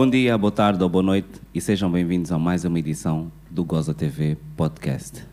Bom 0.00 0.08
dia, 0.08 0.38
boa 0.38 0.50
tarde 0.50 0.82
ou 0.82 0.88
boa 0.88 1.02
noite 1.02 1.28
e 1.54 1.60
sejam 1.60 1.92
bem-vindos 1.92 2.32
a 2.32 2.38
mais 2.38 2.64
uma 2.64 2.78
edição 2.78 3.30
do 3.50 3.62
Goza 3.62 3.92
TV 3.92 4.38
Podcast. 4.56 5.26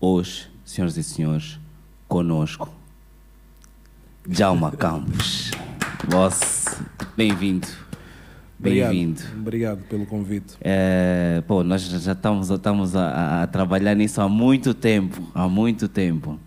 Hoje, 0.00 0.48
senhoras 0.64 0.96
e 0.96 1.02
senhores, 1.02 1.58
conosco, 2.06 2.72
Djalma 4.24 4.70
Campos. 4.78 5.50
Boss, 6.08 6.80
bem-vindo. 7.16 7.66
Bem-vindo. 8.56 9.20
Obrigado, 9.36 9.82
pelo 9.88 10.06
convite. 10.06 10.54
É, 10.60 11.42
pô, 11.48 11.64
nós 11.64 11.82
já 11.82 12.12
estamos, 12.12 12.50
estamos 12.50 12.94
a, 12.94 13.42
a 13.42 13.46
trabalhar 13.48 13.96
nisso 13.96 14.20
há 14.20 14.28
muito 14.28 14.74
tempo, 14.74 15.28
há 15.34 15.48
muito 15.48 15.88
tempo. 15.88 16.38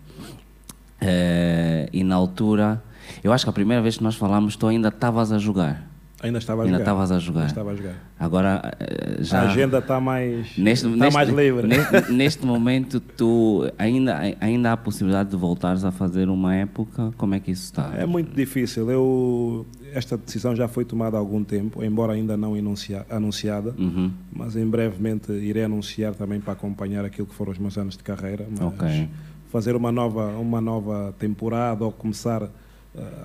É, 0.98 1.86
e 1.92 2.02
na 2.02 2.14
altura, 2.14 2.82
eu 3.22 3.30
acho 3.30 3.44
que 3.44 3.50
a 3.50 3.52
primeira 3.52 3.82
vez 3.82 3.98
que 3.98 4.02
nós 4.02 4.16
falamos, 4.16 4.56
tu 4.56 4.66
ainda 4.66 4.88
estavas 4.88 5.32
a 5.32 5.38
jogar. 5.38 5.87
Ainda 6.20 6.38
estava 6.38 6.62
a 6.62 6.64
Ainda 6.64 6.78
jogar. 6.78 6.82
estavas 6.84 7.12
a 7.12 7.18
jogar. 7.20 7.40
Ainda 7.42 7.50
estava 7.52 7.70
a 7.70 7.74
jogar. 7.76 7.94
Agora 8.18 8.76
eh, 8.80 9.18
já. 9.20 9.42
A 9.42 9.50
agenda 9.50 9.78
está 9.78 10.00
mais, 10.00 10.58
Neste, 10.58 10.86
está 10.86 10.96
neste- 11.04 11.14
mais 11.14 11.28
livre. 11.28 11.66
Neste, 11.68 12.12
neste 12.12 12.44
momento, 12.46 12.98
tu 12.98 13.70
ainda, 13.78 14.18
ainda 14.40 14.70
há 14.70 14.72
a 14.72 14.76
possibilidade 14.76 15.30
de 15.30 15.36
voltares 15.36 15.84
a 15.84 15.92
fazer 15.92 16.28
uma 16.28 16.54
época? 16.56 17.12
Como 17.16 17.34
é 17.36 17.40
que 17.40 17.52
isso 17.52 17.64
está? 17.64 17.92
É 17.96 18.04
muito 18.04 18.34
difícil. 18.34 18.90
Eu, 18.90 19.64
esta 19.94 20.16
decisão 20.16 20.56
já 20.56 20.66
foi 20.66 20.84
tomada 20.84 21.16
há 21.16 21.20
algum 21.20 21.44
tempo, 21.44 21.84
embora 21.84 22.14
ainda 22.14 22.36
não 22.36 22.56
enuncia- 22.56 23.06
anunciada, 23.08 23.72
Uhum. 23.78 24.10
mas 24.32 24.56
em 24.56 24.66
brevemente 24.66 25.30
irei 25.30 25.62
anunciar 25.64 26.14
também 26.16 26.40
para 26.40 26.52
acompanhar 26.54 27.04
aquilo 27.04 27.28
que 27.28 27.34
foram 27.34 27.52
os 27.52 27.58
meus 27.58 27.78
anos 27.78 27.96
de 27.96 28.02
carreira. 28.02 28.44
Ok. 28.60 29.08
fazer 29.50 29.74
uma 29.74 29.90
nova, 29.90 30.26
uma 30.36 30.60
nova 30.60 31.14
temporada 31.18 31.82
ou 31.82 31.90
começar 31.90 32.42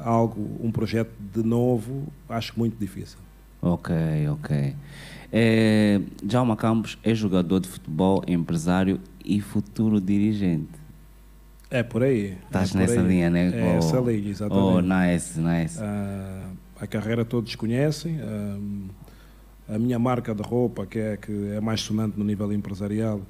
algo, 0.03 0.57
um 0.61 0.71
projeto 0.71 1.11
de 1.33 1.43
novo, 1.43 2.07
acho 2.29 2.53
muito 2.57 2.77
difícil. 2.77 3.17
Ok, 3.61 3.93
ok. 4.29 4.75
É, 5.31 5.99
Djalma 6.23 6.55
Campos 6.55 6.97
é 7.03 7.15
jogador 7.15 7.59
de 7.59 7.67
futebol, 7.67 8.23
empresário 8.27 8.99
e 9.23 9.41
futuro 9.41 9.99
dirigente. 10.01 10.67
É 11.71 11.81
por 11.81 12.03
aí. 12.03 12.37
Estás 12.45 12.75
é 12.75 12.77
nessa 12.79 13.01
aí. 13.01 13.07
linha, 13.07 13.29
né? 13.29 13.47
É 13.51 13.73
Oh, 13.73 13.77
essa 13.77 13.97
linha, 13.99 14.29
exatamente. 14.29 14.67
Oh, 14.67 14.81
nice, 14.81 15.39
nice. 15.39 15.79
Ah, 15.81 16.49
a 16.79 16.85
carreira 16.85 17.25
todos 17.25 17.55
conhecem. 17.55 18.19
ah, 18.21 18.59
a 19.75 19.79
minha 19.79 19.97
marca 19.97 20.35
de 20.35 20.43
roupa, 20.43 20.85
que 20.85 20.99
é, 20.99 21.17
que 21.17 21.31
é 21.55 21.61
mais 21.61 21.79
sonante 21.81 22.19
no 22.19 22.23
nível 22.25 22.51
empresarial, 22.53 23.21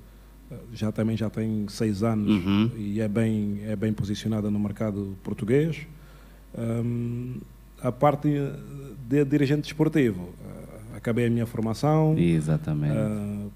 ah, 0.52 0.56
já 0.73 0.92
também 0.92 1.16
já 1.16 1.30
tem 1.30 1.66
seis 1.70 2.04
anos 2.04 2.44
Uhum. 2.44 2.72
e 2.76 3.00
é 3.00 3.08
bem, 3.08 3.62
é 3.66 3.76
bem 3.76 3.94
posicionada 3.94 4.50
no 4.52 4.60
mercado 4.60 5.16
português. 5.23 5.88
Ahm, 6.58 7.38
a 7.82 7.92
parte 7.92 8.30
de 9.08 9.26
dirigente 9.26 9.64
desportivo, 9.64 10.30
ah, 10.46 10.98
acabei 10.98 11.26
a 11.28 11.30
minha 11.30 11.45
formação, 11.45 12.16
Exatamente. 12.18 12.95
ah, 12.95 13.48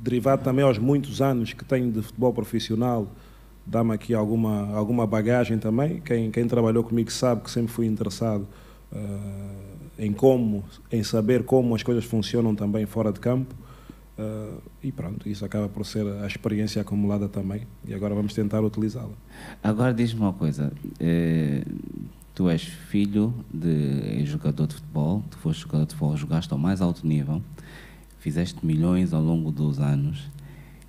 derivado 0.00 0.42
também 0.42 0.64
aos 0.64 0.78
muitos 0.78 1.20
anos 1.22 1.52
que 1.52 1.64
tenho 1.64 1.90
de 1.90 2.02
futebol 2.02 2.32
profissional, 2.32 3.08
dá-me 3.66 3.92
aqui 3.94 4.14
alguma, 4.14 4.74
alguma 4.76 5.06
bagagem 5.06 5.58
também. 5.58 6.00
Quem, 6.00 6.30
quem 6.30 6.46
trabalhou 6.46 6.84
comigo 6.84 7.10
sabe 7.10 7.42
que 7.42 7.50
sempre 7.50 7.72
fui 7.72 7.86
interessado 7.86 8.46
ah, 8.92 8.98
em 9.98 10.12
como, 10.12 10.62
em 10.92 11.02
saber 11.02 11.42
como 11.44 11.74
as 11.74 11.82
coisas 11.82 12.04
funcionam 12.04 12.54
também 12.54 12.84
fora 12.86 13.10
de 13.12 13.18
campo. 13.20 13.54
Ah, 14.18 14.58
e 14.82 14.92
pronto, 14.92 15.28
isso 15.28 15.44
acaba 15.44 15.68
por 15.68 15.84
ser 15.84 16.06
a 16.22 16.26
experiência 16.26 16.80
acumulada 16.82 17.28
também. 17.28 17.62
E 17.88 17.94
agora 17.94 18.14
vamos 18.14 18.32
tentar 18.34 18.60
utilizá-la. 18.62 19.14
Agora 19.62 19.92
diz-me 19.92 20.20
uma 20.20 20.32
coisa. 20.32 20.70
eh, 21.00 21.64
tu 22.34 22.48
és 22.50 22.62
filho 22.62 23.32
de 23.52 24.24
jogador 24.26 24.66
de 24.66 24.74
futebol, 24.74 25.22
tu 25.30 25.38
foste 25.38 25.62
jogador 25.62 25.86
de 25.86 25.94
futebol, 25.94 26.16
jogaste 26.16 26.52
ao 26.52 26.58
mais 26.58 26.80
alto 26.80 27.06
nível, 27.06 27.40
fizeste 28.18 28.64
milhões 28.64 29.12
ao 29.12 29.22
longo 29.22 29.52
dos 29.52 29.78
anos. 29.78 30.28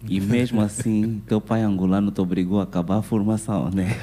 E 0.07 0.19
mesmo 0.19 0.61
assim, 0.61 1.21
teu 1.27 1.39
pai 1.39 1.61
angolano 1.61 2.11
te 2.11 2.19
obrigou 2.19 2.59
a 2.59 2.63
acabar 2.63 2.97
a 2.97 3.01
formação, 3.01 3.69
né? 3.69 3.95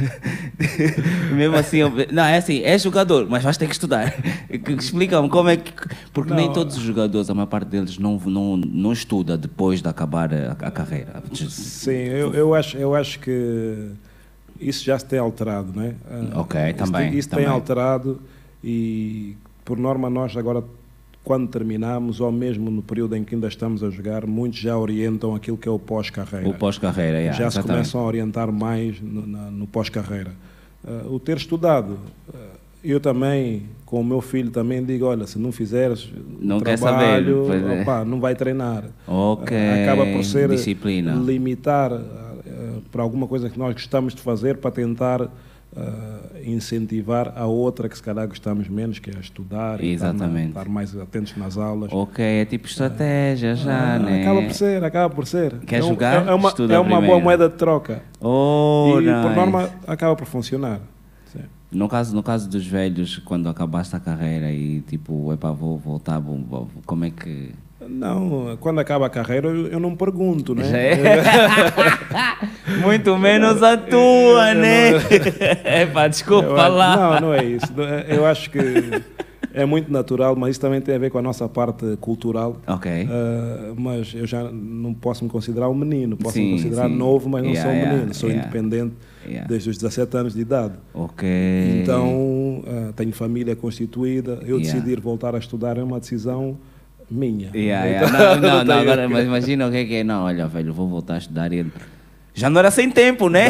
mesmo 1.34 1.56
assim, 1.56 1.78
não, 2.12 2.24
é 2.24 2.38
assim, 2.38 2.62
é 2.62 2.78
jogador, 2.78 3.28
mas 3.28 3.42
vais 3.42 3.56
ter 3.56 3.66
que 3.66 3.72
estudar. 3.72 4.14
Explica-me 4.78 5.28
como 5.28 5.48
é 5.48 5.56
que. 5.56 5.72
Porque 6.12 6.32
nem 6.32 6.46
Não. 6.46 6.52
todos 6.52 6.76
os 6.76 6.82
jogadores, 6.82 7.28
a 7.30 7.34
maior 7.34 7.46
parte 7.46 7.68
deles, 7.68 7.98
não, 7.98 8.18
não, 8.18 8.56
não 8.56 8.92
estuda 8.92 9.36
depois 9.36 9.80
de 9.82 9.88
acabar 9.88 10.32
a, 10.32 10.52
a 10.52 10.70
carreira. 10.70 11.22
Sim, 11.48 11.90
eu, 11.90 12.34
eu, 12.34 12.54
acho, 12.54 12.76
eu 12.76 12.94
acho 12.94 13.18
que 13.20 13.90
isso 14.68 14.84
já 14.84 14.98
se 14.98 15.04
tem 15.04 15.18
alterado, 15.18 15.72
não 15.74 15.82
é? 15.82 15.94
Ah, 16.10 16.40
Ok, 16.40 16.60
isso 16.60 16.76
também, 16.78 17.10
tem- 17.10 17.18
Isso 17.18 17.28
também. 17.28 17.44
tem 17.44 17.52
alterado 17.54 18.20
e, 18.62 19.36
por 19.64 19.78
norma, 19.78 20.08
nós 20.10 20.36
agora, 20.36 20.62
quando 21.24 21.48
terminamos, 21.48 22.20
ou 22.20 22.30
mesmo 22.32 22.70
no 22.70 22.82
período 22.82 23.16
em 23.16 23.24
que 23.24 23.34
ainda 23.34 23.48
estamos 23.48 23.82
a 23.84 23.90
jogar, 23.90 24.26
muitos 24.26 24.58
já 24.58 24.76
orientam 24.76 25.34
aquilo 25.34 25.56
que 25.56 25.68
é 25.68 25.70
o 25.70 25.78
pós-carreira. 25.78 26.48
O 26.48 26.54
pós-carreira, 26.54 27.18
yeah, 27.18 27.32
já 27.38 27.50
se 27.50 27.58
exatamente. 27.58 27.76
começam 27.90 28.00
a 28.00 28.04
orientar 28.04 28.50
mais 28.52 29.00
no, 29.00 29.22
no 29.50 29.66
pós-carreira. 29.66 30.32
Ah, 30.86 31.06
o 31.08 31.18
ter 31.20 31.36
estudado, 31.36 31.96
ah, 32.34 32.38
eu 32.84 32.98
também, 32.98 33.62
com 33.86 34.00
o 34.00 34.04
meu 34.04 34.20
filho, 34.20 34.50
também 34.50 34.84
digo, 34.84 35.04
olha, 35.06 35.24
se 35.26 35.38
não 35.38 35.52
fizeres 35.52 36.08
Não 36.40 36.60
quer 36.60 36.76
trabalho, 36.76 37.46
saber, 37.46 37.60
pois 37.62 37.78
é. 37.78 37.82
opá, 37.82 38.04
não 38.04 38.18
vai 38.20 38.34
treinar. 38.34 38.84
Ok, 39.06 39.56
Acaba 39.56 40.04
por 40.06 40.24
ser 40.24 40.48
disciplina. 40.48 41.12
limitar 41.14 41.92
para 42.92 43.02
alguma 43.02 43.26
coisa 43.26 43.50
que 43.50 43.58
nós 43.58 43.72
gostamos 43.72 44.14
de 44.14 44.20
fazer 44.20 44.58
para 44.58 44.70
tentar 44.70 45.22
ah, 45.74 46.18
incentivar 46.44 47.32
a 47.34 47.46
outra 47.46 47.88
que 47.88 47.96
se 47.96 48.02
calhar 48.02 48.28
gostamos 48.28 48.68
menos, 48.68 48.98
que 48.98 49.10
é 49.10 49.14
estudar 49.18 49.82
e 49.82 49.94
estar 49.94 50.08
Exatamente. 50.10 50.48
estar 50.48 50.68
mais 50.68 50.94
atentos 50.96 51.34
nas 51.36 51.56
aulas. 51.56 51.90
Ok, 51.92 52.22
é 52.22 52.44
tipo 52.44 52.66
estratégia 52.68 53.54
já, 53.54 53.94
Ah, 53.94 53.98
né? 53.98 54.20
Acaba 54.22 54.42
por 54.42 54.52
ser, 54.52 54.84
acaba 54.84 55.14
por 55.14 55.26
ser. 55.26 55.58
Quer 55.60 55.80
é 55.80 55.84
um- 55.84 55.88
jogar? 55.88 56.28
É 56.28 56.34
uma, 56.34 56.50
Estuda 56.50 56.74
é 56.74 56.78
uma 56.78 57.00
boa 57.00 57.18
moeda 57.18 57.48
de 57.48 57.56
troca. 57.56 58.02
Oh, 58.20 58.98
e 59.00 59.04
por 59.04 59.22
nice. 59.30 59.34
norma 59.36 59.70
acaba 59.86 60.14
por 60.14 60.26
funcionar. 60.26 60.80
Sim. 61.32 61.40
No 61.72 61.88
caso, 61.88 62.14
no 62.14 62.22
caso 62.22 62.48
dos 62.50 62.66
velhos, 62.66 63.16
quando 63.24 63.48
acabaste 63.48 63.96
a 63.96 64.00
carreira 64.00 64.52
e 64.52 64.82
tipo, 64.82 65.32
epá, 65.32 65.50
vou 65.50 65.78
voltar, 65.78 66.18
vou, 66.18 66.36
vou- 66.38 66.68
como 66.84 67.06
é 67.06 67.10
que... 67.10 67.54
Não, 67.88 68.56
quando 68.60 68.80
acaba 68.80 69.06
a 69.06 69.10
carreira 69.10 69.48
eu, 69.48 69.66
eu 69.68 69.80
não 69.80 69.94
pergunto, 69.96 70.54
né? 70.54 70.64
É. 70.72 70.96
Muito 72.82 73.16
menos 73.16 73.62
a 73.62 73.76
tua, 73.76 74.54
né? 74.54 74.90
Epá, 75.82 76.08
desculpa 76.08 76.48
Eu 76.48 76.72
lá. 76.72 76.96
Não, 76.96 77.28
não 77.28 77.34
é 77.34 77.44
isso. 77.44 77.72
Eu 78.08 78.26
acho 78.26 78.50
que 78.50 78.58
é 79.54 79.64
muito 79.64 79.92
natural, 79.92 80.34
mas 80.34 80.52
isso 80.52 80.60
também 80.60 80.80
tem 80.80 80.94
a 80.94 80.98
ver 80.98 81.10
com 81.10 81.18
a 81.18 81.22
nossa 81.22 81.48
parte 81.48 81.96
cultural. 82.00 82.56
Ok. 82.66 82.90
Ah, 83.10 83.72
mas 83.76 84.14
eu 84.14 84.26
já 84.26 84.44
não 84.50 84.94
posso 84.94 85.24
me 85.24 85.30
considerar 85.30 85.68
um 85.68 85.74
menino, 85.74 86.16
posso 86.16 86.34
Sim, 86.34 86.44
me 86.44 86.52
considerar 86.52 86.88
sim. 86.88 86.96
novo, 86.96 87.28
mas 87.28 87.42
não 87.42 87.52
Yeah, 87.52 87.62
sou 87.62 87.70
um 87.70 87.74
yeah, 87.74 87.94
menino, 87.94 88.14
sou 88.14 88.28
yeah. 88.30 88.48
independente 88.48 88.94
desde 89.46 89.70
os 89.70 89.78
17 89.78 90.16
anos 90.16 90.34
de 90.34 90.40
idade. 90.40 90.74
Ok. 90.94 91.28
Então, 91.80 92.64
ah, 92.66 92.92
tenho 92.96 93.12
família 93.12 93.54
constituída, 93.54 94.40
eu 94.46 94.58
decidir 94.58 95.00
voltar 95.00 95.34
a 95.34 95.38
estudar 95.38 95.76
é 95.76 95.82
uma 95.82 96.00
decisão 96.00 96.56
minha. 97.10 97.50
Yeah, 97.54 97.88
Então, 98.06 98.08
yeah. 98.18 98.36
Não, 98.36 98.40
não, 98.58 98.64
não, 98.64 98.78
agora, 98.78 99.08
mas 99.08 99.24
imagina 99.26 99.66
o 99.68 99.70
que 99.70 99.76
é 99.78 99.84
que 99.84 99.94
é. 99.96 100.04
Não, 100.04 100.24
olha, 100.24 100.46
velho, 100.48 100.72
vou 100.72 100.88
voltar 100.88 101.14
a 101.14 101.18
estudar 101.18 101.52
e 101.52 101.56
ele... 101.58 101.72
Já 102.34 102.48
não 102.48 102.58
era 102.60 102.70
sem 102.70 102.90
tempo, 102.90 103.28
né? 103.28 103.48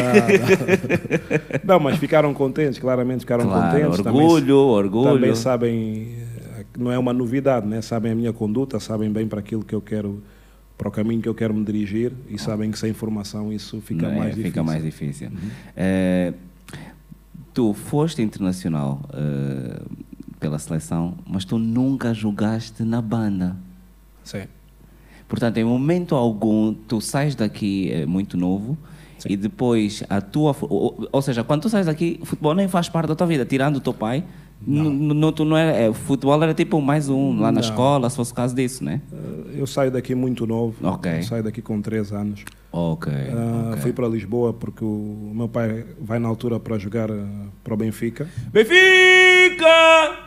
Não, 1.65 1.79
mas 1.79 1.99
ficaram 1.99 2.35
contentes, 2.35 2.81
claramente 2.81 3.21
ficaram 3.21 3.45
Claro, 3.47 3.81
contentes. 3.81 4.07
orgulho, 4.07 4.57
orgulho. 4.59 5.15
Também 5.15 5.35
sabem, 5.37 6.17
não 6.77 6.91
é 6.91 6.99
uma 6.99 7.13
novidade, 7.13 7.65
né? 7.67 7.81
sabem 7.81 8.11
a 8.11 8.15
minha 8.15 8.33
conduta, 8.33 8.81
sabem 8.81 9.09
bem 9.13 9.29
para 9.29 9.39
aquilo 9.39 9.63
que 9.65 9.73
eu 9.73 9.81
quero, 9.81 10.21
para 10.77 10.89
o 10.89 10.91
caminho 10.91 11.23
que 11.23 11.29
eu 11.29 11.35
quero 11.35 11.55
me 11.55 11.65
dirigir 11.65 12.13
e 12.29 12.37
sabem 12.41 12.73
que 12.73 12.79
sem 12.79 12.93
formação 12.93 13.53
isso 13.53 13.81
fica 13.81 14.09
Não 14.09 14.15
é? 14.15 14.19
mais 14.19 14.31
difícil. 14.31 14.51
Fica 14.51 14.63
mais 14.65 14.83
difícil. 14.83 15.29
Eh, 15.77 16.33
tu 17.55 17.73
foste 17.75 18.21
internacional 18.21 19.01
eh, 19.13 19.81
pela 20.43 20.59
seleção, 20.59 21.15
mas 21.25 21.45
tu 21.45 21.57
nunca 21.57 22.13
jogaste 22.13 22.83
na 22.83 23.01
banda. 23.01 23.57
Sim. 24.25 24.43
Portanto, 25.29 25.57
em 25.59 25.65
momento 25.65 26.17
algum, 26.17 26.75
tu 26.75 27.01
sais 27.01 27.35
daqui 27.37 27.91
eh, 27.93 28.05
muito 28.05 28.37
novo 28.37 28.77
e 29.25 29.37
depois 29.37 30.03
a 30.11 30.21
tua. 30.21 30.55
Ou, 30.63 31.09
ou 31.13 31.23
seja, 31.23 31.45
quando 31.45 31.63
tu 31.63 31.69
sais 31.69 31.87
daqui, 31.87 32.19
futebol 32.25 32.55
nem 32.55 32.67
faz 32.67 32.89
parte 32.89 33.07
da 33.07 33.15
tua 33.15 33.27
vida, 33.27 33.45
tirando 33.47 33.77
o 33.77 33.81
teu 33.81 33.95
pai. 33.95 34.25
Não. 34.65 34.91
Não, 34.91 35.33
tu 35.33 35.45
não 35.45 35.57
era, 35.57 35.73
é, 35.77 35.89
o 35.89 35.95
futebol 35.95 36.41
era 36.43 36.55
tipo 36.55 36.81
mais 36.81 37.09
um 37.09 37.41
lá 37.41 37.51
na 37.51 37.61
Não. 37.61 37.61
escola, 37.61 38.09
se 38.11 38.15
fosse 38.17 38.31
o 38.33 38.35
caso 38.35 38.55
disso, 38.55 38.85
né? 38.85 39.01
Eh, 39.13 39.61
Eu 39.61 39.67
saio 39.67 39.91
daqui 39.91 40.15
muito 40.15 40.47
novo, 40.47 40.75
Ok. 40.87 41.23
saio 41.23 41.43
daqui 41.43 41.61
com 41.63 41.81
13 41.81 42.15
anos. 42.15 42.45
Ok. 42.71 43.13
Ah, 43.13 43.71
ok. 43.71 43.81
Fui 43.83 43.93
para 43.93 44.07
Lisboa 44.09 44.53
porque 44.53 44.85
o 44.85 45.33
meu 45.35 45.49
pai 45.49 45.85
vai 46.01 46.19
na 46.19 46.29
altura 46.29 46.61
para 46.61 46.79
jogar 46.79 47.11
ah, 47.11 47.27
para 47.65 47.75
o 47.75 47.77
Benfica. 47.77 48.29
Benfica! 48.53 50.22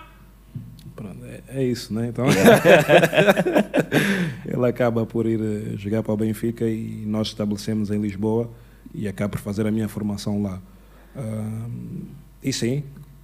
É, 1.48 1.62
é 1.62 1.64
isso, 1.64 1.94
né? 1.94 2.10
Então, 2.10 2.26
ele 4.46 4.66
acaba 4.68 5.06
por 5.06 5.26
ir 5.26 5.40
eh, 5.42 5.78
jogar 5.78 6.04
para 6.04 6.14
o 6.14 6.18
Benfica 6.18 6.66
e 6.68 7.04
nós 7.06 7.28
estabelecemos 7.28 7.90
em 7.92 8.00
Lisboa 8.00 8.50
e 8.94 9.08
acabo 9.08 9.32
por 9.32 9.40
fazer 9.42 9.66
a 9.68 9.72
minha 9.72 9.88
formação 9.88 10.42
lá. 10.42 10.62
Ah, 11.16 11.68
e 12.44 12.54
sim, 12.54 12.84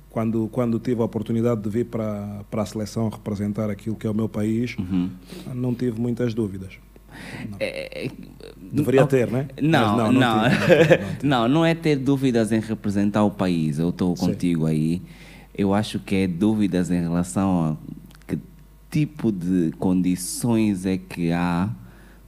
quando, 0.10 0.48
quando 0.52 0.80
tive 0.80 1.02
a 1.02 1.06
oportunidade 1.06 1.62
de 1.62 1.70
vir 1.70 1.86
para, 1.86 2.42
para 2.50 2.64
a 2.64 2.66
seleção 2.66 3.10
representar 3.10 3.70
aquilo 3.70 3.96
que 3.96 4.08
é 4.08 4.10
o 4.10 4.14
meu 4.14 4.28
país, 4.30 4.76
Uhum. 4.78 5.10
não 5.54 5.74
tive 5.74 6.00
muitas 6.00 6.34
dúvidas. 6.34 6.74
É, 7.60 8.06
é, 8.06 8.12
Deveria 8.72 9.06
ter, 9.06 9.30
né? 9.30 9.48
Não, 9.62 9.98
não, 9.98 10.12
não, 10.14 10.42
não 10.44 10.50
tive, 10.50 11.28
não 11.28 11.48
não 11.48 11.66
é 11.66 11.76
ter 11.76 11.98
dúvidas 11.98 12.54
em 12.54 12.60
representar 12.62 13.24
o 13.26 13.32
país. 13.32 13.80
Eu 13.80 13.90
estou 13.90 14.16
contigo 14.16 14.66
aí. 14.66 15.02
Eu 15.54 15.74
acho 15.74 16.00
que 16.00 16.16
é 16.16 16.28
dúvidas 16.28 16.90
em 16.90 17.02
relação 17.02 17.66
a 17.66 17.78
tipo 18.92 19.32
de 19.32 19.72
condições 19.80 20.86
é 20.86 20.98
que 20.98 21.32
há 21.32 21.70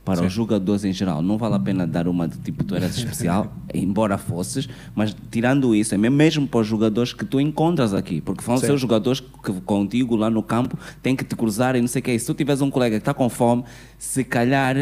para 0.04 0.18
Sim. 0.18 0.26
os 0.26 0.34
jogadores 0.34 0.84
em 0.84 0.92
geral. 0.92 1.22
Não 1.22 1.38
vale 1.38 1.56
a 1.56 1.60
pena 1.60 1.88
dar 1.88 2.08
uma 2.08 2.28
de 2.28 2.38
tipo 2.40 2.64
tu 2.64 2.76
eras 2.76 2.98
especial, 2.98 3.54
embora 3.74 4.18
fosses, 4.18 4.68
mas 4.94 5.16
tirando 5.32 5.74
isso, 5.74 5.96
é 5.96 5.98
mesmo 5.98 6.48
para 6.48 6.60
os 6.60 6.68
jogadores 6.68 7.14
que 7.14 7.26
tu 7.26 7.40
encontras 7.40 7.94
aqui, 7.94 8.20
porque 8.20 8.44
vão 8.44 8.58
ser 8.58 8.72
os 8.72 8.82
jogadores 8.82 9.20
que 9.20 9.54
contigo 9.62 10.16
lá 10.16 10.30
no 10.30 10.44
campo 10.44 10.78
têm 11.02 11.16
que 11.16 11.24
te 11.24 11.36
cruzar 11.36 11.76
e 11.76 11.82
não 11.82 11.88
sei 11.88 12.02
o 12.02 12.04
que 12.04 12.12
é. 12.12 12.18
Se 12.18 12.26
tu 12.26 12.34
tiveres 12.34 12.62
um 12.62 12.70
colega 12.70 12.98
que 12.98 13.02
está 13.02 13.14
com 13.14 13.30
fome, 13.30 13.64
se 13.98 14.24
calhar. 14.24 14.76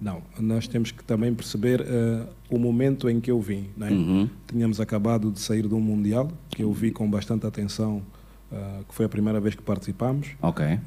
Não, 0.00 0.20
nós 0.38 0.68
temos 0.68 0.90
que 0.90 1.02
também 1.02 1.32
perceber 1.32 1.80
eh, 1.80 2.26
o 2.50 2.58
momento 2.58 3.08
em 3.08 3.18
que 3.18 3.30
eu 3.30 3.40
vim. 3.40 3.68
Né? 3.74 3.90
Uhum. 3.90 4.28
Tínhamos 4.46 4.78
acabado 4.78 5.30
de 5.30 5.40
sair 5.40 5.66
de 5.66 5.74
um 5.74 5.80
Mundial, 5.80 6.30
que 6.50 6.62
eu 6.62 6.72
vi 6.72 6.90
com 6.90 7.08
bastante 7.08 7.46
atenção, 7.46 8.02
eh, 8.52 8.80
que 8.88 8.94
foi 8.94 9.06
a 9.06 9.08
primeira 9.08 9.40
vez 9.40 9.54
que 9.54 9.62
participamos. 9.62 10.28
Ok. 10.40 10.64
Eh, 10.64 10.80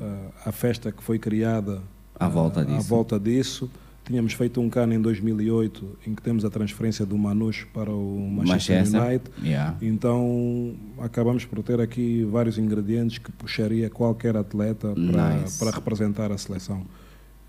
a 0.46 0.52
festa 0.52 0.92
que 0.92 1.04
foi 1.04 1.20
criada 1.20 1.82
À 2.20 2.28
volta 2.28 2.62
à 2.62 2.64
disso. 2.64 2.88
volta 2.88 3.20
disso. 3.20 3.70
Tínhamos 4.06 4.34
feito 4.34 4.60
um 4.60 4.70
cano 4.72 4.92
em 4.94 5.00
2008 5.00 5.98
em 6.08 6.16
que 6.16 6.22
temos 6.24 6.44
a 6.44 6.50
transferência 6.50 7.06
do 7.06 7.16
Manus 7.16 7.64
para 7.72 7.92
o 7.92 8.28
Manchester, 8.32 8.78
Manchester. 8.78 9.02
United. 9.04 9.32
Yeah. 9.44 9.78
Então 9.82 10.74
acabamos 11.00 11.46
por 11.46 11.62
ter 11.62 11.80
aqui 11.80 12.24
vários 12.24 12.58
ingredientes 12.58 13.20
que 13.20 13.32
puxaria 13.32 13.88
qualquer 13.90 14.36
atleta 14.36 14.94
para, 15.12 15.36
Nice. 15.42 15.60
para 15.60 15.70
representar 15.70 16.32
a 16.32 16.38
seleção. 16.40 16.84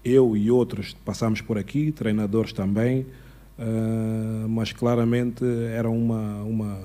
Eu 0.04 0.36
e 0.36 0.50
outros 0.50 0.94
passamos 1.04 1.40
por 1.40 1.56
aqui, 1.56 1.92
treinadores 1.92 2.52
também, 2.52 3.06
ah, 3.58 4.46
mas 4.48 4.70
claramente 4.72 5.44
era 5.74 5.88
uma, 5.88 6.42
uma, 6.42 6.78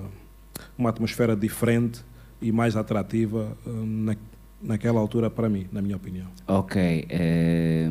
uma 0.78 0.88
atmosfera 0.90 1.36
diferente 1.36 2.02
e 2.40 2.52
mais 2.52 2.76
atrativa 2.76 3.56
ah, 3.66 3.70
na, 3.70 4.16
naquela 4.62 5.00
altura 5.00 5.30
para 5.30 5.48
mim, 5.48 5.66
na 5.72 5.80
minha 5.82 5.96
opinião. 5.96 6.26
Ok. 6.46 7.06
eh, 7.08 7.90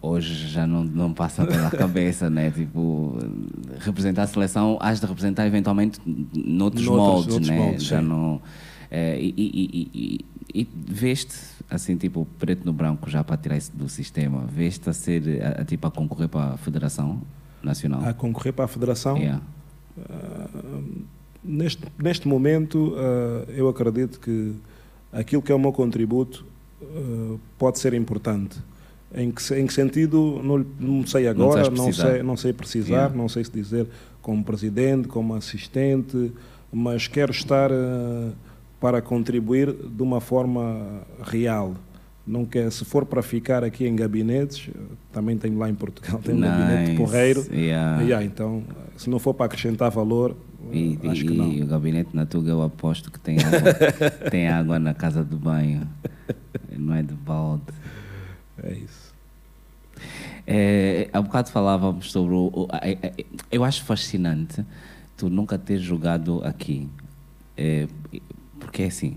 hoje 0.00 0.48
já 0.48 0.66
não, 0.66 0.82
não 0.84 1.12
passa 1.12 1.46
pela 1.46 1.70
cabeça, 1.72 2.30
né? 2.30 2.50
Tipo, 2.50 3.18
representar 3.80 4.22
a 4.22 4.26
seleção, 4.26 4.78
has 4.80 5.00
de 5.00 5.06
representar 5.06 5.46
eventualmente 5.46 6.00
noutros, 6.06 6.84
Noutros- 6.86 6.86
moldes, 6.86 7.26
noutros 7.28 7.48
né? 7.48 7.56
moldes, 7.58 7.84
já 7.84 8.00
sim. 8.00 8.06
não. 8.08 8.40
eh, 8.90 9.18
e, 9.20 9.34
e, 9.36 9.90
e, 10.54 10.60
e, 10.62 10.68
veste 10.88 11.34
assim, 11.70 11.96
tipo, 11.96 12.26
preto 12.38 12.64
no 12.64 12.72
branco, 12.72 13.08
já 13.08 13.22
para 13.22 13.36
tirar 13.36 13.56
isso 13.56 13.70
do 13.76 13.88
sistema, 13.88 14.44
veste 14.46 14.88
a 14.90 14.92
ser, 14.92 15.40
a, 15.42 15.60
a, 15.60 15.64
tipo, 15.64 15.86
a 15.86 15.90
concorrer 15.90 16.28
para 16.28 16.54
a 16.54 16.56
Federação 16.56 17.20
Nacional? 17.62 18.02
A 18.04 18.12
concorrer 18.14 18.52
para 18.52 18.64
a 18.64 18.68
Federação, 18.68 19.16
Yeah. 19.16 19.40
Neste, 21.42 21.82
neste 22.02 22.28
momento, 22.28 22.94
ah, 22.96 23.44
eu 23.48 23.68
acredito 23.68 24.20
que 24.20 24.52
aquilo 25.12 25.40
que 25.42 25.50
é 25.50 25.54
o 25.54 25.58
meu 25.58 25.72
contributo 25.72 26.44
ah, 26.82 27.36
pode 27.58 27.78
ser 27.78 27.94
importante. 27.94 28.58
Em 29.12 29.30
que, 29.32 29.54
em 29.54 29.66
que 29.66 29.72
sentido, 29.72 30.40
não, 30.44 30.64
não 30.78 31.06
sei 31.06 31.26
agora, 31.26 31.68
não, 31.68 31.84
precisar. 31.84 32.10
sei, 32.12 32.22
não 32.22 32.36
sei 32.36 32.52
precisar, 32.52 32.90
Yeah. 32.92 33.16
não 33.16 33.28
sei 33.28 33.42
se 33.44 33.50
dizer 33.50 33.86
como 34.22 34.44
presidente, 34.44 35.08
como 35.08 35.34
assistente, 35.34 36.30
mas 36.72 37.08
quero 37.08 37.32
estar 37.32 37.72
ah, 37.72 38.30
para 38.78 39.00
contribuir 39.02 39.72
de 39.72 40.02
uma 40.02 40.20
forma 40.20 41.00
real. 41.22 41.74
Não 42.26 42.44
quer, 42.44 42.70
se 42.70 42.84
for 42.84 43.04
para 43.04 43.22
ficar 43.22 43.64
aqui 43.64 43.86
em 43.86 43.96
gabinetes, 43.96 44.70
também 45.12 45.36
tenho 45.36 45.58
lá 45.58 45.68
em 45.68 45.74
Portugal, 45.74 46.20
tenho 46.22 46.38
um 46.38 46.40
gabinete 46.42 46.90
Nice. 46.92 46.96
porreiro. 47.02 47.44
Yeah. 47.52 48.02
Yeah, 48.02 48.24
então, 48.24 48.62
se 48.96 49.10
não 49.10 49.18
for 49.18 49.34
para 49.34 49.46
acrescentar 49.46 49.90
valor, 49.90 50.36
E, 50.72 50.98
acho 51.08 51.24
e- 51.24 51.58
e 51.58 51.62
o 51.62 51.66
gabinete 51.66 52.10
na 52.14 52.26
Tuga 52.26 52.50
eu 52.50 52.62
aposto 52.62 53.10
que 53.10 53.18
tem 53.18 53.38
água, 53.38 53.60
tem 54.30 54.48
água 54.48 54.78
na 54.78 54.94
casa 54.94 55.24
do 55.24 55.36
banho. 55.36 55.86
Não 56.76 56.94
é 56.94 57.02
de 57.02 57.14
balde. 57.14 57.62
É 58.62 58.72
isso. 58.74 59.10
É, 60.46 61.08
há 61.12 61.20
bocado 61.20 61.50
falávamos 61.50 62.10
sobre 62.10 62.34
o. 62.34 62.46
o- 62.54 62.68
eu 63.50 63.64
acho 63.64 63.84
fascinante 63.84 64.64
tu 65.16 65.28
nunca 65.28 65.58
ter 65.58 65.78
jogado 65.78 66.40
aqui. 66.44 66.88
É, 67.56 67.86
porque 68.58 68.82
é 68.82 68.86
assim. 68.86 69.16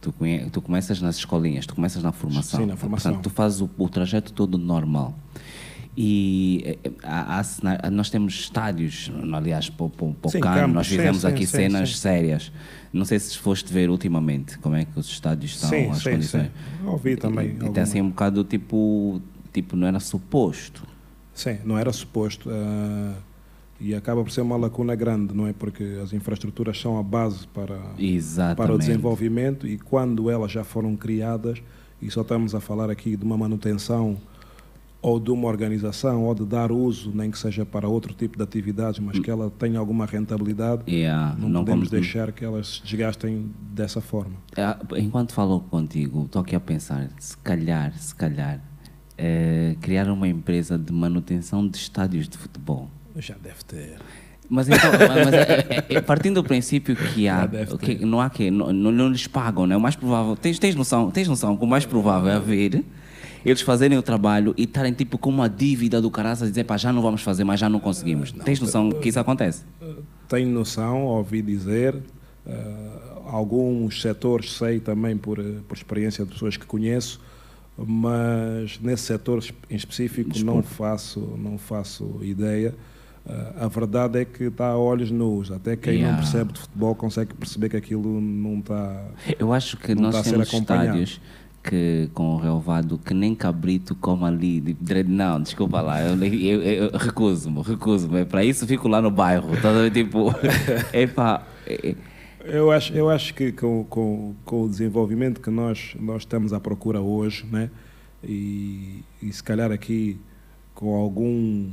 Tu, 0.00 0.12
conhe- 0.12 0.48
tu 0.50 0.62
começas 0.62 1.00
nas 1.02 1.16
escolinhas, 1.16 1.66
tu 1.66 1.74
começas 1.74 2.02
na 2.02 2.12
formação. 2.12 2.60
Sim, 2.60 2.66
na 2.66 2.76
formação. 2.76 3.12
Portanto, 3.12 3.30
tu 3.30 3.34
fazes 3.34 3.60
o, 3.60 3.68
o 3.76 3.88
trajeto 3.88 4.32
todo 4.32 4.56
normal. 4.56 5.14
E 5.96 6.78
eh, 6.84 6.90
há- 7.02 7.38
há 7.38 7.42
cena- 7.42 7.80
nós 7.90 8.10
temos 8.10 8.34
estádios, 8.34 9.10
aliás, 9.32 9.70
para 9.70 9.86
o 9.86 10.40
Cano, 10.40 10.74
nós 10.74 10.86
fizemos 10.88 11.22
sim, 11.22 11.26
aqui 11.26 11.46
sim, 11.46 11.56
cenas 11.56 11.90
sim. 11.90 11.96
sérias. 11.96 12.52
Não 12.92 13.04
sei 13.06 13.18
se 13.18 13.38
foste 13.38 13.72
ver 13.72 13.88
ultimamente 13.88 14.58
como 14.58 14.74
é 14.74 14.84
que 14.84 14.98
os 14.98 15.06
estádios 15.06 15.52
estão, 15.54 15.70
sim, 15.70 15.90
as 15.90 15.98
sim, 15.98 16.10
condições. 16.10 16.46
sim. 16.46 16.86
Ouvi 16.86 17.16
também. 17.16 17.46
E, 17.46 17.50
e 17.50 17.60
alguma. 17.62 17.80
assim 17.82 18.02
um 18.02 18.08
bocado 18.10 18.44
tipo, 18.44 19.22
tipo, 19.52 19.74
não 19.74 19.86
era 19.86 19.98
suposto. 19.98 20.82
Sim, 21.32 21.58
não 21.64 21.78
era 21.78 21.90
suposto. 21.92 22.50
ah, 22.52 23.14
e 23.80 23.94
acaba 23.94 24.22
por 24.22 24.30
ser 24.30 24.40
uma 24.40 24.56
lacuna 24.56 24.94
grande, 24.94 25.34
não 25.34 25.46
é? 25.46 25.52
Porque 25.52 25.98
as 26.02 26.12
infraestruturas 26.14 26.78
são 26.80 26.98
a 26.98 27.02
base 27.02 27.46
para, 27.48 27.78
Exatamente. 27.98 28.56
para 28.56 28.74
o 28.74 28.78
desenvolvimento 28.78 29.66
e 29.66 29.76
quando 29.78 30.30
elas 30.30 30.50
já 30.52 30.64
foram 30.64 30.96
criadas, 30.96 31.62
e 32.00 32.10
só 32.10 32.20
estamos 32.22 32.54
a 32.54 32.60
falar 32.60 32.88
aqui 32.90 33.16
de 33.16 33.24
uma 33.24 33.36
manutenção 33.36 34.16
ou 35.08 35.20
de 35.20 35.30
uma 35.30 35.46
organização 35.46 36.24
ou 36.24 36.34
de 36.34 36.44
dar 36.44 36.72
uso, 36.72 37.12
nem 37.14 37.30
que 37.30 37.38
seja 37.38 37.64
para 37.64 37.86
outro 37.88 38.12
tipo 38.12 38.36
de 38.36 38.42
atividades, 38.42 38.98
mas 38.98 39.20
que 39.20 39.30
ela 39.30 39.48
tenha 39.56 39.78
alguma 39.78 40.04
rentabilidade, 40.04 40.82
Yeah, 40.88 41.36
não, 41.38 41.48
não 41.48 41.64
podemos 41.64 41.88
como- 41.88 42.00
deixar 42.00 42.32
que 42.32 42.44
elas 42.44 42.66
se 42.78 42.82
desgastem 42.82 43.50
dessa 43.72 44.00
forma. 44.00 44.34
Ah, 44.56 44.76
Enquanto 44.96 45.32
falo 45.32 45.60
contigo, 45.60 46.24
estou 46.24 46.42
aqui 46.42 46.56
a 46.56 46.60
pensar, 46.60 47.08
se 47.20 47.36
calhar, 47.38 47.96
se 47.96 48.12
calhar, 48.16 48.60
eh, 49.16 49.76
criar 49.80 50.08
uma 50.10 50.26
empresa 50.26 50.76
de 50.76 50.92
manutenção 50.92 51.68
de 51.68 51.76
estádios 51.76 52.28
de 52.28 52.36
futebol. 52.36 52.90
Já 53.16 53.36
deve 53.40 53.62
ter. 53.64 53.98
Mas 54.50 54.68
então, 54.68 54.90
mas 55.24 55.32
é- 55.32 55.84
é- 55.88 55.94
é 55.94 56.00
partindo 56.00 56.42
do 56.42 56.44
princípio 56.44 56.96
que 56.96 57.28
há, 57.28 57.48
que, 57.80 58.04
não 58.04 58.20
há 58.20 58.28
que, 58.28 58.50
não, 58.50 58.72
não, 58.72 58.90
não 58.90 59.08
lhes 59.08 59.28
pagam, 59.28 59.68
né? 59.68 59.76
O 59.76 59.80
mais 59.80 59.94
provável, 59.94 60.34
tens, 60.36 60.58
tens 60.58 60.74
noção, 60.74 61.12
tens 61.12 61.28
noção 61.28 61.56
que 61.56 61.62
o 61.64 61.66
mais 61.66 61.84
provável 61.86 62.28
é 62.28 62.34
haver 62.34 62.84
eles 63.44 63.60
fazerem 63.60 63.96
o 63.98 64.02
trabalho 64.02 64.54
e 64.56 64.64
estarem 64.64 64.92
tipo 64.92 65.18
com 65.18 65.30
uma 65.30 65.48
dívida 65.48 66.00
do 66.00 66.10
caraça 66.10 66.44
a 66.44 66.48
dizer, 66.48 66.64
pá, 66.64 66.76
já 66.76 66.92
não 66.92 67.02
vamos 67.02 67.22
fazer, 67.22 67.44
mas 67.44 67.60
já 67.60 67.68
não 67.68 67.78
conseguimos. 67.80 68.32
tens 68.32 68.60
noção 68.60 68.90
que 68.90 69.08
isso 69.08 69.20
acontece? 69.20 69.64
Tenho 70.28 70.48
noção, 70.50 71.04
ouvi 71.04 71.40
dizer, 71.42 71.94
eh, 72.46 72.54
alguns 73.26 74.00
setores 74.02 74.52
sei 74.52 74.80
também 74.80 75.16
por, 75.16 75.38
eh, 75.38 75.58
por 75.68 75.76
experiência 75.76 76.24
de 76.24 76.32
pessoas 76.32 76.56
que 76.56 76.66
conheço, 76.66 77.20
mas 77.78 78.78
nesse 78.80 79.04
setor 79.04 79.44
em 79.70 79.76
específico 79.76 80.30
não 80.30 80.60
Desporto. 80.60 80.68
faço, 80.68 81.20
não 81.38 81.58
faço 81.58 82.18
ideia. 82.22 82.74
Eh, 83.28 83.52
a 83.60 83.68
verdade 83.68 84.20
é 84.20 84.24
que 84.24 84.44
está 84.44 84.68
a 84.68 84.78
olhos 84.78 85.10
nus. 85.10 85.50
Até 85.50 85.76
quem 85.76 85.94
Yeah. 85.94 86.16
não 86.16 86.22
percebe 86.22 86.52
de 86.52 86.60
futebol 86.60 86.94
consegue 86.94 87.34
perceber 87.34 87.68
que 87.68 87.76
aquilo 87.76 88.20
não 88.20 88.58
está. 88.60 89.04
Eu 89.38 89.52
acho 89.52 89.76
que 89.76 89.94
Não 89.94 90.02
nós 90.10 90.16
ser 90.16 90.30
temos 90.30 90.52
estádios 90.52 91.20
que, 91.68 92.08
com 92.14 92.34
o 92.34 92.38
relevado 92.38 92.98
que 92.98 93.12
nem 93.12 93.34
cabrito 93.34 93.94
como 93.94 94.24
ali. 94.24 94.60
de- 94.60 95.02
Não, 95.04 95.40
desculpa 95.42 95.80
lá, 95.80 96.00
eu, 96.02 96.16
eu, 96.24 96.62
eu- 96.62 96.84
eu 96.92 96.98
recuso-me, 96.98 97.60
recuso-me. 97.62 98.24
Para 98.24 98.44
isso 98.44 98.66
fico 98.66 98.88
lá 98.88 99.02
no 99.02 99.10
bairro. 99.10 99.48
Tá, 99.60 99.70
tipo, 99.92 100.32
epá, 100.94 101.42
é, 101.66 101.94
Eu 102.44 102.70
acho, 102.70 102.92
eu 102.92 103.10
acho 103.10 103.34
que 103.34 103.50
com, 103.52 103.84
com, 103.84 104.34
com 104.44 104.62
o 104.62 104.68
desenvolvimento 104.68 105.40
que 105.40 105.50
nós, 105.50 105.96
nós 105.98 106.22
estamos 106.22 106.52
à 106.52 106.60
procura 106.60 107.00
hoje, 107.00 107.44
né? 107.50 107.68
e, 108.22 109.02
e 109.22 109.32
se 109.32 109.42
calhar 109.42 109.70
aqui 109.72 110.18
com, 110.74 110.94
algum, 110.94 111.68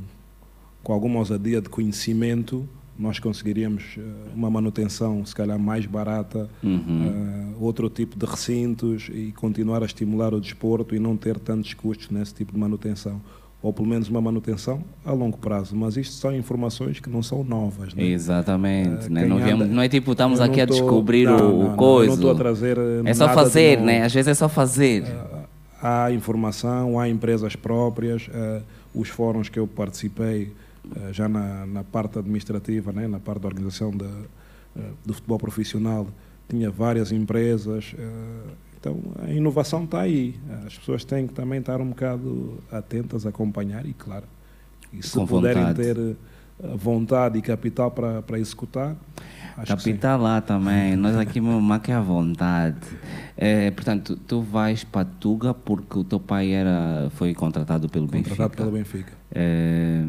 com 0.82 0.92
alguma 0.92 1.18
ousadia 1.20 1.60
de 1.60 1.68
conhecimento, 1.68 2.68
nós 2.98 3.18
conseguiríamos 3.18 3.82
eh, 3.98 4.02
uma 4.34 4.48
manutenção, 4.50 5.24
se 5.26 5.34
calhar, 5.34 5.58
mais 5.58 5.84
barata, 5.86 6.48
Uhum. 6.62 7.52
eh, 7.52 7.54
outro 7.60 7.88
tipo 7.90 8.16
de 8.18 8.24
recintos 8.24 9.08
e 9.12 9.32
continuar 9.32 9.82
a 9.82 9.86
estimular 9.86 10.32
o 10.32 10.40
desporto 10.40 10.94
e 10.94 10.98
não 11.00 11.16
ter 11.16 11.38
tantos 11.38 11.74
custos 11.74 12.08
nesse 12.10 12.32
tipo 12.34 12.52
de 12.52 12.58
manutenção. 12.58 13.20
Ou 13.60 13.72
pelo 13.72 13.88
menos 13.88 14.08
uma 14.10 14.20
manutenção 14.20 14.82
a 15.04 15.10
longo 15.12 15.38
prazo. 15.38 15.74
Mas 15.74 15.96
isto 15.96 16.14
são 16.16 16.36
informações 16.36 17.00
que 17.00 17.08
não 17.08 17.22
são 17.22 17.42
novas. 17.42 17.94
Né? 17.94 18.04
Exatamente. 18.04 19.06
Eh, 19.06 19.08
né? 19.08 19.24
Não, 19.26 19.38
viemos- 19.38 19.64
anda- 19.66 19.74
não 19.74 19.82
é 19.82 19.88
tipo, 19.88 20.12
estamos 20.12 20.38
aqui 20.40 20.60
a 20.60 20.66
tô- 20.66 20.74
descobrir 20.74 21.24
não, 21.24 21.60
o, 21.60 21.64
não, 21.70 21.76
coisa. 21.76 22.08
não 22.08 22.14
estou 22.14 22.30
a 22.30 22.34
trazer 22.34 22.76
é 23.04 23.14
só 23.14 23.28
fazer, 23.30 23.80
né? 23.80 24.02
Às 24.04 24.12
vezes 24.12 24.28
é 24.28 24.34
só 24.34 24.48
fazer. 24.48 25.04
Há 25.82 26.12
informação, 26.12 26.98
há 27.00 27.08
empresas 27.08 27.56
próprias, 27.56 28.28
os 28.94 29.08
fóruns 29.08 29.48
que 29.48 29.58
eu 29.58 29.66
participei 29.66 30.52
já 31.12 31.28
na, 31.28 31.66
na 31.66 31.84
parte 31.84 32.18
administrativa, 32.18 32.92
né, 32.92 33.06
na 33.06 33.18
parte 33.18 33.40
da 33.40 33.48
organização 33.48 33.90
da, 33.90 34.10
eh, 34.76 34.90
do 35.04 35.14
futebol 35.14 35.38
profissional, 35.38 36.06
tinha 36.48 36.70
várias 36.70 37.12
empresas. 37.12 37.94
Uh, 37.94 38.50
então 38.78 38.98
a 39.22 39.30
inovação 39.30 39.84
está 39.84 40.00
aí. 40.00 40.34
As 40.66 40.76
pessoas 40.76 41.04
têm 41.04 41.26
que 41.26 41.32
também 41.32 41.60
estar 41.60 41.80
um 41.80 41.88
bocado 41.88 42.58
atentas, 42.70 43.24
a 43.24 43.30
acompanhar 43.30 43.86
e, 43.86 43.94
claro, 43.94 44.26
e 44.92 45.02
se 45.02 45.12
Com 45.12 45.26
puderem 45.26 45.62
vontade. 45.62 45.94
ter 45.94 46.16
vontade 46.76 47.38
e 47.38 47.42
capital 47.42 47.90
para, 47.90 48.22
para 48.22 48.38
executar. 48.38 48.96
Capital 49.66 50.20
lá 50.20 50.40
também, 50.40 50.96
nós 50.96 51.16
aqui 51.16 51.40
mesmo 51.40 51.80
que 51.80 51.92
é 51.92 51.94
à 51.94 52.00
vontade. 52.00 52.76
É, 53.36 53.70
portanto, 53.70 54.16
tu 54.16 54.42
vais 54.42 54.82
para 54.82 55.04
Tuga 55.04 55.54
porque 55.54 55.98
o 55.98 56.04
teu 56.04 56.18
pai 56.18 56.50
era, 56.50 57.08
foi 57.14 57.32
contratado 57.34 57.88
pelo. 57.88 58.08
Contratado 58.08 58.48
Benfica. 58.48 58.56
pelo 58.56 58.70
Benfica. 58.72 59.12
É, 59.34 60.02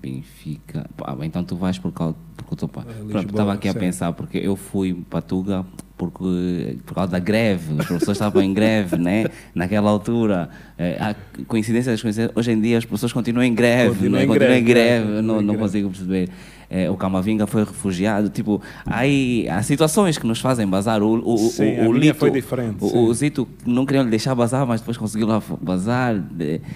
Benfica. 0.00 0.88
Ah, 1.04 1.16
então 1.22 1.44
tu 1.44 1.56
vais 1.56 1.78
por 1.78 1.92
causa 1.92 2.16
porque 2.36 2.54
o 2.54 2.56
teu 2.56 2.68
pai. 2.68 2.84
Pronto, 3.10 3.30
estava 3.30 3.52
aqui 3.52 3.68
a 3.68 3.72
sim. 3.72 3.78
pensar, 3.78 4.12
porque 4.12 4.38
eu 4.38 4.56
fui 4.56 4.94
para 5.08 5.20
Tuga 5.20 5.66
porque, 5.98 6.78
por 6.86 6.94
causa 6.94 7.10
da 7.10 7.18
greve, 7.18 7.72
os 7.72 7.84
professores 7.84 8.16
estavam 8.16 8.40
em 8.40 8.54
greve, 8.54 8.96
né? 8.96 9.26
Naquela 9.52 9.90
altura. 9.90 10.48
É, 10.78 10.96
há 11.00 11.14
coincidência 11.48 11.90
das 11.90 12.00
coincidências, 12.00 12.36
hoje 12.36 12.52
em 12.52 12.60
dia 12.60 12.78
as 12.78 12.84
pessoas 12.84 13.12
continuam 13.12 13.44
em 13.44 13.52
greve, 13.52 13.88
Continuam 13.90 14.12
né? 14.12 14.24
em 14.24 14.28
continuam 14.28 14.54
em 14.56 14.64
greve, 14.64 15.00
greve, 15.04 15.18
é, 15.18 15.22
não, 15.22 15.40
em 15.40 15.44
não 15.44 15.54
greve. 15.54 15.58
consigo 15.58 15.90
perceber. 15.90 16.28
É, 16.70 16.90
o 16.90 16.96
Camavinga 16.98 17.46
foi 17.46 17.64
refugiado, 17.64 18.28
tipo, 18.28 18.60
aí 18.84 19.48
há 19.48 19.62
situações 19.62 20.18
que 20.18 20.26
nos 20.26 20.38
fazem 20.38 20.66
bazar. 20.68 21.02
O, 21.02 21.14
o, 21.26 21.38
Sim, 21.38 21.78
o, 21.80 21.88
o 21.88 21.92
Lito, 21.92 22.18
foi 22.18 22.30
diferente, 22.30 22.76
O, 22.84 22.88
sim. 22.88 22.98
o 22.98 23.14
Zito 23.14 23.48
não 23.64 23.86
queriam 23.86 24.04
lhe 24.04 24.10
deixar 24.10 24.34
bazar, 24.34 24.66
mas 24.66 24.80
depois 24.82 24.96
conseguiu 24.98 25.26
lá 25.26 25.42
bazar. 25.62 26.14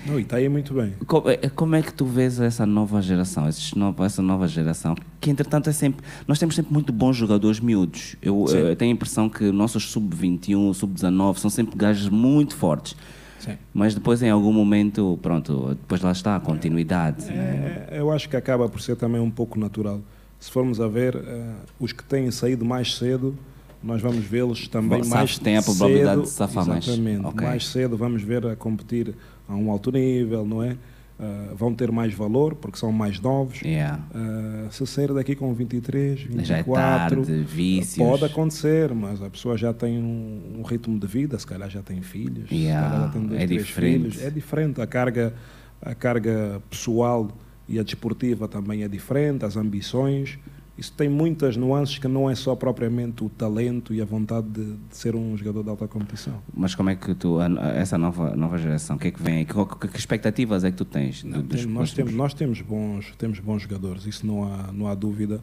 Não, 0.06 0.18
e 0.18 0.22
está 0.22 0.37
aí 0.38 0.49
muito 0.49 0.72
bem. 0.72 0.94
como, 1.06 1.28
é- 1.28 1.37
como 1.54 1.75
é 1.76 1.82
que 1.82 1.92
tu 1.92 2.06
vês 2.06 2.40
essa 2.40 2.64
nova 2.64 3.02
geração, 3.02 3.46
novo- 3.76 4.02
essa 4.02 4.22
nova 4.22 4.49
geração, 4.49 4.94
que 5.20 5.30
entretanto 5.30 5.68
é 5.68 5.72
sempre, 5.72 6.02
nós 6.26 6.38
temos 6.38 6.54
sempre 6.54 6.72
muito 6.72 6.90
bons 6.92 7.16
jogadores 7.16 7.61
miúdos. 7.61 8.16
Eu, 8.22 8.46
eh, 8.50 8.75
tenho 8.75 8.92
a 8.92 8.94
impressão 8.94 9.28
que 9.28 9.52
nossos 9.52 9.90
sub-21, 9.90 10.72
sub-19 10.72 11.37
são 11.38 11.50
sempre 11.50 11.76
gajos 11.76 12.08
muito 12.08 12.56
fortes. 12.56 12.96
Sim. 13.42 13.58
Mas 13.75 13.94
depois 13.94 14.22
em 14.22 14.30
algum 14.30 14.52
momento, 14.52 15.18
pronto, 15.20 15.70
depois 15.70 16.00
lá 16.00 16.12
está 16.12 16.37
a 16.37 16.40
continuidade. 16.40 17.26
né? 17.26 17.87
É, 17.90 17.99
eu 17.99 18.11
acho 18.12 18.28
que 18.28 18.37
acaba 18.37 18.68
por 18.68 18.80
ser 18.80 18.96
também 18.96 19.20
um 19.20 19.30
pouco 19.30 19.58
natural. 19.58 20.00
Se 20.38 20.50
formos 20.50 20.80
a 20.80 20.88
ver, 20.88 21.16
eh, 21.16 21.52
os 21.78 21.92
que 21.92 22.02
têm 22.04 22.30
saído 22.30 22.64
mais 22.64 22.96
cedo, 22.96 23.37
nós 23.82 24.00
vamos 24.00 24.25
vê-los 24.25 24.68
também 24.68 25.00
Bom, 25.00 25.08
mais 25.08 25.08
sabes, 25.08 25.38
tem 25.38 25.56
a 25.56 25.62
probabilidade 25.62 26.20
cedo, 26.20 26.22
de 26.22 26.28
safar 26.30 26.66
mais. 26.66 26.87
Exatamente. 26.87 27.26
Ok. 27.26 27.46
Mais 27.46 27.66
cedo 27.68 27.96
vamos 27.96 28.22
ver 28.22 28.46
a 28.46 28.56
competir 28.56 29.14
a 29.49 29.54
um 29.54 29.70
alto 29.70 29.90
nível, 29.90 30.44
não 30.44 30.62
é? 30.62 30.76
Eh, 31.25 31.55
vão 31.55 31.73
ter 31.73 31.93
mais 31.93 32.12
valor 32.12 32.57
porque 32.57 32.76
são 32.76 32.91
mais 32.91 33.21
novos. 33.21 33.61
Yeah. 33.62 34.02
Eh, 34.12 34.67
se 34.73 34.85
sair 34.88 35.14
daqui 35.14 35.37
com 35.37 35.55
23, 35.55 36.21
24, 36.23 36.45
Já 36.45 36.59
é 36.59 36.62
tarde, 36.64 37.43
vícios. 37.45 37.97
pode 38.05 38.25
acontecer, 38.25 38.93
mas 38.93 39.23
a 39.23 39.31
pessoa 39.31 39.57
já 39.57 39.73
tem 39.73 39.99
um, 39.99 40.57
um 40.59 40.62
ritmo 40.62 40.99
de 40.99 41.07
vida, 41.07 41.38
se 41.38 41.47
calhar 41.47 41.71
já 41.71 41.81
tem 41.81 42.02
filhos, 42.02 42.49
se 42.49 42.57
Yeah, 42.57 42.88
calhar 42.91 43.07
já 43.07 43.12
tem 43.12 43.26
dois, 43.29 43.41
é 43.41 43.47
três 43.47 43.67
diferente. 43.67 44.00
filhos. 44.11 44.23
É 44.23 44.31
diferente, 44.31 44.81
a 44.81 44.87
carga, 44.87 45.33
a 45.81 45.95
carga 45.95 46.61
pessoal 46.69 47.29
e 47.69 47.79
a 47.79 47.85
desportiva 47.85 48.49
também 48.49 48.83
é 48.83 48.88
diferente, 48.88 49.45
as 49.45 49.57
ambições. 49.57 50.41
Isso 50.83 50.93
tem 50.95 51.09
muitas 51.09 51.57
nuances 51.57 51.97
que 51.97 52.09
não 52.09 52.29
é 52.29 52.35
só 52.35 52.57
propriamente 52.57 53.23
o 53.23 53.29
talento 53.29 53.95
e 53.95 54.03
a 54.03 54.05
vontade 54.05 54.49
de, 54.49 54.65
de 54.75 54.97
ser 54.97 55.15
um 55.15 55.37
jogador 55.37 55.62
de 55.62 55.69
alta 55.71 55.87
competição. 55.87 56.43
Mas 56.53 56.75
como 56.75 56.91
é 56.91 56.97
que 56.97 57.15
tu, 57.15 57.39
essa 57.77 57.97
nova, 57.97 58.35
nova 58.35 58.59
geração, 58.59 58.97
o 58.97 58.99
que 58.99 59.07
é 59.07 59.11
que 59.12 59.23
vem 59.23 59.37
aí? 59.37 59.45
Que, 59.45 59.55
que- 59.55 59.87
que 59.87 59.97
expectativas 59.97 60.65
é 60.65 60.73
que 60.73 60.77
tu 60.77 60.85
tens? 60.85 61.23
Não, 61.23 61.41
tem- 61.41 61.65
nós, 61.67 61.93
temos, 61.93 62.12
nós 62.15 62.35
temos, 62.35 62.61
bons, 62.61 63.15
temos 63.17 63.39
bons 63.39 63.62
jogadores, 63.62 64.07
isso 64.07 64.27
não 64.27 64.43
há, 64.43 64.73
não 64.73 64.89
há 64.89 64.95
dúvida. 64.97 65.41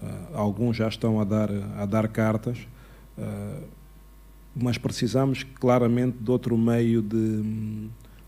Ah, 0.00 0.20
alguns 0.34 0.76
já 0.76 0.86
estão 0.86 1.20
a 1.20 1.24
dar, 1.24 1.50
a 1.76 1.84
dar 1.84 2.06
cartas, 2.06 2.56
ah, 3.18 3.58
mas 4.54 4.78
precisamos 4.78 5.42
claramente 5.42 6.16
de 6.20 6.30
outro 6.30 6.56
meio 6.56 7.02
de, 7.02 7.42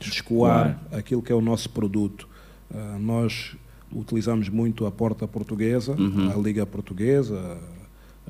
de 0.01 0.09
escoar 0.11 0.83
aquilo 0.91 1.23
que 1.23 1.31
é 1.31 1.35
o 1.37 1.41
nosso 1.41 1.71
produto. 1.71 2.29
Ah, 2.75 2.97
nós 2.99 3.55
utilizamos 3.93 4.49
muito 4.49 4.87
a 4.87 4.91
porta 4.91 5.27
portuguesa, 5.27 5.93
Uhum. 5.99 6.31
a 6.31 6.35
Liga 6.37 6.65
Portuguesa, 6.67 7.59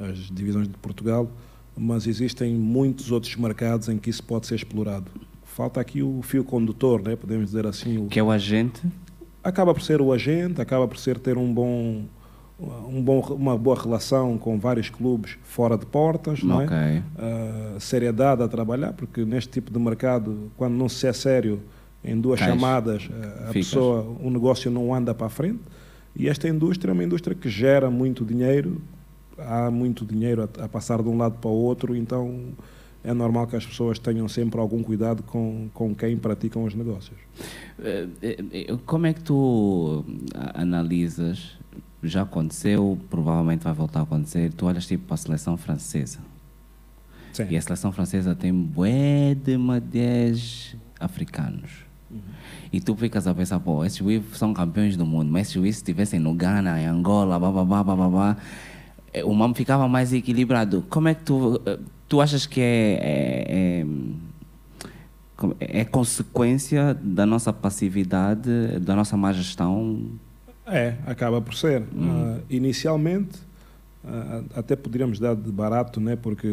as 0.00 0.19
divisões 0.31 0.69
de 0.69 0.77
Portugal, 0.77 1.31
mas 1.77 2.07
existem 2.07 2.55
muitos 2.55 3.11
outros 3.11 3.35
mercados 3.37 3.88
em 3.88 3.99
que 3.99 4.11
isso 4.11 4.23
pode 4.23 4.47
ser 4.47 4.55
explorado. 4.57 5.11
Falta 5.45 5.81
aqui 5.81 6.03
o 6.03 6.21
fio 6.23 6.45
condutor, 6.45 7.03
né? 7.03 7.17
podemos 7.17 7.47
dizer 7.47 7.67
assim, 7.67 7.99
o, 7.99 8.07
Que 8.07 8.19
é 8.21 8.23
o 8.23 8.31
agente? 8.31 8.81
acaba 9.43 9.73
por 9.75 9.83
ser 9.83 10.00
o 10.00 10.12
agente, 10.12 10.61
acaba 10.61 10.87
por 10.87 10.99
ser 10.99 11.19
ter 11.19 11.37
um 11.38 11.53
bom, 11.53 12.05
um 12.88 13.03
bom, 13.03 13.21
uma 13.31 13.57
boa 13.57 13.81
relação 13.81 14.37
com 14.38 14.59
vários 14.59 14.91
clubes 14.91 15.37
fora 15.43 15.77
de 15.79 15.87
portas, 15.87 16.43
não 16.43 16.61
é? 16.61 17.03
Ah, 17.17 17.77
seriedade 17.81 18.43
a 18.43 18.49
trabalhar, 18.49 18.93
porque 18.93 19.25
neste 19.25 19.50
tipo 19.50 19.73
de 19.73 19.79
mercado, 19.79 20.50
quando 20.57 20.75
não 20.75 20.88
se 20.88 21.07
é 21.07 21.12
sério, 21.12 21.61
em 22.05 22.21
duas 22.21 22.38
Cais. 22.38 22.52
chamadas, 22.52 23.09
ah, 23.11 23.17
a 23.17 23.52
Ficas. 23.52 23.52
pessoa, 23.52 24.17
o 24.21 24.31
negócio 24.31 24.71
não 24.71 24.95
anda 24.95 25.14
para 25.14 25.26
a 25.26 25.31
frente. 25.31 25.61
E 26.17 26.28
esta 26.28 26.49
indústria 26.49 26.90
é 26.90 26.95
uma 26.95 27.05
indústria 27.05 27.35
que 27.35 27.49
gera 27.49 27.90
muito 27.90 28.25
dinheiro, 28.25 28.81
há 29.38 29.71
muito 29.71 30.05
dinheiro 30.05 30.43
a, 30.43 30.64
a 30.64 30.69
passar 30.69 31.02
de 31.02 31.09
um 31.09 31.17
lado 31.17 31.37
para 31.38 31.50
o 31.50 31.55
outro, 31.55 31.95
então 31.95 32.52
é 33.05 33.14
normal 33.14 33.47
que 33.47 33.57
as 33.57 33.64
pessoas 33.64 33.99
tenham 33.99 34.28
sempre 34.28 34.61
algum 34.61 34.83
cuidado 34.83 35.23
com, 35.23 35.69
com 35.73 35.95
quem 35.95 36.17
praticam 36.17 36.64
os 36.64 36.75
negócios. 36.75 37.17
Eh, 37.78 38.09
eh, 38.21 38.45
eh, 38.52 38.76
Como 38.85 39.07
é 39.07 39.12
que 39.12 39.23
tu 39.23 40.05
analisas? 40.55 41.57
Já 42.02 42.23
aconteceu, 42.23 42.99
provavelmente 43.09 43.64
vai 43.64 43.73
voltar 43.73 44.00
a 44.00 44.02
acontecer. 44.02 44.52
Tu 44.52 44.67
olhas 44.67 44.87
tipo 44.87 45.05
para 45.05 45.14
a 45.14 45.19
seleção 45.19 45.57
francesa. 45.57 46.19
Sim. 47.33 47.47
E 47.50 47.57
a 47.57 47.62
seleção 47.62 47.93
francesa 47.93 48.35
tem 48.35 48.52
bué 48.52 49.35
de 49.35 49.57
madeias 49.57 50.76
africanos. 50.99 51.88
E 52.73 52.81
tu 52.81 52.95
ficas 52.97 53.27
a 53.27 53.35
pensar, 53.35 53.61
pô, 53.61 53.85
esses 53.85 53.99
juízes 53.99 54.37
são 54.37 54.53
campeões 54.53 54.97
do 54.97 55.07
mundo, 55.07 55.31
mas 55.31 55.49
se 55.49 55.59
os 55.59 55.62
juízes 55.62 55.79
estivessem 55.79 56.19
no 56.21 56.35
Ghana, 56.35 56.81
em 56.81 56.87
Angola, 56.87 57.38
bababá, 57.38 57.83
bababá, 57.83 58.37
eh, 59.12 59.25
o 59.25 59.33
mamo 59.35 59.55
ficava 59.55 59.88
mais 59.88 60.12
equilibrado. 60.12 60.85
Como 60.88 61.09
é 61.09 61.15
que 61.15 61.23
tu, 61.25 61.61
eh, 61.67 61.79
tu 62.09 62.21
achas 62.21 62.47
que 62.47 62.61
é, 62.61 62.99
é, 63.00 63.87
é, 65.71 65.81
é 65.81 65.85
consequência 65.85 66.95
da 66.95 67.25
nossa 67.25 67.53
passividade, 67.53 68.50
da 68.81 68.95
nossa 68.95 69.17
má 69.17 69.33
gestão? 69.33 70.03
É, 70.67 70.95
acaba 71.07 71.41
por 71.41 71.55
ser. 71.55 71.83
Hum. 71.95 72.11
Ah, 72.11 72.41
inicialmente, 72.50 73.38
ah, 74.05 74.43
até 74.57 74.77
poderíamos 74.77 75.19
dar 75.19 75.35
de 75.35 75.50
barato, 75.50 76.00
né? 76.00 76.17
porque 76.17 76.49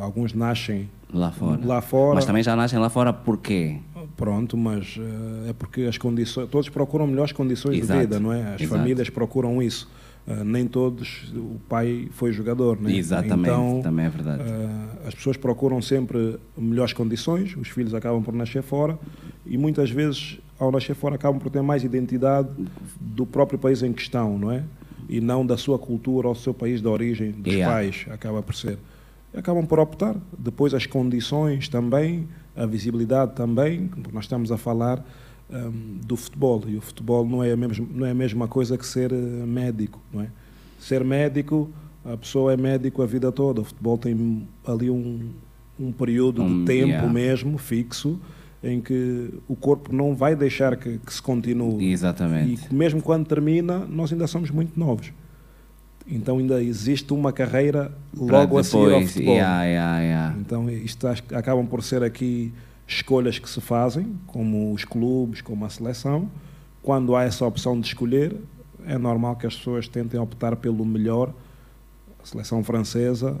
alguns 0.00 0.32
nascem 0.34 0.88
Lá 1.12 1.30
fora. 1.30 1.60
lá 1.64 1.80
fora. 1.80 2.14
Mas 2.14 2.24
também 2.24 2.42
já 2.42 2.56
nascem 2.56 2.78
lá 2.78 2.88
fora 2.88 3.12
por 3.12 3.38
quê? 3.38 3.78
Pronto, 4.16 4.56
mas 4.56 4.98
ah, 5.00 5.48
é 5.50 5.52
porque 5.52 5.82
as 5.82 5.96
condições, 5.98 6.48
todos 6.48 6.68
procuram 6.68 7.06
melhores 7.06 7.32
condições 7.32 7.78
Exato, 7.78 8.00
de 8.00 8.06
vida, 8.06 8.20
não 8.20 8.32
é? 8.32 8.54
As 8.54 8.60
exato. 8.60 8.78
famílias 8.80 9.10
procuram 9.10 9.62
isso. 9.62 9.88
Ah, 10.28 10.44
nem 10.44 10.66
todos, 10.68 11.32
o 11.34 11.58
pai 11.68 12.08
foi 12.12 12.32
jogador, 12.32 12.80
né? 12.80 12.94
Exatamente, 12.94 13.48
Então, 13.50 13.80
também 13.82 14.06
é 14.06 14.08
verdade. 14.08 14.42
ah, 14.46 15.08
as 15.08 15.14
pessoas 15.14 15.36
procuram 15.36 15.82
sempre 15.82 16.38
melhores 16.56 16.92
condições, 16.92 17.56
os 17.56 17.68
filhos 17.68 17.92
acabam 17.94 18.22
por 18.22 18.32
nascer 18.34 18.62
fora 18.62 18.96
e 19.44 19.58
muitas 19.58 19.90
vezes, 19.90 20.38
ao 20.58 20.70
nascer 20.70 20.94
fora, 20.94 21.16
acabam 21.16 21.40
por 21.40 21.50
ter 21.50 21.62
mais 21.62 21.82
identidade 21.82 22.48
do 23.00 23.26
próprio 23.26 23.58
país 23.58 23.82
em 23.82 23.92
questão, 23.92 24.38
não 24.38 24.52
é? 24.52 24.62
E 25.08 25.20
não 25.20 25.44
da 25.44 25.56
sua 25.56 25.78
cultura 25.78 26.28
ou 26.28 26.34
do 26.34 26.38
seu 26.40 26.54
país 26.54 26.80
de 26.80 26.86
origem, 26.86 27.32
dos 27.32 27.52
Yeah. 27.52 27.74
pais, 27.74 28.06
acaba 28.08 28.40
por 28.42 28.54
ser. 28.54 28.78
Acabam 29.34 29.66
por 29.66 29.80
optar. 29.80 30.14
Depois, 30.38 30.72
as 30.74 30.86
condições 30.86 31.68
também, 31.68 32.28
a 32.56 32.66
visibilidade 32.66 33.34
também, 33.34 33.88
porque 33.88 34.10
nós 34.12 34.24
estamos 34.24 34.52
a 34.52 34.56
falar 34.58 35.04
hum, 35.50 35.98
do 36.04 36.16
futebol 36.16 36.62
e 36.66 36.76
o 36.76 36.80
futebol 36.80 37.26
não 37.26 37.42
é, 37.42 37.52
a 37.52 37.56
mesma, 37.56 37.86
não 37.94 38.06
é 38.06 38.10
a 38.10 38.14
mesma 38.14 38.46
coisa 38.48 38.76
que 38.76 38.86
ser 38.86 39.12
eh, 39.12 39.16
médico, 39.16 40.00
não 40.12 40.22
é? 40.22 40.28
Ser 40.78 41.04
médico, 41.04 41.70
a 42.04 42.16
pessoa 42.16 42.52
é 42.52 42.56
médico 42.56 43.02
a 43.02 43.06
vida 43.06 43.30
toda. 43.32 43.60
O 43.60 43.64
futebol 43.64 43.96
tem 43.96 44.46
ali 44.66 44.90
um, 44.90 45.30
um 45.78 45.92
período 45.92 46.42
Um- 46.42 46.60
de 46.60 46.64
tempo 46.66 46.88
yeah. 46.88 47.08
mesmo 47.12 47.56
fixo 47.58 48.18
em 48.64 48.80
que 48.80 49.30
o 49.48 49.56
corpo 49.56 49.92
não 49.94 50.14
vai 50.14 50.36
deixar 50.36 50.76
que, 50.76 50.98
que 50.98 51.12
se 51.12 51.20
continue. 51.22 51.90
Exatamente. 51.90 52.68
E 52.70 52.74
mesmo 52.74 53.02
quando 53.02 53.26
termina, 53.26 53.78
nós 53.80 54.12
ainda 54.12 54.26
somos 54.26 54.50
muito 54.50 54.78
novos. 54.78 55.12
Então 56.06 56.38
ainda 56.38 56.62
existe 56.62 57.12
uma 57.12 57.32
carreira 57.32 57.92
logo 58.16 58.58
a 58.58 58.64
seguir 58.64 58.84
ao 58.84 58.90
depois, 58.90 59.12
futebol. 59.12 59.34
yeah, 59.34 59.64
yeah, 59.64 60.00
yeah. 60.00 60.36
Então 60.38 60.68
isto 60.70 61.06
acabam 61.06 61.66
por 61.66 61.82
ser 61.82 62.02
aqui 62.02 62.52
escolhas 62.86 63.38
que 63.38 63.48
se 63.48 63.60
fazem, 63.60 64.14
como 64.26 64.72
os 64.72 64.84
clubes, 64.84 65.40
como 65.40 65.64
a 65.64 65.70
seleção. 65.70 66.28
Quando 66.82 67.14
há 67.14 67.22
essa 67.22 67.46
opção 67.46 67.78
de 67.80 67.86
escolher, 67.86 68.36
é 68.84 68.98
normal 68.98 69.36
que 69.36 69.46
as 69.46 69.56
pessoas 69.56 69.86
tentem 69.88 70.18
optar 70.18 70.56
pelo 70.56 70.84
melhor. 70.84 71.32
A 72.22 72.26
seleção 72.26 72.62
francesa 72.62 73.36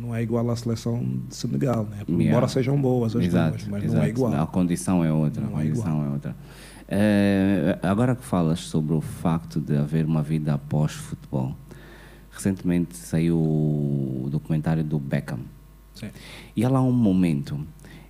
não 0.00 0.14
é 0.14 0.22
igual 0.22 0.50
à 0.50 0.56
seleção 0.56 1.02
de 1.28 1.34
Senegal, 1.34 1.84
né? 1.90 1.98
embora 2.08 2.48
sejam 2.48 2.78
boas 2.80 3.16
as 3.16 3.24
Exato, 3.24 3.50
duas, 3.58 3.68
mas 3.68 3.84
exato. 3.84 3.96
não 3.98 4.04
é 4.04 4.08
igual. 4.08 4.34
A 4.34 4.46
condição 4.46 5.04
é 5.04 5.12
outra. 5.12 5.42
Não 5.42 5.56
a 5.56 5.64
é 5.64 5.68
condição 5.68 6.04
é 6.04 6.08
outra. 6.10 6.36
Eh, 6.88 7.78
agora 7.82 8.14
que 8.14 8.24
falas 8.24 8.60
sobre 8.60 8.94
o 8.94 9.00
facto 9.00 9.60
de 9.60 9.76
haver 9.76 10.04
uma 10.04 10.22
vida 10.22 10.54
após 10.54 10.92
futebol, 10.92 11.56
recentemente 12.36 12.96
saiu 12.96 13.36
o 13.36 14.28
documentário 14.30 14.84
do 14.84 14.98
Beckham. 14.98 15.40
Sim. 15.94 16.10
E 16.54 16.64
há 16.64 16.68
lá 16.68 16.82
um 16.82 16.92
momento 16.92 17.58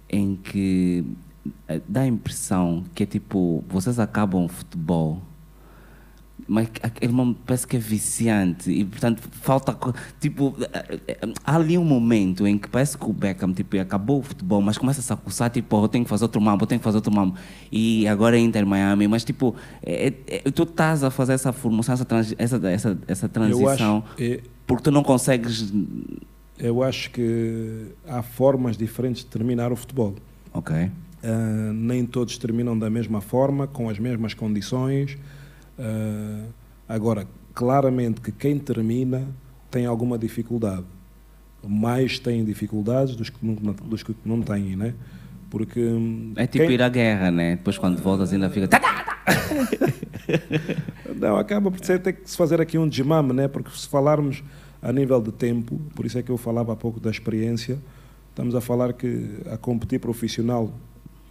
em 0.08 0.36
que 0.36 1.04
eh, 1.68 1.80
dá 1.88 2.02
a 2.02 2.06
impressão 2.06 2.84
que 2.94 3.02
é 3.04 3.06
tipo, 3.06 3.64
vocês 3.68 3.98
acabam 3.98 4.44
o 4.44 4.48
futebol, 4.48 5.22
mas 6.48 6.68
aquele 6.82 7.12
momento 7.12 7.38
parece 7.44 7.66
que 7.66 7.76
é 7.76 7.78
viciante 7.78 8.70
e 8.70 8.84
portanto 8.84 9.20
falta 9.32 9.76
tipo 10.20 10.54
há 11.44 11.56
ali 11.56 11.76
um 11.76 11.84
momento 11.84 12.46
em 12.46 12.56
que 12.56 12.68
parece 12.68 12.96
que 12.96 13.04
o 13.04 13.12
Beckham 13.12 13.52
tipo 13.52 13.78
acabou 13.80 14.20
o 14.20 14.22
futebol 14.22 14.62
mas 14.62 14.78
começa 14.78 15.00
a 15.00 15.02
se 15.02 15.12
acusar 15.12 15.50
tipo 15.50 15.76
eu 15.82 15.88
tenho 15.88 16.04
que 16.04 16.10
fazer 16.10 16.24
outro 16.24 16.40
mambo 16.40 16.62
eu 16.62 16.66
tenho 16.66 16.78
que 16.78 16.84
fazer 16.84 16.96
outro 16.98 17.12
mambo 17.12 17.36
e 17.72 18.06
agora 18.06 18.36
é 18.36 18.40
Inter 18.40 18.64
Miami 18.64 19.08
mas 19.08 19.24
tipo 19.24 19.54
é- 19.82 20.12
é- 20.26 20.50
tu 20.50 20.62
estás 20.62 21.02
a 21.02 21.10
fazer 21.10 21.32
essa 21.32 21.52
formação 21.52 21.94
essa, 21.94 22.06
essa, 22.38 22.68
essa, 22.70 22.98
essa 23.08 23.28
transição 23.28 24.04
acho, 24.06 24.22
é- 24.22 24.40
porque 24.66 24.84
tu 24.84 24.90
não 24.90 25.02
consegues 25.02 25.72
eu 26.58 26.82
acho 26.82 27.10
que 27.10 27.86
há 28.08 28.22
formas 28.22 28.76
diferentes 28.76 29.22
de 29.24 29.28
terminar 29.30 29.72
o 29.72 29.76
futebol. 29.76 30.14
ok 30.54 30.90
Ah, 31.24 31.72
nem 31.74 32.06
todos 32.06 32.38
terminam 32.38 32.78
da 32.78 32.88
mesma 32.88 33.20
forma, 33.20 33.66
com 33.66 33.88
as 33.90 33.98
mesmas 33.98 34.32
condições. 34.32 35.18
Ah, 35.78 36.44
agora, 36.88 37.26
claramente 37.54 38.20
que 38.20 38.32
quem 38.32 38.58
termina 38.58 39.26
tem 39.70 39.86
alguma 39.86 40.16
dificuldade. 40.18 40.84
Mais 41.66 42.18
têm 42.18 42.44
dificuldades 42.44 43.16
dos 43.16 43.28
que 43.30 43.44
não, 43.44 43.54
dos 43.72 44.02
que 44.02 44.14
não 44.24 44.40
têm, 44.40 44.76
né? 44.76 44.94
Porque 45.50 45.80
hum, 45.80 46.32
é 46.36 46.46
tipo 46.46 46.64
quem- 46.66 46.74
ir 46.74 46.82
à 46.82 46.88
guerra 46.88 47.30
né 47.30 47.56
depois 47.56 47.78
quando 47.78 47.98
voltas 48.00 48.32
ainda 48.32 48.48
fica 48.50 48.68
tá, 48.68 48.78
tá, 48.80 49.04
tá. 49.04 49.16
Não, 51.16 51.36
acaba 51.36 51.70
por 51.70 51.84
ser, 51.84 52.00
ter 52.00 52.12
que 52.14 52.28
se 52.30 52.36
fazer 52.36 52.60
aqui 52.60 52.76
um 52.78 52.88
desmame, 52.88 53.32
né? 53.32 53.48
porque 53.48 53.70
se 53.70 53.88
falarmos 53.88 54.42
a 54.82 54.92
nível 54.92 55.20
de 55.20 55.32
tempo, 55.32 55.80
por 55.94 56.04
isso 56.04 56.18
é 56.18 56.22
que 56.22 56.30
eu 56.30 56.36
falava 56.36 56.72
há 56.72 56.76
pouco 56.76 57.00
da 57.00 57.10
experiência, 57.10 57.78
estamos 58.30 58.54
a 58.54 58.60
falar 58.60 58.92
que 58.92 59.38
a 59.50 59.56
competir 59.56 59.98
profissional, 60.00 60.72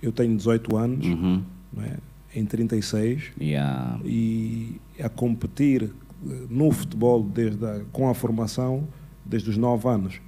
eu 0.02 0.12
tenho 0.12 0.36
18 0.36 0.76
anos, 0.76 1.06
Uhum. 1.06 1.44
não 1.74 1.84
é? 1.84 1.98
Em 2.36 2.46
36, 2.46 3.32
Yeah. 3.40 3.98
e 4.04 4.80
a 5.02 5.08
competir 5.10 5.84
eh, 5.84 6.30
no 6.50 6.72
futebol 6.72 7.24
desde 7.24 7.66
a- 7.66 7.82
com 7.92 8.10
a 8.10 8.14
formação 8.14 8.84
desde 9.26 9.50
os 9.50 9.58
9 9.58 9.88
anos, 9.88 10.20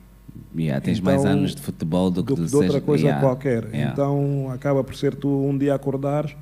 Yeah, 0.55 0.79
tens 0.79 0.99
Então, 0.99 1.11
mais 1.11 1.25
anos 1.25 1.55
de 1.55 1.61
futebol 1.63 2.11
do 2.11 2.23
que 2.23 2.35
do 2.35 2.43
de 2.43 2.49
de 2.51 2.55
outra 2.55 2.79
coisa 2.79 3.05
yeah, 3.07 3.21
qualquer. 3.25 3.63
yeah. 3.73 3.91
Então 3.91 4.49
acaba 4.51 4.83
por 4.83 4.95
ser 4.95 5.15
tu 5.15 5.27
um 5.29 5.57
dia 5.57 5.73
acordares 5.73 6.35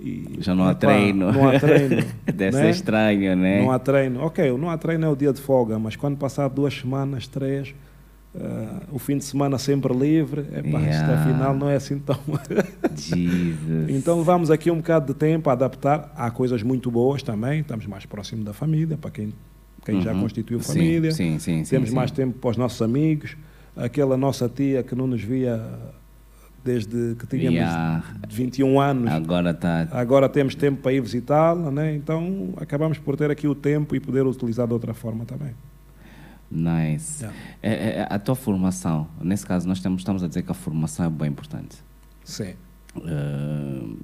e 0.00 0.38
Já 0.40 0.54
não 0.56 0.64
há 0.64 0.74
treino. 0.74 1.30
Não 1.32 1.48
há 1.48 1.58
treino. 1.58 2.04
Deve 2.26 2.56
né? 2.56 2.62
ser 2.64 2.70
estranho, 2.70 3.36
né? 3.36 3.62
Não 3.62 3.70
há 3.70 3.78
treino. 3.78 4.20
Ok, 4.22 4.50
não 4.58 4.68
há 4.70 4.76
treino 4.76 5.04
é 5.06 5.08
o 5.08 5.14
dia 5.14 5.32
de 5.32 5.40
folga, 5.40 5.78
mas 5.78 5.94
quando 5.94 6.16
passar 6.16 6.48
duas 6.48 6.74
semanas, 6.74 7.28
três, 7.28 7.72
ah, 8.36 8.80
o 8.92 8.98
fim 8.98 9.16
de 9.18 9.24
semana 9.24 9.58
sempre 9.58 9.92
livre, 9.94 10.40
epá, 10.42 10.80
isto 10.80 10.84
Yeah. 10.88 11.20
afinal 11.22 11.54
não 11.56 11.68
é 11.68 11.76
assim 11.76 11.98
tão. 11.98 12.18
Então 13.88 14.22
vamos 14.22 14.50
aqui 14.50 14.70
um 14.70 14.76
bocado 14.76 15.12
de 15.12 15.18
tempo 15.18 15.48
a 15.50 15.52
adaptar. 15.52 16.12
Há 16.16 16.30
coisas 16.30 16.62
muito 16.62 16.90
boas 16.90 17.22
também, 17.22 17.60
estamos 17.60 17.86
mais 17.86 18.04
próximo 18.06 18.44
da 18.44 18.52
família, 18.52 18.96
para 18.96 19.10
quem, 19.10 19.32
quem 19.84 20.00
já 20.02 20.12
Uhum. 20.12 20.20
constituiu 20.20 20.60
Sim, 20.60 20.72
família. 20.72 21.12
Sim, 21.12 21.38
sim, 21.38 21.64
sim. 21.64 21.70
Temos 21.70 21.90
mais 21.90 22.10
tempo 22.10 22.38
para 22.38 22.50
os 22.50 22.56
nossos 22.56 22.80
amigos. 22.82 23.36
Aquela 23.76 24.16
nossa 24.16 24.48
tia 24.48 24.82
que 24.82 24.94
não 24.94 25.06
nos 25.06 25.22
via 25.22 25.62
desde 26.64 27.14
que 27.18 27.26
tínhamos 27.26 27.54
Yeah. 27.60 28.02
21 28.28 28.80
anos. 28.80 29.10
Agora 29.12 29.50
está. 29.52 29.88
Agora 29.92 30.28
temos 30.28 30.54
tempo 30.54 30.82
para 30.82 30.92
ir 30.92 31.00
visitá-la, 31.00 31.70
né? 31.70 31.94
então 31.94 32.50
acabamos 32.56 32.98
por 32.98 33.16
ter 33.16 33.30
aqui 33.30 33.46
o 33.46 33.54
tempo 33.54 33.94
e 33.94 34.00
poder 34.00 34.26
utilizar 34.26 34.66
de 34.66 34.72
outra 34.72 34.92
forma 34.92 35.24
também. 35.24 35.52
Nice. 36.50 37.22
Yeah. 37.22 37.38
É, 37.62 37.72
é, 37.72 38.06
a 38.08 38.18
tua 38.18 38.34
formação, 38.34 39.06
nesse 39.20 39.44
caso, 39.44 39.68
nós 39.68 39.80
temos, 39.80 40.00
estamos 40.00 40.22
a 40.22 40.28
dizer 40.28 40.42
que 40.42 40.50
a 40.50 40.54
formação 40.54 41.06
é 41.06 41.10
bem 41.10 41.28
importante. 41.28 41.76
Sim. 42.24 42.54
Uh, 42.96 43.96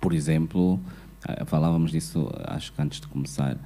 por 0.00 0.12
exemplo, 0.12 0.80
eh, 1.26 1.44
falávamos 1.44 1.92
disso, 1.92 2.28
acho 2.44 2.72
que 2.72 2.82
antes 2.82 3.00
de 3.00 3.06
começar. 3.06 3.56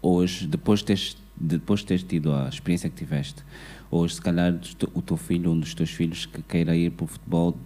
Hoje, 0.00 0.46
depois 0.46 0.80
de 0.80 0.86
teres, 0.86 1.16
depois 1.36 1.80
de 1.80 1.86
teres 1.86 2.02
tido 2.02 2.32
a 2.32 2.48
experiência 2.48 2.88
que 2.88 2.96
tiveste, 2.96 3.42
hoje, 3.90 4.14
se 4.14 4.20
calhar, 4.20 4.54
o 4.92 5.02
teu 5.02 5.16
filho, 5.16 5.50
um 5.50 5.58
dos 5.58 5.74
teus 5.74 5.90
filhos 5.90 6.26
que 6.26 6.42
queira 6.42 6.76
ir 6.76 6.90
para 6.90 7.04
o 7.04 7.06
futebol, 7.06 7.56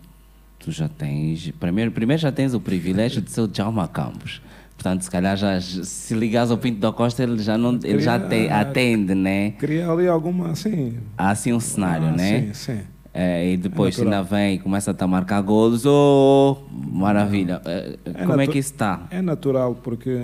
tu 0.58 0.70
já 0.70 0.88
tens. 0.88 1.50
Primeiro, 1.52 1.90
primeiro 1.90 2.20
já 2.20 2.32
tens 2.32 2.54
o 2.54 2.60
privilégio 2.60 3.20
de 3.20 3.30
ser 3.30 3.42
o 3.42 3.48
Djalma 3.48 3.86
Campos. 3.88 4.40
Portanto, 4.78 5.02
se 5.02 5.10
calhar, 5.10 5.36
já, 5.36 5.60
se 5.60 6.14
ligares 6.14 6.52
ao 6.52 6.56
Pinto 6.56 6.78
da 6.78 6.92
Costa, 6.92 7.20
ele 7.24 7.42
já, 7.42 7.58
não, 7.58 7.80
ele 7.82 7.98
já 7.98 8.16
te, 8.16 8.48
atende, 8.48 9.12
né? 9.12 9.50
Queria 9.58 9.90
ali 9.90 10.06
alguma, 10.06 10.50
assim... 10.52 10.98
Há 11.16 11.30
assim 11.30 11.52
um 11.52 11.58
cenário, 11.58 12.06
ah, 12.06 12.12
né? 12.12 12.42
Sim, 12.42 12.54
sim. 12.54 12.80
É, 13.12 13.50
e 13.52 13.56
depois 13.56 13.98
É 13.98 14.02
ainda 14.04 14.22
vem 14.22 14.54
e 14.54 14.58
começa 14.60 14.94
a 14.96 15.06
marcar 15.08 15.40
golos, 15.42 15.84
oh, 15.84 16.58
maravilha. 16.92 17.60
É, 17.64 17.96
É 18.04 18.12
como 18.20 18.34
é 18.34 18.36
natu- 18.36 18.52
que 18.52 18.58
isso 18.60 18.72
está? 18.72 19.04
É 19.10 19.20
natural, 19.20 19.74
porque 19.82 20.16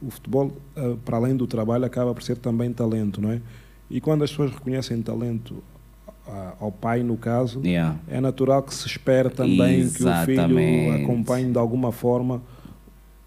o 0.00 0.08
futebol, 0.08 0.52
eh, 0.76 0.94
para 1.04 1.16
além 1.16 1.36
do 1.36 1.48
trabalho, 1.48 1.84
acaba 1.84 2.14
por 2.14 2.22
ser 2.22 2.36
também 2.36 2.72
talento, 2.72 3.20
não 3.20 3.32
é? 3.32 3.40
E 3.90 4.00
quando 4.00 4.22
as 4.22 4.30
pessoas 4.30 4.52
reconhecem 4.52 5.02
talento 5.02 5.64
ao 6.60 6.70
pai, 6.70 7.02
no 7.02 7.16
caso, 7.16 7.60
Yeah. 7.64 7.96
é 8.08 8.20
natural 8.20 8.62
que 8.62 8.72
se 8.74 8.86
espera 8.86 9.30
também 9.30 9.88
que 9.90 10.04
o 10.04 10.14
filho 10.24 10.32
Exatamente. 10.32 11.02
acompanhe 11.02 11.50
de 11.50 11.58
alguma 11.58 11.90
forma 11.90 12.40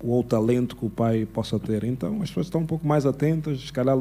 o 0.04 0.12
ou 0.12 0.24
talento 0.24 0.76
que 0.76 0.86
o 0.86 0.90
pai 0.90 1.26
possa 1.26 1.60
ter. 1.60 1.84
Então 1.84 2.16
as 2.22 2.30
pessoas 2.30 2.46
estão 2.48 2.62
um 2.62 2.66
pouco 2.66 2.88
mais 2.88 3.06
atentas, 3.06 3.60
se 3.68 3.74
calhar 3.74 3.98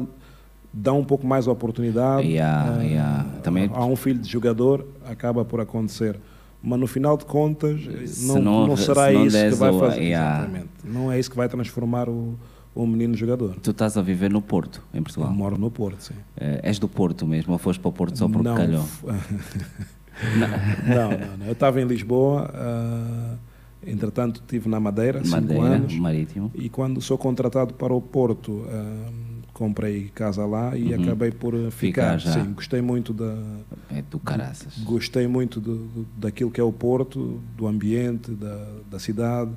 dão 0.73 0.99
um 0.99 1.03
pouco 1.05 1.25
mais 1.25 1.47
oportunidade. 1.47 2.27
Yeah, 2.27 2.75
ah, 2.79 2.83
yeah. 2.83 3.25
Também- 3.43 3.69
a 3.73 3.85
um 3.85 3.95
filho 3.95 4.19
de 4.19 4.29
jogador, 4.29 4.85
acaba 5.05 5.43
por 5.43 5.59
acontecer. 5.59 6.19
Mas 6.61 6.79
no 6.79 6.87
final 6.87 7.15
de 7.17 7.23
contas, 7.25 7.79
não, 8.21 8.41
não- 8.41 8.67
não 8.67 8.77
será 8.77 9.07
se 9.07 9.13
não 9.13 9.25
isso 9.25 9.37
que 9.37 9.55
vai 9.55 9.69
o- 9.71 9.79
fazer. 9.79 10.01
yeah. 10.01 10.39
Exatamente. 10.39 10.69
Não 10.83 11.11
é 11.11 11.17
isso 11.19 11.29
que 11.31 11.37
vai 11.37 11.47
transformar 11.47 12.09
o, 12.09 12.35
o 12.75 12.85
menino 12.85 13.15
jogador. 13.15 13.55
Tu 13.63 13.71
estás 13.71 13.95
a 13.97 14.01
viver 14.01 14.29
no 14.29 14.41
Porto, 14.41 14.81
em 14.93 14.97
Eu 14.97 15.03
Portugal. 15.03 15.31
moro 15.31 15.57
no 15.57 15.71
Porto, 15.71 16.01
sim. 16.01 16.13
É, 16.37 16.59
és 16.63 16.77
do 16.77 16.87
Porto 16.89 17.25
mesmo, 17.25 17.53
ou 17.53 17.57
foste 17.59 17.79
para 17.79 17.89
o 17.89 17.93
Porto 17.93 18.17
só 18.17 18.27
porque 18.27 18.47
não, 18.47 18.55
calhou? 18.55 18.83
f- 18.83 19.05
não, 20.37 21.09
não, 21.17 21.37
não. 21.37 21.45
Eu 21.45 21.53
estava 21.53 21.79
em 21.81 21.85
Lisboa, 21.85 22.51
ah, 22.53 23.18
entretanto 23.85 24.41
estive 24.41 24.67
na 24.69 24.79
Madeira, 24.79 25.19
cinco 25.23 25.31
Madeira, 25.31 25.63
anos, 25.63 25.93
Marítimo. 25.95 26.51
e 26.55 26.69
quando 26.69 27.01
sou 27.01 27.17
contratado 27.17 27.73
para 27.73 27.93
o 27.93 28.01
Porto, 28.01 28.65
ah, 28.69 29.09
comprei 29.53 30.09
casa 30.15 30.45
lá 30.45 30.77
e 30.77 30.93
Uhum. 30.93 31.03
acabei 31.03 31.31
por 31.31 31.53
ah, 31.55 31.71
Ficar 31.71 32.17
ficar. 32.17 32.17
já. 32.17 32.33
Sim, 32.45 32.53
gostei 32.53 32.81
muito 32.81 33.13
da, 33.13 33.35
É 33.91 34.01
do 34.01 34.19
caraças. 34.19 34.77
gostei 34.79 35.27
muito 35.27 35.59
do, 35.59 35.75
do- 35.77 36.07
daquilo 36.17 36.51
que 36.51 36.59
é 36.61 36.63
o 36.63 36.71
Porto, 36.71 37.41
do 37.57 37.67
ambiente, 37.67 38.31
da, 38.31 38.67
da 38.89 38.99
cidade 38.99 39.51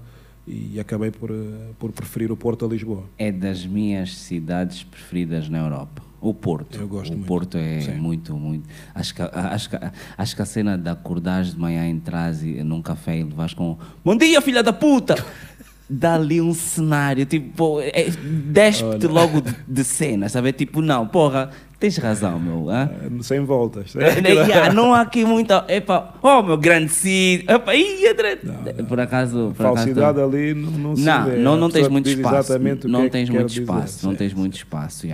e 0.47 0.79
acabei 0.81 1.11
por, 1.11 1.31
ah, 1.31 1.73
por 1.79 1.93
preferir 1.93 2.31
o 2.33 2.37
Porto 2.37 2.65
a 2.65 2.69
Lisboa. 2.69 3.05
É 3.19 3.31
das 3.31 3.65
minhas 3.67 4.17
cidades 4.17 4.83
preferidas 4.83 5.49
na 5.49 5.59
Europa. 5.59 6.03
O 6.21 6.33
Porto. 6.33 6.79
Eu 6.79 6.87
gosto 6.87 7.13
o 7.13 7.17
muito. 7.17 7.27
Porto 7.27 7.59
é 7.59 7.81
Sim. 7.81 7.95
muito, 7.97 8.37
muito. 8.37 8.69
Acho 8.95 9.13
que, 9.15 9.23
acho, 9.23 9.71
que, 9.71 9.77
acho 10.17 10.37
que 10.37 10.43
a 10.43 10.45
cena 10.45 10.79
de 10.79 10.89
acordares 10.89 11.53
de 11.53 11.59
manhã, 11.59 11.85
entras 11.89 12.43
e- 12.45 12.63
num 12.63 12.81
café 12.81 13.19
e 13.19 13.25
levas 13.25 13.53
com 13.55 13.77
Bom 14.05 14.17
dia, 14.17 14.41
filha 14.41 14.63
da 14.63 14.73
puta! 14.73 15.17
Dá 15.91 16.15
ali 16.15 16.41
um 16.41 16.55
cenário, 16.55 17.27
tipo, 17.27 17.79
é, 17.81 18.09
despe-te 18.53 19.07
Olha. 19.07 19.13
logo 19.15 19.41
de, 19.43 19.55
de 19.69 19.85
cena, 19.85 20.27
sabe? 20.29 20.53
Tipo, 20.53 20.81
não, 20.81 21.07
porra, 21.07 21.51
tens 21.83 21.97
razão, 21.97 22.39
meu. 22.39 22.71
hã? 22.71 22.89
Ah, 22.93 23.23
Sem 23.23 23.45
voltas. 23.45 23.95
Yeah, 24.23 24.73
não 24.73 24.95
há 24.95 25.01
aqui 25.01 25.25
muita. 25.25 25.65
Epa, 25.69 26.15
oh, 26.23 26.43
meu 26.43 26.57
grande 26.57 26.91
sítio. 26.93 27.51
Epa, 27.51 27.73
André. 28.09 28.37
Por 28.89 29.01
acaso. 29.01 29.53
Por 29.57 29.65
Falsidade 29.65 30.21
acaso, 30.21 30.21
ali 30.25 30.55
não, 30.55 30.71
não 30.71 30.97
se 30.97 31.03
não, 31.03 31.25
vê. 31.25 31.37
não, 31.37 31.57
não 31.57 31.71
tens 31.71 31.89
muito 31.89 32.09
espaço. 32.09 32.59
Não 32.87 33.09
tens 33.09 33.29
muito 33.29 33.51
espaço. 33.51 34.07
Não 34.07 34.15
tens 34.15 34.33
muito 34.33 34.57
espaço, 34.57 35.07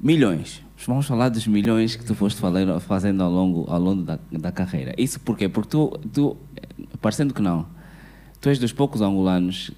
milhões. 0.00 0.62
Vamos 0.84 1.06
falar 1.06 1.28
dos 1.28 1.46
milhões 1.46 1.94
que 1.94 2.04
tu 2.04 2.14
foste 2.16 2.40
fazendo 2.80 3.22
ao 3.22 3.30
longo, 3.30 3.70
ao 3.70 3.78
longo 3.78 4.02
da, 4.02 4.18
da 4.32 4.50
carreira. 4.50 4.92
Isso 4.98 5.20
porquê? 5.20 5.48
Porque 5.48 5.70
tu, 5.70 5.96
tu, 6.12 6.36
parecendo 7.00 7.32
que 7.32 7.40
não, 7.40 7.66
tu 8.40 8.48
és 8.48 8.58
dos 8.58 8.72
poucos 8.72 9.00
angolanos, 9.00 9.70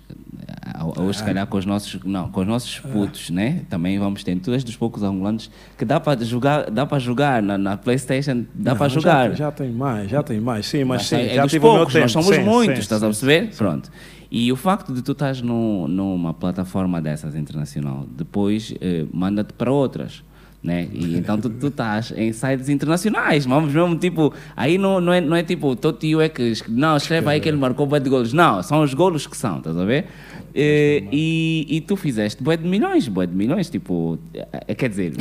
hoje 0.96 1.18
se 1.18 1.24
calhar 1.24 1.46
com 1.46 1.56
os 1.58 1.64
nossos, 1.66 1.98
não, 2.04 2.30
com 2.30 2.40
os 2.40 2.46
nossos 2.46 2.78
putos, 2.80 3.30
né? 3.30 3.62
Também 3.70 3.98
vamos 3.98 4.22
ter. 4.24 4.34
Tu 4.38 4.52
és 4.52 4.62
dos 4.64 4.76
poucos 4.76 5.02
angolanos 5.02 5.50
que 5.78 5.84
dá 5.84 5.98
para 6.00 6.22
jogar, 6.24 6.70
dá 6.70 6.84
para 6.86 6.98
jogar 6.98 7.42
na, 7.42 7.56
na 7.58 7.76
PlayStation, 7.76 8.44
dá 8.54 8.74
para 8.74 8.88
já- 8.88 8.94
jogar. 8.94 9.34
Já, 9.36 9.50
tem 9.52 9.70
mais, 9.72 10.10
já 10.10 10.22
tem 10.22 10.40
mais. 10.40 10.66
Sim, 10.66 10.84
mas, 10.84 10.98
Mas 11.02 11.06
sim, 11.08 11.16
é 11.16 11.34
já 11.34 11.42
dos 11.42 11.56
poucos, 11.58 11.94
nós 11.94 12.12
somos 12.12 12.34
Sim, 12.34 12.42
muitos, 12.44 12.76
sim, 12.76 12.80
estás 12.82 13.00
sim, 13.00 13.06
a 13.06 13.08
perceber? 13.08 13.50
Pronto. 13.56 13.90
E 14.30 14.50
o 14.50 14.56
facto 14.56 14.92
de 14.92 15.00
tu 15.02 15.12
estás 15.12 15.40
num- 15.40 15.86
numa 15.86 16.34
plataforma 16.34 17.00
dessas 17.00 17.34
internacional, 17.36 18.06
depois 18.16 18.74
eh, 18.80 19.06
manda-te 19.12 19.52
para 19.52 19.70
outras. 19.70 20.22
Né? 20.64 20.88
E 20.94 21.18
então 21.18 21.38
tu, 21.38 21.50
tu 21.50 21.66
estás 21.66 22.10
em 22.16 22.32
sites 22.32 22.70
internacionais, 22.70 23.44
vamos 23.44 23.70
mesmo 23.70 23.98
tipo, 23.98 24.32
aí 24.56 24.78
não, 24.78 24.98
não, 24.98 25.12
é, 25.12 25.20
não 25.20 25.36
é 25.36 25.42
tipo, 25.42 25.76
todo 25.76 25.98
tio 25.98 26.22
é 26.22 26.28
que, 26.30 26.54
não, 26.66 26.96
escreve 26.96 27.28
aí 27.28 27.38
que 27.38 27.46
ele 27.46 27.58
marcou 27.58 27.86
bué 27.86 28.00
de 28.00 28.08
golos, 28.08 28.32
não, 28.32 28.62
são 28.62 28.82
os 28.82 28.94
golos 28.94 29.26
que 29.26 29.36
são, 29.36 29.58
estás 29.58 29.76
a 29.76 29.84
ver? 29.84 30.06
E, 30.54 31.04
e, 31.12 31.76
e 31.76 31.80
tu 31.82 31.96
fizeste 31.96 32.42
bué 32.42 32.56
de 32.56 32.66
milhões, 32.66 33.06
bué 33.08 33.26
de 33.26 33.34
milhões, 33.34 33.68
tipo, 33.68 34.18
é, 34.32 34.74
quer 34.74 34.88
dizer, 34.88 35.12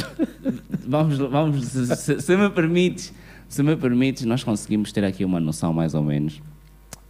vamos, 0.88 1.18
vamos 1.18 1.66
se, 1.66 2.22
se, 2.22 2.38
me 2.38 2.50
permites, 2.50 3.14
se 3.50 3.62
me 3.62 3.76
permites, 3.76 4.24
nós 4.24 4.46
conseguimos 4.46 4.94
ter 4.94 5.04
aqui 5.04 5.26
uma 5.26 5.42
noção 5.42 5.74
mais 5.74 5.94
ou 5.94 6.04
menos, 6.04 6.42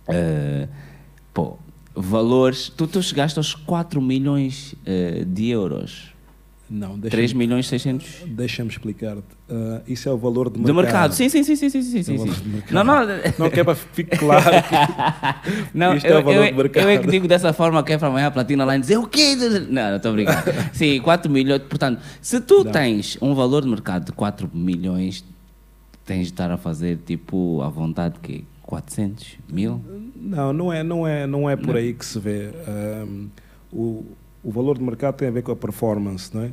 uh, 0.09 0.67
pô, 1.31 1.59
valores, 1.93 2.67
tu, 2.67 2.87
tu 2.87 2.99
chegaste 3.03 3.37
aos 3.37 3.53
4 3.53 4.01
milhões 4.01 4.73
uh, 4.73 5.23
de 5.23 5.49
euros, 5.49 6.12
não, 6.69 6.97
3 6.97 7.33
milhões 7.33 7.67
600. 7.67 8.23
Deixa-me 8.25 8.69
explicar-te. 8.69 9.21
Uh, 9.49 9.81
isso 9.85 10.07
é 10.07 10.11
o 10.11 10.17
valor 10.17 10.49
de 10.49 10.57
mercado. 10.57 10.67
Do 10.67 10.81
mercado, 10.81 11.13
sim, 11.13 11.29
sim, 11.29 11.43
sim, 11.43 11.55
sim, 11.55 11.69
sim, 11.69 11.83
sim, 11.83 12.03
sim. 12.03 12.17
Não, 12.71 12.83
não, 12.83 13.05
não 13.37 13.49
quer 13.49 13.63
para 13.63 13.75
fique 13.75 14.17
claro 14.17 14.43
que 14.43 15.77
não, 15.77 15.95
isto 15.95 16.05
eu, 16.05 16.17
é 16.17 16.19
o 16.19 16.23
valor 16.23 16.45
eu, 16.45 16.51
do 16.51 16.57
mercado. 16.57 16.83
Eu 16.83 16.89
é 16.89 16.97
que 16.97 17.07
digo 17.07 17.27
dessa 17.27 17.51
forma 17.53 17.83
que 17.83 17.93
é 17.93 17.97
para 17.97 18.07
amanhã 18.07 18.27
a 18.27 18.31
platina 18.31 18.63
lá 18.63 18.77
e 18.77 18.79
dizer 18.79 18.97
o 18.97 19.05
quê? 19.05 19.35
Não, 19.69 19.89
não 19.89 19.97
estou 19.97 20.13
brincar. 20.13 20.43
sim, 20.73 20.99
4 21.01 21.31
milhões. 21.31 21.61
Portanto, 21.63 22.01
se 22.21 22.39
tu 22.39 22.63
não. 22.63 22.71
tens 22.71 23.17
um 23.21 23.35
valor 23.35 23.61
de 23.61 23.67
mercado 23.67 24.05
de 24.05 24.11
4 24.13 24.49
milhões, 24.53 25.23
tens 26.05 26.27
de 26.27 26.33
estar 26.33 26.49
a 26.49 26.57
fazer 26.57 26.97
tipo 27.05 27.61
à 27.61 27.69
vontade 27.69 28.15
que 28.21 28.45
400 28.63 29.37
mil? 29.51 29.81
Não, 30.15 30.53
não 30.53 30.73
é, 30.73 30.81
não 30.81 31.07
é, 31.07 31.27
não 31.27 31.49
é 31.49 31.55
por 31.55 31.67
não. 31.67 31.75
aí 31.75 31.93
que 31.93 32.05
se 32.05 32.17
vê. 32.17 32.49
Um, 32.67 33.27
o, 33.71 34.05
o 34.43 34.51
valor 34.51 34.77
de 34.77 34.83
mercado 34.83 35.15
tem 35.15 35.27
a 35.27 35.31
ver 35.31 35.41
com 35.41 35.51
a 35.51 35.55
performance, 35.55 36.29
não 36.33 36.43
é? 36.43 36.51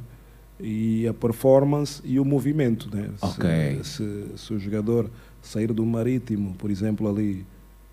E 0.62 1.08
a 1.08 1.14
performance 1.14 2.00
e 2.04 2.20
o 2.20 2.24
movimento, 2.24 2.94
né? 2.94 3.10
Okay. 3.20 3.82
Se, 3.82 3.92
se, 3.92 4.26
se, 4.36 4.54
o 4.54 4.58
jogador 4.58 5.10
sair 5.42 5.72
do 5.72 5.84
Marítimo, 5.84 6.54
por 6.54 6.70
exemplo, 6.70 7.08
ali, 7.08 7.46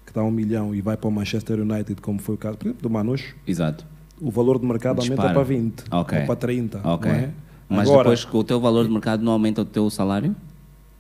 que 0.05 0.11
está 0.11 0.21
a 0.21 0.23
um 0.23 0.31
milhão 0.31 0.75
e 0.75 0.81
vai 0.81 0.97
para 0.97 1.07
o 1.07 1.11
Manchester 1.11 1.61
United, 1.61 2.01
como 2.01 2.19
foi 2.19 2.35
o 2.35 2.37
caso, 2.37 2.57
por 2.57 2.67
exemplo, 2.67 2.81
do 2.81 2.89
Manucho. 2.89 3.35
Exato. 3.47 3.85
O 4.19 4.29
valor 4.29 4.59
de 4.59 4.65
mercado 4.65 4.99
Dispara. 4.99 5.21
aumenta 5.21 5.33
para 5.33 5.43
20 5.43 5.83
okay. 5.91 6.19
ou 6.19 6.25
para 6.25 6.35
30. 6.35 6.81
Ok. 6.83 7.11
É? 7.11 7.31
Mas 7.69 7.89
Agora, 7.89 8.09
depois 8.09 8.27
o 8.33 8.43
teu 8.43 8.59
valor 8.59 8.85
de 8.85 8.91
mercado 8.91 9.23
não 9.23 9.31
aumenta 9.31 9.61
o 9.61 9.65
teu 9.65 9.89
salário? 9.89 10.35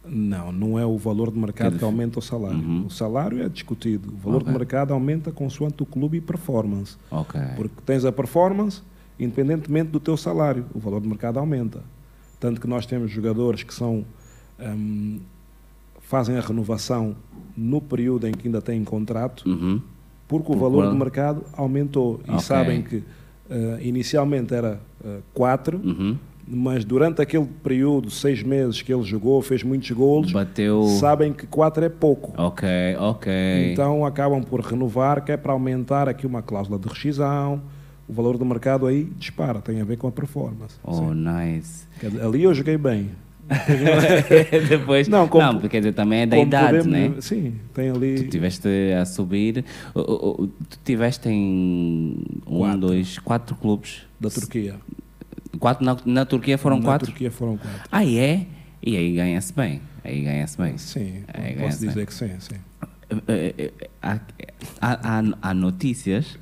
Não, 0.09 0.51
não 0.51 0.79
é 0.79 0.85
o 0.85 0.97
valor 0.97 1.31
de 1.31 1.39
mercado 1.39 1.73
que, 1.73 1.79
que 1.79 1.83
aumenta 1.83 2.19
o 2.19 2.21
salário. 2.21 2.59
Uhum. 2.59 2.85
O 2.85 2.89
salário 2.89 3.43
é 3.43 3.49
discutido. 3.49 4.13
O 4.13 4.17
valor 4.17 4.41
okay. 4.41 4.51
de 4.51 4.59
mercado 4.59 4.93
aumenta 4.93 5.31
consoante 5.31 5.83
o 5.83 5.85
clube 5.85 6.17
e 6.17 6.21
performance. 6.21 6.97
Okay. 7.11 7.41
Porque 7.55 7.75
tens 7.85 8.05
a 8.05 8.11
performance, 8.11 8.81
independentemente 9.19 9.89
do 9.89 9.99
teu 9.99 10.17
salário, 10.17 10.65
o 10.73 10.79
valor 10.79 11.01
de 11.01 11.07
mercado 11.07 11.39
aumenta. 11.39 11.81
Tanto 12.39 12.61
que 12.61 12.67
nós 12.67 12.85
temos 12.85 13.11
jogadores 13.11 13.63
que 13.63 13.73
são 13.73 14.05
um, 14.59 15.19
fazem 16.01 16.37
a 16.37 16.41
renovação 16.41 17.15
no 17.55 17.81
período 17.81 18.27
em 18.27 18.31
que 18.31 18.47
ainda 18.47 18.61
têm 18.61 18.83
contrato, 18.83 19.47
uhum. 19.49 19.81
porque 20.27 20.51
o 20.51 20.55
Por 20.55 20.61
valor 20.61 20.83
qual? 20.83 20.91
do 20.91 20.97
mercado 20.97 21.43
aumentou. 21.53 22.21
E 22.25 22.31
okay. 22.31 22.39
sabem 22.41 22.81
que 22.81 22.97
uh, 22.97 23.05
inicialmente 23.81 24.53
era 24.53 24.79
4, 25.33 25.77
uh, 25.77 25.81
uhum 25.81 26.17
mas 26.47 26.85
durante 26.85 27.21
aquele 27.21 27.45
período, 27.45 28.09
seis 28.09 28.41
meses 28.41 28.81
que 28.81 28.93
ele 28.93 29.03
jogou, 29.03 29.41
fez 29.41 29.63
muitos 29.63 29.91
golos, 29.91 30.31
Bateu... 30.31 30.83
sabem 30.99 31.33
que 31.33 31.45
quatro 31.45 31.83
é 31.83 31.89
pouco. 31.89 32.33
Ok, 32.41 32.67
ok. 32.97 33.31
Então 33.71 34.05
acabam 34.05 34.41
por 34.41 34.61
renovar, 34.61 35.23
que 35.23 35.31
é 35.31 35.37
para 35.37 35.51
aumentar 35.51 36.07
aqui 36.07 36.25
uma 36.25 36.41
cláusula 36.41 36.79
de 36.79 36.87
rescisão, 36.87 37.61
o 38.07 38.13
valor 38.13 38.37
do 38.37 38.45
mercado 38.45 38.85
aí 38.85 39.03
dispara, 39.17 39.59
tem 39.59 39.81
a 39.81 39.83
ver 39.83 39.97
com 39.97 40.07
a 40.07 40.11
performance. 40.11 40.75
Oh, 40.83 40.93
Sim. 40.93 41.13
nice. 41.13 41.85
Ali 42.23 42.43
eu 42.43 42.53
joguei 42.53 42.77
bem. 42.77 43.09
Depois, 44.69 45.07
não, 45.07 45.27
como, 45.27 45.53
não, 45.53 45.59
quer 45.61 45.79
dizer, 45.79 45.93
também 45.93 46.21
é 46.21 46.25
da 46.25 46.37
idade, 46.37 46.79
podemos, 46.79 46.87
né? 46.87 47.21
Sim, 47.21 47.55
tem 47.73 47.89
ali. 47.89 48.23
Tu 48.23 48.29
tiveste 48.29 48.67
a 48.99 49.05
subir, 49.05 49.63
tu 49.93 50.49
tiveste 50.83 51.29
em 51.29 52.17
um, 52.45 52.59
quatro. 52.59 52.79
dois, 52.79 53.19
quatro 53.19 53.55
clubes 53.55 54.01
da 54.19 54.29
Turquia. 54.29 54.75
Quatro 55.59 55.85
na, 55.85 55.97
na 56.05 56.25
Turquia 56.25 56.57
foram 56.57 56.77
na 56.77 56.83
quatro? 56.83 57.07
Na 57.07 57.11
Turquia 57.11 57.31
foram 57.31 57.57
quatro. 57.57 57.89
Ah, 57.91 58.05
é? 58.05 58.45
E 58.81 58.95
aí 58.95 59.15
ganha-se 59.15 59.53
bem. 59.53 59.81
Aí 60.03 60.23
ganha-se 60.23 60.57
bem. 60.57 60.77
Sim, 60.77 61.23
aí 61.33 61.55
posso 61.55 61.79
dizer 61.79 61.95
bem. 61.95 62.05
que 62.05 62.13
sim, 62.13 62.39
sim. 62.39 62.55
Eh, 63.27 63.55
eh, 63.57 63.89
há, 64.01 64.19
há, 64.81 65.23
há, 65.41 65.53
notícias 65.53 66.37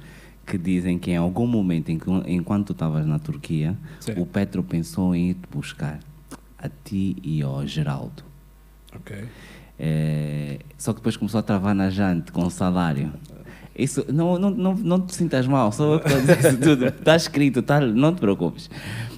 que 0.45 0.57
dizem 0.57 0.97
que 0.97 1.11
em 1.11 1.17
algum 1.17 1.45
momento, 1.47 1.89
enquanto 1.89 2.67
tu 2.67 2.73
estavas 2.73 3.05
na 3.05 3.19
Turquia, 3.19 3.77
sim. 3.99 4.13
o 4.17 4.25
Petro 4.25 4.63
pensou 4.63 5.15
em 5.15 5.31
ir 5.31 5.33
te 5.35 5.47
buscar 5.51 5.99
a 6.57 6.69
ti 6.83 7.15
e 7.23 7.41
ao 7.41 7.65
Geraldo. 7.65 8.23
Ok. 8.95 9.25
É, 9.77 10.59
só 10.77 10.93
que 10.93 10.99
depois 10.99 11.17
começou 11.17 11.39
a 11.39 11.43
travar 11.43 11.75
na 11.75 11.89
jante 11.89 12.31
com 12.31 12.43
o 12.45 12.49
salário. 12.49 13.13
Isso, 13.77 14.05
não, 14.11 14.39
não, 14.39 14.49
não, 14.49 14.73
não 14.73 15.01
te 15.01 15.13
sintas 15.13 15.45
mal, 15.47 15.71
só 15.71 15.95
eu 15.95 15.99
que 15.99 16.07
estou 16.07 16.17
a 16.17 16.21
dizer 16.21 16.47
isso 16.47 16.57
tudo. 16.59 16.85
Está 16.95 17.15
escrito, 17.15 17.61
tá, 17.61 17.79
não 17.79 18.13
te 18.13 18.19
preocupes. 18.19 18.69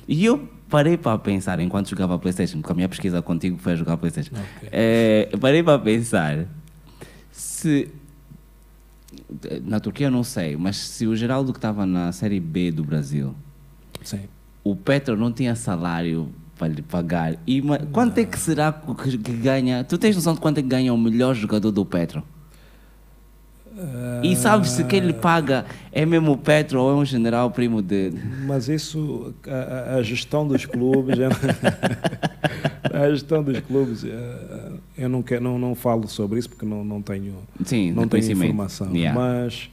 E 0.07 0.25
eu 0.25 0.49
parei 0.67 0.97
para 0.97 1.17
pensar, 1.19 1.59
enquanto 1.59 1.89
jogava 1.89 2.17
Playstation, 2.17 2.59
porque 2.59 2.71
a 2.71 2.75
minha 2.75 2.89
pesquisa 2.89 3.21
contigo 3.21 3.57
foi 3.57 3.75
jogar 3.75 3.97
Playstation, 3.97 4.33
okay. 4.33 4.69
é, 4.71 5.29
parei 5.39 5.61
para 5.61 5.77
pensar 5.79 6.47
se 7.31 7.89
na 9.63 9.79
Turquia 9.79 10.07
eu 10.07 10.11
não 10.11 10.23
sei, 10.23 10.55
mas 10.57 10.77
se 10.77 11.05
o 11.05 11.15
Geraldo 11.15 11.53
que 11.53 11.59
estava 11.59 11.85
na 11.85 12.11
Série 12.11 12.39
B 12.39 12.71
do 12.71 12.83
Brasil, 12.83 13.35
Sim. 14.03 14.21
o 14.63 14.75
Petro 14.75 15.15
não 15.15 15.31
tinha 15.31 15.55
salário 15.55 16.29
para 16.57 16.67
lhe 16.67 16.81
pagar. 16.81 17.37
E 17.45 17.61
quanto 17.91 18.17
é 18.17 18.25
que 18.25 18.39
será 18.39 18.71
que 18.71 19.33
ganha? 19.33 19.83
Tu 19.83 19.97
tens 19.97 20.15
noção 20.15 20.33
de 20.33 20.39
quanto 20.39 20.57
é 20.59 20.61
que 20.61 20.67
ganha 20.67 20.93
o 20.93 20.97
melhor 20.97 21.35
jogador 21.35 21.71
do 21.71 21.85
Petro? 21.85 22.23
E 24.23 24.35
sabe 24.35 24.67
se 24.67 24.83
quem 24.83 24.99
lhe 25.01 25.13
paga 25.13 25.65
é 25.91 26.05
mesmo 26.05 26.31
o 26.31 26.37
Petro 26.37 26.81
ou 26.81 26.91
é 26.91 26.95
um 26.95 27.05
general 27.05 27.51
primo 27.51 27.81
dele? 27.81 28.19
Mas 28.45 28.67
isso, 28.67 29.33
a, 29.47 29.95
a 29.95 30.03
gestão 30.03 30.47
dos 30.47 30.65
clubes, 30.65 31.17
a 32.91 33.09
gestão 33.09 33.43
dos 33.43 33.59
clubes, 33.59 34.03
eh, 34.05 34.71
eu 34.97 35.09
não, 35.09 35.21
quero, 35.21 35.43
não, 35.43 35.59
não 35.59 35.75
falo 35.75 36.07
sobre 36.07 36.39
isso 36.39 36.49
porque 36.49 36.65
não, 36.65 36.83
não 36.83 37.01
tenho, 37.01 37.35
Sim, 37.63 37.91
não 37.91 38.07
tenho 38.07 38.31
informação. 38.31 38.93
Yeah. 38.95 39.19
Mas 39.19 39.69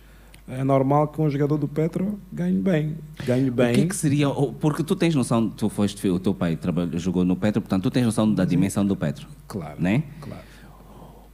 é 0.47 0.62
normal 0.62 1.09
que 1.09 1.21
um 1.23 1.31
jogador 1.31 1.57
do 1.57 1.67
Petro 1.67 2.19
ganhe 2.31 2.61
bem. 2.61 2.97
Ganhe 3.25 3.51
bem. 3.51 3.73
O 3.73 3.75
que, 3.75 3.81
é 3.81 3.87
que 3.87 3.97
seria, 3.97 4.29
porque 4.61 4.83
tu 4.85 4.95
tens 4.95 5.14
noção, 5.14 5.49
tu 5.49 5.71
foste, 5.71 6.07
o 6.09 6.19
teu 6.19 6.35
pai 6.35 6.57
trabalhou, 6.57 6.99
jogou 6.99 7.25
no 7.25 7.37
Petro, 7.37 7.62
portanto 7.62 7.85
tu 7.85 7.90
tens 7.90 8.05
noção 8.05 8.31
da 8.33 8.45
dimensão 8.45 8.85
do 8.85 8.95
Petro. 8.95 9.27
Claro. 9.49 9.81
Né? 9.81 10.03
Claro. 10.21 10.43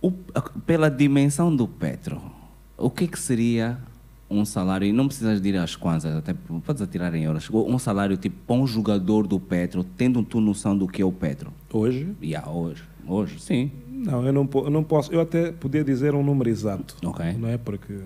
O, 0.01 0.13
pela 0.65 0.89
dimensão 0.89 1.55
do 1.55 1.67
Petro, 1.67 2.23
o 2.81 2.91
que, 2.91 3.07
que 3.07 3.19
seria 3.19 3.79
um 4.31 4.45
salário, 4.45 4.87
e 4.87 4.93
não 4.93 5.09
precisas 5.09 5.41
de 5.41 5.49
ir 5.49 5.57
às 5.57 5.75
kwanzas, 5.75 6.17
até 6.17 6.35
podes 6.65 6.81
atirar 6.81 7.13
em 7.15 7.25
euros, 7.25 7.51
um 7.51 7.79
salário 7.79 8.17
tipo 8.17 8.37
para 8.47 8.57
um 8.57 8.67
jogador 8.67 9.27
do 9.27 9.41
Petro, 9.41 9.83
tendo 9.83 10.23
tu 10.23 10.41
noção 10.41 10.77
do 10.77 10.87
que 10.87 11.03
é 11.03 11.05
o 11.05 11.11
Petro? 11.11 11.53
Hoje? 11.73 12.15
Yeah, 12.23 12.49
hoje. 12.49 12.85
Hoje, 13.07 13.41
sim. 13.41 13.73
Não, 13.89 14.25
eu 14.25 14.33
não, 14.33 14.49
eu 14.55 14.71
não 14.71 14.85
posso. 14.85 15.13
Eu 15.13 15.21
até 15.21 15.51
podia 15.51 15.83
dizer 15.83 16.15
um 16.15 16.23
número 16.23 16.49
exato. 16.49 16.97
Ok. 17.05 17.33
Não 17.39 17.49
é? 17.49 17.59
Porque 17.59 17.99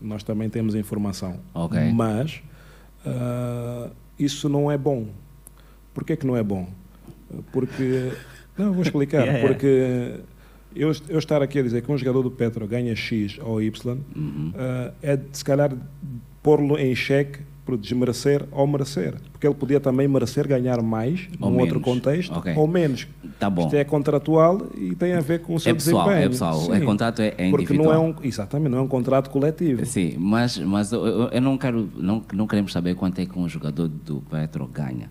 nós 0.00 0.22
também 0.22 0.50
temos 0.50 0.74
informação. 0.74 1.38
Ok. 1.54 1.78
Mas 1.92 2.42
uh, 3.06 3.90
isso 4.18 4.48
não 4.48 4.70
é 4.70 4.76
bom. 4.76 5.06
Por 5.94 6.04
que, 6.04 6.16
que 6.16 6.26
não 6.26 6.36
é 6.36 6.42
bom? 6.42 6.68
Porque. 7.52 8.12
Não, 8.58 8.72
vou 8.72 8.82
explicar. 8.82 9.22
yeah. 9.26 9.46
Porque 9.46 10.20
eu, 10.74 10.92
eu 11.08 11.18
estar 11.18 11.42
aqui 11.42 11.58
a 11.58 11.62
dizer 11.62 11.82
que 11.82 11.90
um 11.90 11.98
jogador 11.98 12.22
do 12.22 12.30
Petro 12.30 12.66
ganha 12.66 12.94
X 12.94 13.38
ou 13.42 13.62
Y 13.62 13.98
uhum. 14.16 14.52
uh, 14.54 14.92
é 15.02 15.18
se 15.32 15.44
calhar 15.44 15.72
pôr-lo 16.42 16.78
em 16.78 16.94
xeque 16.94 17.40
por 17.68 17.76
desmerecer 17.76 18.46
ou 18.50 18.66
merecer. 18.66 19.16
Porque 19.30 19.46
ele 19.46 19.54
podia 19.54 19.78
também 19.78 20.08
merecer 20.08 20.48
ganhar 20.48 20.80
mais 20.80 21.28
ou 21.38 21.50
num 21.50 21.56
menos. 21.56 21.74
outro 21.74 21.80
contexto 21.80 22.34
okay. 22.38 22.54
ou 22.56 22.66
menos. 22.66 23.06
Tá 23.38 23.50
bom. 23.50 23.60
Isto 23.60 23.76
é 23.76 23.84
contratual 23.84 24.68
e 24.74 24.94
tem 24.94 25.12
a 25.12 25.20
ver 25.20 25.42
com 25.42 25.54
o 25.54 25.60
seu 25.60 25.72
é 25.72 25.74
pessoal, 25.74 26.04
desempenho. 26.04 26.26
É 26.26 26.28
pessoal, 26.30 26.60
Sim. 26.60 26.72
é 26.72 26.80
contrato 26.80 27.20
é, 27.20 27.34
é 27.36 27.50
Porque 27.50 27.74
não 27.74 27.92
é 27.92 27.98
um, 27.98 28.14
exatamente, 28.22 28.70
não 28.70 28.78
é 28.78 28.80
um 28.80 28.88
contrato 28.88 29.28
coletivo. 29.28 29.84
Sim, 29.84 30.16
mas, 30.18 30.56
mas 30.56 30.92
eu, 30.92 31.28
eu 31.28 31.40
não 31.42 31.58
quero, 31.58 31.90
não, 31.94 32.22
não 32.32 32.46
queremos 32.46 32.72
saber 32.72 32.94
quanto 32.94 33.18
é 33.18 33.26
que 33.26 33.38
um 33.38 33.46
jogador 33.46 33.86
do 33.86 34.22
Petro 34.22 34.66
ganha. 34.66 35.10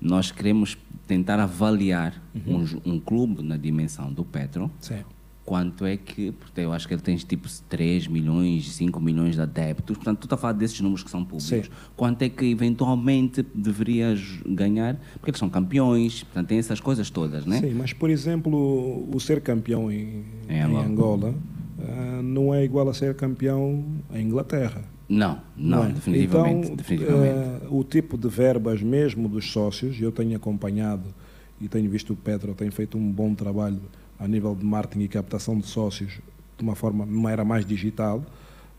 Nós 0.00 0.30
queremos 0.30 0.78
tentar 1.08 1.40
avaliar 1.40 2.22
uhum. 2.34 2.66
um, 2.84 2.92
um, 2.92 3.00
clube 3.00 3.42
na 3.42 3.56
dimensão 3.56 4.12
do 4.12 4.24
Petro. 4.24 4.70
Sim. 4.78 5.00
Quanto 5.42 5.86
é 5.86 5.96
que, 5.96 6.30
porque 6.32 6.60
eu 6.60 6.74
acho 6.74 6.86
que 6.86 6.92
ele 6.92 7.00
tem 7.00 7.16
tipo 7.16 7.48
3 7.70 8.06
milhões, 8.06 8.70
5 8.74 9.00
milhões 9.00 9.34
de 9.34 9.40
adeptos, 9.40 9.96
portanto, 9.96 10.18
tu 10.18 10.24
está 10.24 10.34
a 10.34 10.38
falar 10.38 10.52
desses 10.52 10.78
números 10.82 11.02
que 11.02 11.10
são 11.10 11.24
públicos. 11.24 11.48
Sim. 11.48 11.62
Quanto 11.96 12.20
é 12.20 12.28
que 12.28 12.44
eventualmente 12.44 13.42
deverias 13.54 14.20
ganhar? 14.44 15.00
Porque 15.14 15.30
eles 15.30 15.38
são 15.38 15.48
campeões, 15.48 16.22
portanto, 16.24 16.48
tem 16.48 16.58
essas 16.58 16.80
coisas 16.80 17.08
todas, 17.08 17.46
né? 17.46 17.60
Sim, 17.60 17.72
mas 17.72 17.94
por 17.94 18.10
exemplo, 18.10 19.08
o 19.10 19.18
ser 19.18 19.40
campeão 19.40 19.90
em, 19.90 20.22
em 20.50 20.60
Angola, 20.60 20.82
em 20.82 20.86
Angola 20.86 21.34
uh, 21.78 22.22
não 22.22 22.52
é 22.52 22.62
igual 22.62 22.86
a 22.90 22.92
ser 22.92 23.14
campeão 23.14 23.82
em 24.12 24.26
Inglaterra. 24.26 24.84
Não, 25.08 25.40
não, 25.56 25.78
não 25.78 25.84
é? 25.84 25.92
definitivamente. 25.92 26.64
Então, 26.66 26.76
definitivamente. 26.76 27.64
Uh, 27.66 27.78
o 27.78 27.84
tipo 27.84 28.18
de 28.18 28.28
verbas 28.28 28.82
mesmo 28.82 29.28
dos 29.28 29.50
sócios, 29.50 29.98
eu 30.00 30.12
tenho 30.12 30.36
acompanhado 30.36 31.04
e 31.60 31.66
tenho 31.68 31.88
visto 31.90 32.12
o 32.12 32.16
Petro 32.16 32.54
tem 32.54 32.70
feito 32.70 32.98
um 32.98 33.10
bom 33.10 33.34
trabalho 33.34 33.80
a 34.18 34.28
nível 34.28 34.54
de 34.54 34.64
marketing 34.64 35.04
e 35.04 35.08
captação 35.08 35.58
de 35.58 35.66
sócios 35.66 36.20
de 36.56 36.62
uma 36.64 36.74
forma, 36.74 37.06
numa 37.06 37.30
era 37.30 37.44
mais 37.44 37.64
digital, 37.64 38.22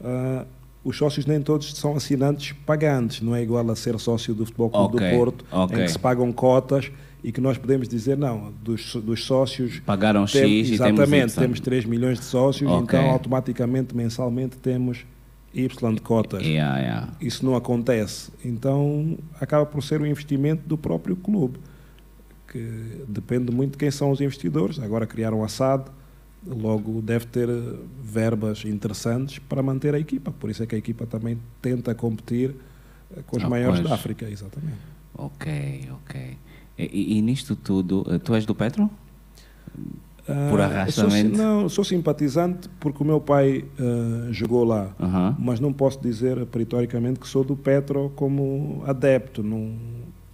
uh, 0.01 0.45
os 0.83 0.97
sócios 0.97 1.25
nem 1.25 1.41
todos 1.41 1.73
são 1.75 1.95
assinantes 1.95 2.51
pagantes, 2.65 3.21
não 3.21 3.33
é 3.35 3.41
igual 3.41 3.69
a 3.71 3.75
ser 3.75 3.97
sócio 3.99 4.33
do 4.33 4.45
Futebol 4.45 4.69
Clube 4.69 4.95
Ok, 4.97 5.09
do 5.11 5.15
Porto, 5.17 5.45
ok. 5.51 5.77
em 5.77 5.85
que 5.85 5.91
se 5.91 5.99
pagam 5.99 6.31
cotas 6.31 6.91
e 7.23 7.31
que 7.31 7.41
nós 7.41 7.57
podemos 7.57 7.87
dizer, 7.87 8.17
não, 8.17 8.53
dos, 8.63 8.95
dos 8.95 9.25
sócios 9.25 9.79
Pagaram 9.81 10.25
tem- 10.25 10.41
X 10.63 10.69
e 10.69 10.77
temos 10.77 10.99
exatamente, 10.99 11.35
temos 11.35 11.59
3 11.59 11.85
milhões 11.85 12.19
de 12.19 12.25
sócios, 12.25 12.69
Ok. 12.69 12.83
então 12.99 13.09
automaticamente, 13.11 13.95
mensalmente, 13.95 14.57
temos 14.57 15.05
Y 15.53 15.67
de 15.95 16.01
cotas. 16.01 16.43
Yeah, 16.43 16.77
yeah. 16.79 17.13
Isso 17.19 17.45
não 17.45 17.55
acontece. 17.55 18.31
Então 18.45 19.17
acaba 19.41 19.65
por 19.65 19.83
ser 19.83 20.01
um 20.01 20.05
investimento 20.05 20.61
do 20.67 20.77
próprio 20.77 21.15
clube, 21.15 21.57
que 22.51 23.03
depende 23.07 23.51
muito 23.51 23.71
de 23.73 23.77
quem 23.77 23.91
são 23.91 24.11
os 24.11 24.21
investidores. 24.21 24.79
Agora 24.79 25.05
criaram 25.07 25.43
a 25.43 25.47
SAD, 25.47 25.85
logo 26.47 27.01
deve 27.01 27.25
ter 27.25 27.47
verbas 28.03 28.63
interessantes 28.65 29.39
para 29.39 29.61
manter 29.63 29.93
a 29.95 29.99
equipa. 29.99 30.31
Por 30.31 30.49
isso 30.49 30.61
é 30.63 30.65
que 30.65 30.75
a 30.75 30.77
equipa 30.77 31.05
também 31.05 31.37
tenta 31.61 31.93
competir 31.95 32.55
eh, 33.15 33.21
com 33.25 33.37
os 33.37 33.43
Ah, 33.43 33.49
maiores 33.49 33.79
pois. 33.79 33.89
da 33.89 33.95
África, 33.95 34.29
exatamente. 34.29 34.77
Ok, 35.15 35.89
ok. 35.91 36.37
E, 36.77 36.83
e- 36.83 37.17
e 37.17 37.21
nisto 37.21 37.55
tudo, 37.55 38.05
eh, 38.09 38.19
tu 38.19 38.33
és 38.35 38.45
do 38.45 38.55
Petro? 38.55 38.89
Por 40.49 40.59
Ah, 40.61 40.65
arrastamento? 40.65 41.35
Sou, 41.37 41.45
não, 41.45 41.69
sou 41.69 41.83
simpatizante 41.83 42.69
porque 42.79 43.01
o 43.03 43.05
meu 43.05 43.19
pai 43.19 43.65
ah, 43.79 44.27
jogou 44.31 44.63
lá. 44.63 44.89
Mas 45.39 45.59
não 45.59 45.73
posso 45.73 46.01
dizer 46.01 46.45
peritoricamente 46.47 47.19
que 47.19 47.27
sou 47.27 47.43
do 47.43 47.55
Petro 47.55 48.11
como 48.15 48.83
adepto. 48.85 49.41
Não 49.43 49.73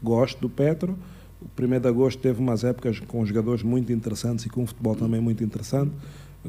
gosto 0.02 0.40
do 0.40 0.50
Petro. 0.50 0.98
O 1.42 1.48
1 1.62 1.80
de 1.80 1.88
agosto 1.88 2.20
teve 2.20 2.40
umas 2.40 2.64
épocas 2.64 3.00
com 3.00 3.26
jogadores 3.26 3.62
muito 3.64 3.92
interessantes 3.94 4.46
e 4.46 4.50
com 4.50 4.64
um 4.64 4.68
futebol 4.68 4.96
também 4.96 5.22
muito 5.22 5.44
interessante. 5.44 5.92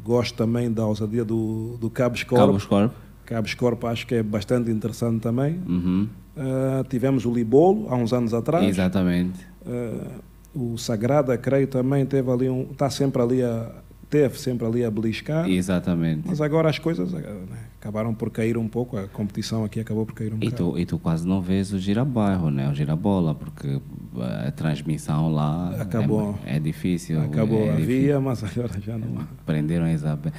Gosto 0.02 0.34
também 0.36 0.70
da 0.70 0.86
ousadia 0.86 1.24
do, 1.24 1.76
do 1.80 1.88
Cabos 1.90 2.22
Corpo. 2.22 2.46
Cabos 2.46 2.64
Corpo? 2.64 2.94
Cabos 3.24 3.54
Corpo 3.54 3.86
acho 3.86 4.06
que 4.06 4.14
é 4.16 4.22
bastante 4.22 4.70
interessante 4.70 5.20
também. 5.20 5.60
Uhum. 5.66 6.08
Ah, 6.36 6.84
tivemos 6.88 7.24
o 7.24 7.32
Libolo 7.32 7.86
há 7.90 7.96
uns 7.96 8.12
anos 8.12 8.34
atrás. 8.34 8.66
Exatamente. 8.66 9.40
Ah, 9.66 10.18
o 10.56 10.78
Sagrada, 10.78 11.36
creio, 11.36 11.66
também 11.66 12.04
teve 12.06 12.30
ali 12.30 12.48
um. 12.48 12.62
Está 12.70 12.88
sempre 12.90 13.20
ali 13.22 13.42
a. 13.42 13.70
Teve 14.08 14.38
sempre 14.38 14.64
ali 14.64 14.84
a 14.84 14.90
beliscar. 14.90 15.48
Exatamente. 15.50 16.22
Mas 16.28 16.40
agora 16.40 16.70
as 16.70 16.78
coisas 16.78 17.12
eh, 17.12 17.16
né, 17.18 17.58
acabaram 17.80 18.14
por 18.14 18.30
cair 18.30 18.56
um 18.56 18.68
pouco, 18.68 18.96
a 18.96 19.08
competição 19.08 19.64
aqui 19.64 19.80
acabou 19.80 20.06
por 20.06 20.14
cair 20.14 20.32
um 20.32 20.36
E 20.36 20.48
bocado. 20.48 20.56
tu, 20.72 20.78
e 20.78 20.86
tu 20.86 20.96
quase 20.96 21.26
não 21.26 21.40
vês 21.40 21.72
o 21.72 21.78
girabairro, 21.80 22.48
né? 22.48 22.70
O 22.70 22.74
girabola, 22.74 23.34
porque 23.34 23.66
eh, 23.66 24.46
a 24.46 24.50
transmissão 24.52 25.32
lá 25.32 25.74
Acabou. 25.80 26.38
É, 26.46 26.56
é 26.56 26.60
difícil. 26.60 27.20
Acabou, 27.20 27.62
é 27.64 27.72
difícil. 27.72 27.94
havia, 28.14 28.20
mas 28.20 28.44
agora 28.44 28.80
já 28.80 28.96
não 28.96 29.22
há. 29.22 29.24
Prenderam 29.44 29.86
a 29.86 29.92
Isabel. 29.92 30.32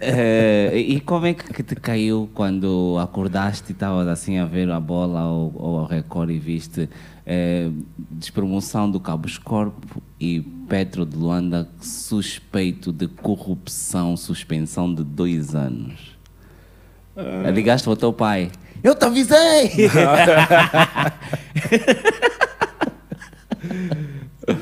Eh, 0.00 0.78
e 0.88 1.00
como 1.00 1.26
é 1.26 1.34
que 1.34 1.62
te 1.62 1.76
caiu 1.76 2.28
quando 2.34 2.96
acordaste 3.00 3.70
e 3.70 3.72
estavas 3.72 4.08
assim 4.08 4.38
a 4.38 4.44
ver 4.44 4.68
a 4.70 4.80
bola 4.80 5.26
ou, 5.26 5.52
ou 5.54 5.78
ao 5.78 5.86
recorde 5.86 6.32
e 6.32 6.38
viste 6.38 6.88
eh, 7.26 7.70
despromoção 8.10 8.90
do 8.90 9.00
Cabos 9.00 9.36
Corpo 9.38 10.02
e 10.20 10.40
Petro 10.68 11.04
de 11.04 11.16
Luanda 11.16 11.68
suspeito 11.80 12.92
de 12.92 13.08
corrupção, 13.08 14.16
suspensão 14.16 14.92
de 14.94 15.02
dois 15.04 15.54
anos? 15.54 16.16
Ligaste 17.52 17.84
para 17.84 17.92
o 17.92 17.96
teu 17.96 18.12
pai. 18.12 18.50
Eu 18.82 18.94
te 18.94 19.04
avisei! 19.04 19.70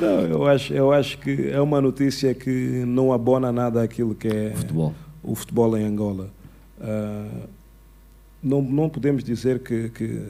Não, 0.00 0.20
eu 0.20 0.46
acho, 0.46 0.72
eu 0.72 0.92
acho 0.92 1.18
que 1.18 1.50
é 1.50 1.60
uma 1.60 1.80
notícia 1.80 2.34
que 2.34 2.84
não 2.86 3.12
abona 3.12 3.52
nada 3.52 3.82
aquilo 3.82 4.14
que 4.14 4.28
é 4.28 4.52
Futebol. 4.54 4.94
o 5.22 5.34
futebol 5.34 5.76
em 5.76 5.84
Angola. 5.84 6.30
Ah, 6.80 7.46
não, 8.42 8.62
não 8.62 8.88
podemos 8.88 9.22
dizer 9.22 9.58
que, 9.60 9.90
que 9.90 10.22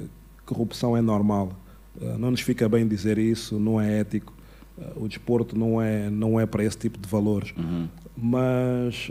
corrupção 0.45 0.97
é 0.97 1.01
normal. 1.01 1.53
Ah, 2.01 2.17
não 2.19 2.31
nos 2.31 2.41
fica 2.41 2.69
bem 2.69 2.87
dizer 2.87 3.19
isso, 3.19 3.59
não 3.59 3.81
é 3.81 4.01
ético. 4.01 4.33
Ah, 4.81 4.93
o 4.97 5.09
desporto 5.09 5.59
não 5.59 5.81
é, 5.81 6.11
não 6.11 6.39
é 6.39 6.47
para 6.47 6.65
esse 6.65 6.77
tipo 6.77 6.99
de 6.99 7.09
valores. 7.09 7.55
Uhum. 7.57 7.89
Mas 8.17 9.11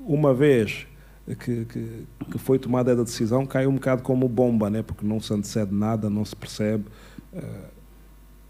uma 0.00 0.32
vez 0.32 0.86
que, 1.26 1.64
que, 1.64 2.06
que 2.30 2.38
foi 2.38 2.58
tomada 2.58 2.92
a 2.92 2.94
decisão, 2.94 3.44
cai 3.44 3.66
um 3.66 3.74
bocado 3.74 4.02
como 4.02 4.28
bomba, 4.28 4.70
né? 4.70 4.82
porque 4.82 5.04
não 5.04 5.20
se 5.20 5.32
antecede 5.32 5.74
nada, 5.74 6.08
não 6.08 6.24
se 6.24 6.34
percebe. 6.34 6.84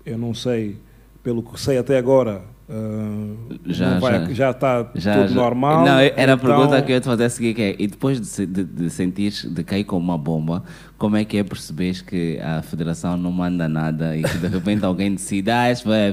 Eu 0.04 0.16
não 0.16 0.32
sei, 0.32 0.78
pelo 1.22 1.42
que 1.42 1.60
sei 1.60 1.76
até 1.78 1.98
agora, 1.98 2.44
ah, 2.68 3.56
Já- 3.66 3.98
vai- 3.98 4.34
já- 4.34 4.50
está 4.50 4.90
Já- 4.94 5.14
tudo 5.22 5.28
já- 5.28 5.34
normal. 5.34 5.84
Não, 5.84 5.98
era 5.98 6.32
a 6.32 6.34
então- 6.34 6.38
pergunta 6.38 6.82
que 6.82 6.92
eu 6.92 6.96
ia 6.96 7.00
te 7.00 7.04
fazer 7.06 7.24
a 7.24 7.30
seguir, 7.30 7.54
que 7.54 7.62
é, 7.62 7.76
e 7.78 7.86
depois 7.86 8.20
de, 8.20 8.46
de, 8.46 8.64
de 8.64 8.90
sentir 8.90 9.32
de 9.48 9.64
cair 9.64 9.84
como 9.84 10.04
uma 10.04 10.18
bomba, 10.18 10.62
como 10.98 11.16
é 11.16 11.24
que 11.24 11.38
é 11.38 11.44
perceberes 11.44 12.00
que 12.02 12.38
a 12.40 12.60
federação 12.62 13.16
não 13.16 13.32
manda 13.32 13.68
nada 13.68 14.16
e 14.16 14.22
que 14.22 14.38
de 14.38 14.46
repente 14.48 14.84
alguém 14.84 15.14
decide, 15.14 15.50
ah, 15.50 15.64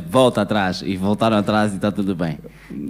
volta 0.10 0.42
atrás, 0.42 0.82
e 0.86 0.96
voltaram 0.96 1.38
atrás 1.38 1.74
e 1.74 1.76
está 1.76 1.92
tudo 1.92 2.16
bem? 2.16 2.38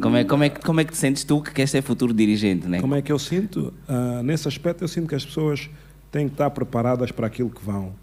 Como 0.01 0.15
é, 0.17 0.23
como, 0.23 0.43
é, 0.43 0.49
como 0.49 0.79
é 0.79 0.83
que 0.83 0.91
te 0.91 0.97
sentes 0.97 1.23
tu 1.23 1.41
que 1.41 1.51
queres 1.51 1.71
ser 1.71 1.81
futuro 1.81 2.13
dirigente, 2.13 2.67
né? 2.67 2.79
Como 2.81 2.95
é 2.95 3.01
que 3.01 3.11
eu 3.11 3.19
sinto? 3.19 3.73
Ah, 3.87 4.21
nesse 4.23 4.47
aspecto, 4.47 4.83
eu 4.83 4.87
sinto 4.87 5.07
que 5.07 5.15
as 5.15 5.25
pessoas 5.25 5.69
têm 6.11 6.27
que 6.27 6.33
estar 6.33 6.49
preparadas 6.51 7.11
para 7.11 7.27
aquilo 7.27 7.49
que 7.49 7.63
vão. 7.63 7.93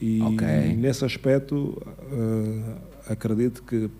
E 0.00 0.22
Ok. 0.22 0.46
nesse 0.78 1.04
aspecto, 1.04 1.80
ah, 2.10 3.12
acredito 3.12 3.62
que 3.62 3.90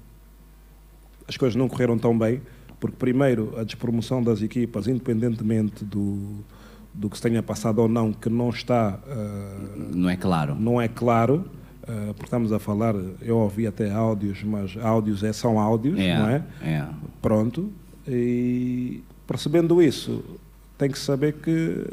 as 1.29 1.37
coisas 1.37 1.57
não 1.57 1.69
correram 1.69 1.97
tão 1.99 2.17
bem, 2.19 2.41
porque, 2.81 2.97
primeiro, 2.97 3.55
a 3.59 3.65
despromoção 3.65 4.23
das 4.23 4.43
equipas, 4.43 4.87
independentemente 4.89 5.85
do, 5.85 6.45
do 6.93 7.09
que 7.09 7.17
se 7.17 7.23
tenha 7.23 7.43
passado 7.43 7.79
ou 7.81 7.89
não, 7.89 8.13
que 8.13 8.29
não 8.29 8.51
está. 8.51 8.99
ah, 9.09 9.57
Não 9.95 10.11
é 10.11 10.17
claro? 10.17 10.55
não 10.55 10.81
é 10.81 10.89
claro, 10.89 11.45
ah, 11.87 12.07
porque 12.09 12.25
estamos 12.25 12.53
a 12.53 12.59
falar, 12.59 12.95
eu 13.21 13.39
ouvi 13.39 13.67
até 13.67 13.91
áudios, 13.91 14.43
mas 14.43 14.77
áudios 14.77 15.23
é, 15.23 15.33
são 15.33 15.59
áudios, 15.61 15.99
É, 15.99 16.19
não 16.19 16.29
é? 16.29 16.43
é. 16.63 16.85
Pronto. 17.21 17.71
E 18.07 19.03
percebendo 19.27 19.81
isso, 19.81 20.25
tem 20.77 20.91
que 20.91 20.99
saber 20.99 21.35
que 21.35 21.87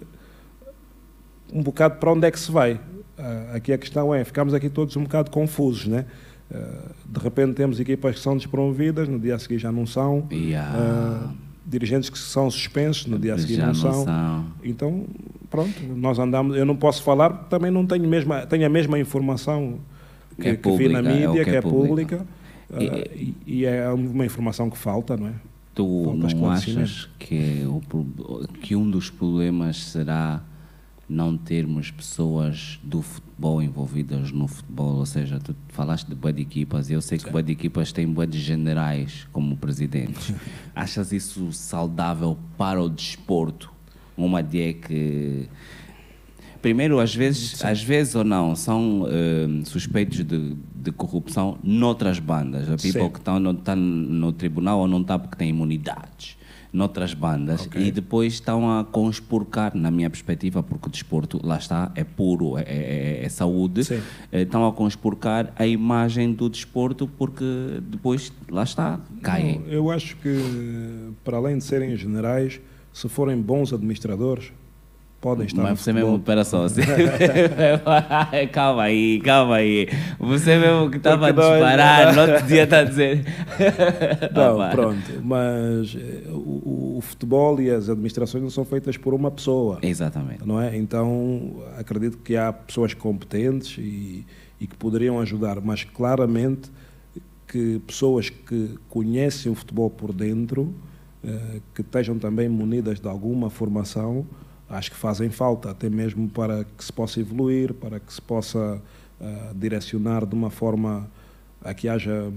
um 1.54 1.62
bocado 1.62 1.98
para 1.98 2.12
onde 2.12 2.28
é 2.28 2.32
que 2.32 2.40
se 2.40 2.52
vai. 2.52 2.80
Ah, 3.18 3.52
aqui 3.56 3.72
a 3.74 3.78
questão 3.78 4.14
é, 4.14 4.24
ficamos 4.24 4.54
aqui 4.54 4.70
todos 4.70 4.96
um 4.96 5.04
bocado 5.04 5.30
confusos, 5.30 5.86
né? 5.86 6.06
Ah, 6.54 6.92
de 7.06 7.20
repente 7.20 7.54
temos 7.54 7.80
equipas 7.80 8.16
que 8.16 8.22
são 8.22 8.36
despromovidas, 8.38 9.08
no 9.08 9.20
dia 9.20 9.36
a 9.36 9.40
seguir 9.40 9.60
já 9.60 9.72
não 9.72 9.86
são. 9.86 10.28
Yeah. 10.32 10.72
Ah, 10.78 11.32
dirigentes 11.66 12.10
que 12.10 12.18
são 12.18 12.50
suspensos, 12.50 13.06
no 13.06 13.20
dia 13.20 13.36
a 13.36 13.38
seguir 13.38 13.58
Já 13.58 13.68
não, 13.68 13.74
são. 13.76 14.04
são. 14.06 14.46
Então, 14.64 15.06
pronto, 15.52 15.72
nós 15.96 16.18
andamos, 16.18 16.58
eu 16.58 16.66
não 16.66 16.76
posso 16.76 17.04
falar, 17.04 17.30
porque 17.30 17.46
também 17.50 17.70
não 17.70 17.86
tenho, 17.86 18.08
mesma, 18.10 18.44
tenho 18.48 18.66
a 18.66 18.70
mesma 18.70 18.98
informação 18.98 19.78
que, 20.36 20.42
Que 20.42 20.50
é 20.50 20.56
que 20.56 20.72
vi 20.78 20.90
na 20.90 21.00
pública, 21.04 21.10
é 21.12 21.28
o 21.28 21.30
mídia, 21.30 21.44
que 21.44 21.50
que 21.52 21.56
é 21.56 21.60
é 21.60 21.62
pública, 21.62 22.26
E- 22.80 22.88
ah, 22.88 23.08
e, 23.16 23.36
e 23.46 23.66
é 23.66 23.88
uma 23.90 24.26
informação 24.26 24.68
que 24.70 24.78
falta, 24.80 25.16
não 25.16 25.28
é? 25.28 25.34
Tu 25.76 25.86
não 26.34 26.50
achas 26.50 27.08
que, 27.20 27.64
o 27.68 27.82
pro- 27.88 28.48
que 28.62 28.76
um 28.76 28.90
dos 28.90 29.10
problemas 29.12 29.78
será 29.78 30.42
não 31.10 31.36
termos 31.36 31.90
pessoas 31.90 32.80
do 32.84 33.02
futebol 33.02 33.62
envolvidas 33.62 34.32
no 34.32 34.48
futebol? 34.48 34.98
Ou 34.98 35.06
seja, 35.06 35.40
tu 35.40 35.56
falaste 35.70 36.08
de 36.08 36.16
boa 36.16 36.32
de 36.32 36.42
equipas, 36.42 36.90
e 36.90 36.94
eu 36.94 37.02
sei 37.02 37.18
que 37.18 37.30
boa 37.30 37.42
de 37.42 37.52
equipas 37.52 37.92
tem 37.92 38.08
boa 38.08 38.28
de 38.28 38.40
generais 38.40 39.28
como 39.32 39.58
presidentes. 39.58 40.34
achas 40.76 41.12
isso 41.12 41.52
saudável 41.52 42.38
para 42.58 42.82
o 42.82 42.90
desporto? 42.90 43.72
Uma 44.16 44.42
ideia 44.42 44.74
que. 44.74 45.48
Primeiro, 46.62 47.00
às 47.00 47.16
vezes, 47.16 47.64
às 47.64 47.82
vezes 47.82 48.16
ou 48.16 48.24
não, 48.26 48.54
são 48.54 49.08
eh, 49.10 49.64
suspeitos 49.64 50.26
de, 50.26 50.58
de 50.76 50.92
corrupção 50.92 51.58
noutras 51.64 52.20
bandas. 52.20 52.70
A 52.70 52.76
people 52.76 53.04
Sim. 53.04 53.10
que 53.12 53.20
estão 53.20 53.40
no, 53.40 53.54
tá 53.54 53.74
no 53.78 54.34
tribunal 54.34 54.80
ou 54.80 54.88
não 54.88 55.00
está 55.00 55.18
porque 55.18 55.38
tem 55.38 55.50
imunidades 55.50 56.38
noutras 56.72 57.14
bandas 57.14 57.66
Ok. 57.66 57.82
e 57.82 57.92
depois 57.92 58.34
estão 58.34 58.80
a 58.80 58.84
conspurcar, 58.84 59.76
na 59.76 59.90
minha 59.90 60.10
perspectiva, 60.10 60.62
porque 60.62 60.88
o 60.88 60.92
desporto, 60.92 61.40
lá 61.44 61.58
está, 61.58 61.92
é 61.96 62.04
puro, 62.04 62.58
é, 62.58 62.62
é- 62.68 63.26
é 63.26 63.30
saúde, 63.30 63.84
Sim. 63.84 64.00
eh, 64.32 64.42
estão 64.44 64.68
a 64.68 64.72
conspurcar 64.72 65.52
a 65.56 65.66
imagem 65.66 66.32
do 66.34 66.48
desporto 66.50 67.08
porque 67.08 67.44
depois, 67.82 68.32
lá 68.50 68.64
está, 68.64 69.00
caem. 69.24 69.60
Não, 69.60 69.68
eu 69.68 69.90
acho 69.92 70.16
que, 70.18 70.38
para 71.24 71.38
além 71.38 71.58
de 71.58 71.64
serem 71.64 71.96
generais, 71.96 72.60
se 72.94 73.08
forem 73.10 73.40
bons 73.42 73.74
administradores, 73.74 74.52
podem 75.20 75.46
estar 75.46 75.62
Mas 75.62 75.80
você 75.80 75.92
mesmo, 75.94 76.20
pera 76.20 76.44
só, 76.44 76.64
você... 76.64 76.82
calma 78.52 78.84
aí, 78.84 79.20
calma 79.22 79.56
aí. 79.56 79.88
Você 80.20 80.58
mesmo 80.58 80.90
que 80.90 80.98
estava 80.98 81.30
a 81.30 81.34
Porque 81.34 81.48
não 81.48 81.54
é- 81.54 81.60
disparar, 81.60 82.16
no 82.16 82.22
outro 82.22 82.48
dia 82.48 82.64
está 82.64 82.80
a 82.80 82.84
dizer. 82.84 83.26
Não, 84.34 84.56
Opa. 84.56 84.70
pronto, 84.70 85.22
mas 85.24 85.96
eh, 85.96 86.24
o, 86.30 86.98
o 86.98 87.02
futebol 87.02 87.60
e 87.62 87.70
as 87.70 87.90
administrações 87.90 88.42
não 88.44 88.50
são 88.50 88.64
feitas 88.64 88.98
por 88.98 89.14
uma 89.14 89.30
pessoa. 89.32 89.80
Exatamente. 89.82 90.46
não 90.46 90.62
é? 90.62 90.76
Então 90.78 91.56
acredito 91.78 92.18
que 92.18 92.36
há 92.36 92.52
pessoas 92.54 92.94
competentes 92.94 93.78
e, 93.78 94.26
e 94.60 94.68
que 94.68 94.76
poderiam 94.76 95.20
ajudar, 95.20 95.60
mas 95.62 95.84
claramente 95.84 96.70
que 97.48 97.80
pessoas 97.86 98.30
que 98.30 98.78
conhecem 98.90 99.52
o 99.52 99.56
futebol 99.56 99.90
por 99.90 100.14
dentro, 100.14 100.74
uh, 101.24 101.62
que 101.74 101.82
estejam 101.82 102.18
também 102.20 102.48
munidas 102.48 103.00
de 103.00 103.08
alguma 103.08 103.50
formação, 103.50 104.26
acho 104.70 104.92
que 104.92 104.98
fazem 104.98 105.30
falta, 105.30 105.72
até 105.72 105.90
mesmo 105.90 106.30
para 106.30 106.64
que 106.64 106.84
se 106.84 106.94
possa 106.94 107.20
evoluir, 107.20 107.74
para 107.74 108.00
que 108.00 108.14
se 108.14 108.22
possa 108.22 108.82
uh, 109.20 109.56
direcionar 109.56 110.26
de 110.26 110.36
uma 110.36 110.50
forma 110.50 111.10
a 111.62 111.74
que 111.74 111.90
haja 111.90 112.32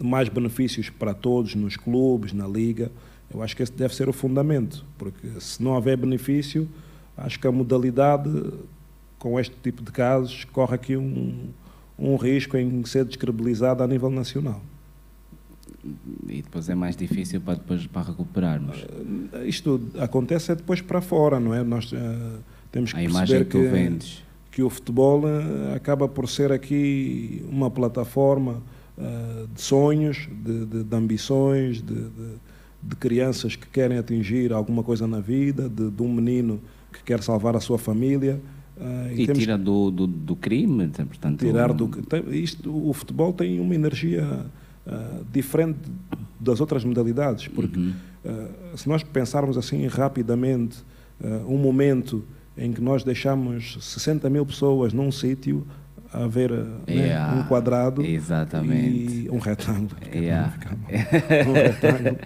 mais 0.00 0.28
benefícios 0.28 0.88
para 0.88 1.12
todos 1.12 1.54
nos 1.54 1.76
clubes, 1.76 2.32
na 2.32 2.46
liga. 2.46 2.90
Eu 3.32 3.42
acho 3.42 3.56
que 3.56 3.62
esse 3.62 3.72
deve 3.72 3.94
ser 3.94 4.08
o 4.08 4.12
fundamento, 4.12 4.84
porque 4.96 5.28
se 5.40 5.62
não 5.62 5.72
houver 5.72 5.96
benefício, 5.96 6.68
acho 7.16 7.38
que 7.38 7.46
a 7.46 7.52
modalidade 7.52 8.30
com 9.18 9.38
este 9.38 9.54
tipo 9.62 9.82
de 9.82 9.92
casos 9.92 10.44
corre 10.44 10.74
aqui 10.74 10.96
um, 10.96 11.48
um 11.98 12.16
risco 12.16 12.56
em 12.56 12.84
ser 12.84 13.04
descredibilizada 13.04 13.84
a 13.84 13.86
nível 13.86 14.10
nacional. 14.10 14.60
E 16.28 16.42
depois 16.42 16.68
é 16.68 16.74
mais 16.74 16.96
difícil 16.96 17.40
para 17.40 17.54
depois 17.54 17.86
para 17.86 18.02
recuperarmos. 18.02 18.82
Uh, 18.82 19.44
isto 19.44 19.80
acontece 19.98 20.52
é 20.52 20.54
depois 20.54 20.80
para 20.80 21.00
fora, 21.00 21.40
não 21.40 21.52
é? 21.52 21.62
Nós 21.64 21.90
uh, 21.92 21.96
temos 22.70 22.92
que 22.92 23.04
a 23.04 23.10
perceber 23.10 23.44
que, 23.46 23.68
que, 23.68 24.22
que, 24.52 24.62
o 24.62 24.70
futebol 24.70 25.22
uh, 25.22 25.74
acaba 25.74 26.06
por 26.06 26.28
ser 26.28 26.52
aqui 26.52 27.44
uma 27.50 27.70
plataforma 27.70 28.62
de 29.52 29.60
sonhos, 29.60 30.28
de, 30.44 30.66
de, 30.66 30.84
de 30.84 30.96
ambições, 30.96 31.82
de, 31.82 32.08
de, 32.82 32.96
crianças 33.00 33.56
que 33.56 33.66
querem 33.66 33.96
atingir 33.98 34.52
alguma 34.52 34.82
coisa 34.84 35.06
na 35.06 35.18
vida, 35.18 35.68
de 35.68 36.02
um 36.02 36.12
menino 36.12 36.60
que 36.92 37.02
quer 37.02 37.22
salvar 37.22 37.56
a 37.56 37.60
sua 37.60 37.78
família. 37.78 38.40
Uh, 38.76 39.12
e, 39.12 39.22
e 39.22 39.32
tira 39.32 39.56
do, 39.58 39.90
do, 39.90 40.06
do, 40.06 40.36
crime, 40.36 40.88
portanto... 40.88 41.40
Tirar 41.40 41.72
do, 41.72 41.90
isto, 42.30 42.70
o 42.70 42.92
futebol 42.92 43.32
tem 43.32 43.58
uma 43.58 43.74
energia 43.74 44.44
uh, 44.86 45.24
diferente 45.30 45.78
das 46.38 46.60
outras 46.60 46.84
modalidades, 46.84 47.48
porque 47.48 47.78
uhum. 47.78 47.94
uh, 48.24 48.78
se 48.78 48.88
nós 48.88 49.02
pensarmos 49.02 49.56
assim 49.56 49.86
rapidamente 49.86 50.84
um 51.46 51.56
momento 51.56 52.24
em 52.58 52.72
que 52.72 52.80
nós 52.80 53.04
deixamos 53.04 53.78
60 53.80 54.28
mil 54.28 54.44
pessoas 54.44 54.92
num 54.92 55.12
sítio 55.12 55.64
a 56.12 56.26
ver 56.26 56.50
yeah. 56.88 57.32
né, 57.32 57.40
um 57.40 57.44
quadrado 57.46 58.04
Exatamente. 58.04 59.26
e 59.26 59.30
um 59.30 59.38
retângulo, 59.38 59.96
yeah. 60.12 60.52
um 61.48 61.52
retângulo 61.52 62.18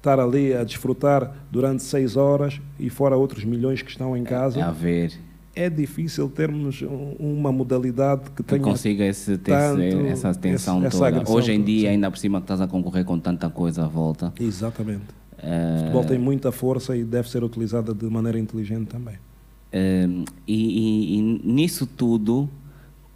estar 0.00 0.18
ali 0.18 0.54
a 0.54 0.64
desfrutar 0.64 1.32
durante 1.50 1.82
seis 1.82 2.16
horas 2.16 2.60
e 2.78 2.90
fora 2.90 3.16
outros 3.16 3.44
milhões 3.44 3.82
que 3.82 3.90
estão 3.90 4.16
em 4.16 4.24
casa. 4.24 4.64
A 4.64 4.70
ver. 4.70 5.12
É 5.54 5.68
difícil 5.68 6.28
termos 6.28 6.82
uma 7.18 7.50
modalidade 7.50 8.30
que, 8.30 8.36
que 8.36 8.42
tenha 8.44 8.62
consiga 8.62 9.04
esse, 9.04 9.36
tanto, 9.36 9.80
essa 10.06 10.30
atenção 10.30 10.84
esse, 10.86 10.96
toda. 10.96 11.20
Essa 11.20 11.32
Hoje 11.32 11.52
em 11.52 11.62
dia, 11.62 11.88
sim. 11.88 11.94
ainda 11.94 12.10
por 12.10 12.18
cima 12.18 12.38
que 12.38 12.44
estás 12.44 12.60
a 12.60 12.68
concorrer 12.68 13.04
com 13.04 13.18
tanta 13.18 13.50
coisa 13.50 13.84
à 13.84 13.88
volta. 13.88 14.32
Exatamente. 14.38 15.04
Uh, 15.42 15.74
o 15.74 15.78
futebol 15.78 16.04
tem 16.04 16.18
muita 16.18 16.52
força 16.52 16.96
e 16.96 17.02
deve 17.02 17.28
ser 17.28 17.42
utilizada 17.42 17.92
de 17.92 18.04
maneira 18.06 18.38
inteligente 18.38 18.86
também. 18.86 19.14
Uh, 19.14 20.24
e, 20.46 21.16
e, 21.16 21.18
e 21.18 21.22
nisso 21.44 21.84
tudo, 21.84 22.48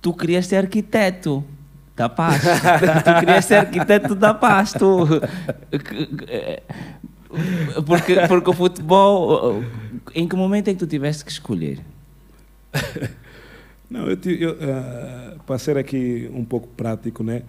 tu 0.03 0.13
querias 0.13 0.47
ser 0.47 0.57
arquiteto 0.57 1.45
da 1.95 2.09
paz. 2.09 2.43
tu 3.05 3.21
querias 3.21 3.45
ser 3.45 3.55
arquiteto 3.57 4.15
da 4.15 4.35
paz, 4.35 4.73
tu. 4.73 5.07
Porque, 7.87 8.17
porque 8.29 8.51
o 8.51 8.53
futebol. 8.53 9.63
Em 10.15 10.29
que 10.29 10.37
momento 10.37 10.69
é 10.69 10.73
que 10.73 10.79
tu 10.79 10.87
tiveste 10.87 11.25
que 11.25 11.31
escolher? 11.31 11.81
Não, 13.91 14.09
eu, 14.09 14.19
eu 14.25 14.51
uh, 14.53 15.41
para 15.47 15.59
ser 15.59 15.77
aqui 15.77 16.29
um 16.33 16.45
pouco 16.45 16.69
prático, 16.69 17.23
né, 17.23 17.43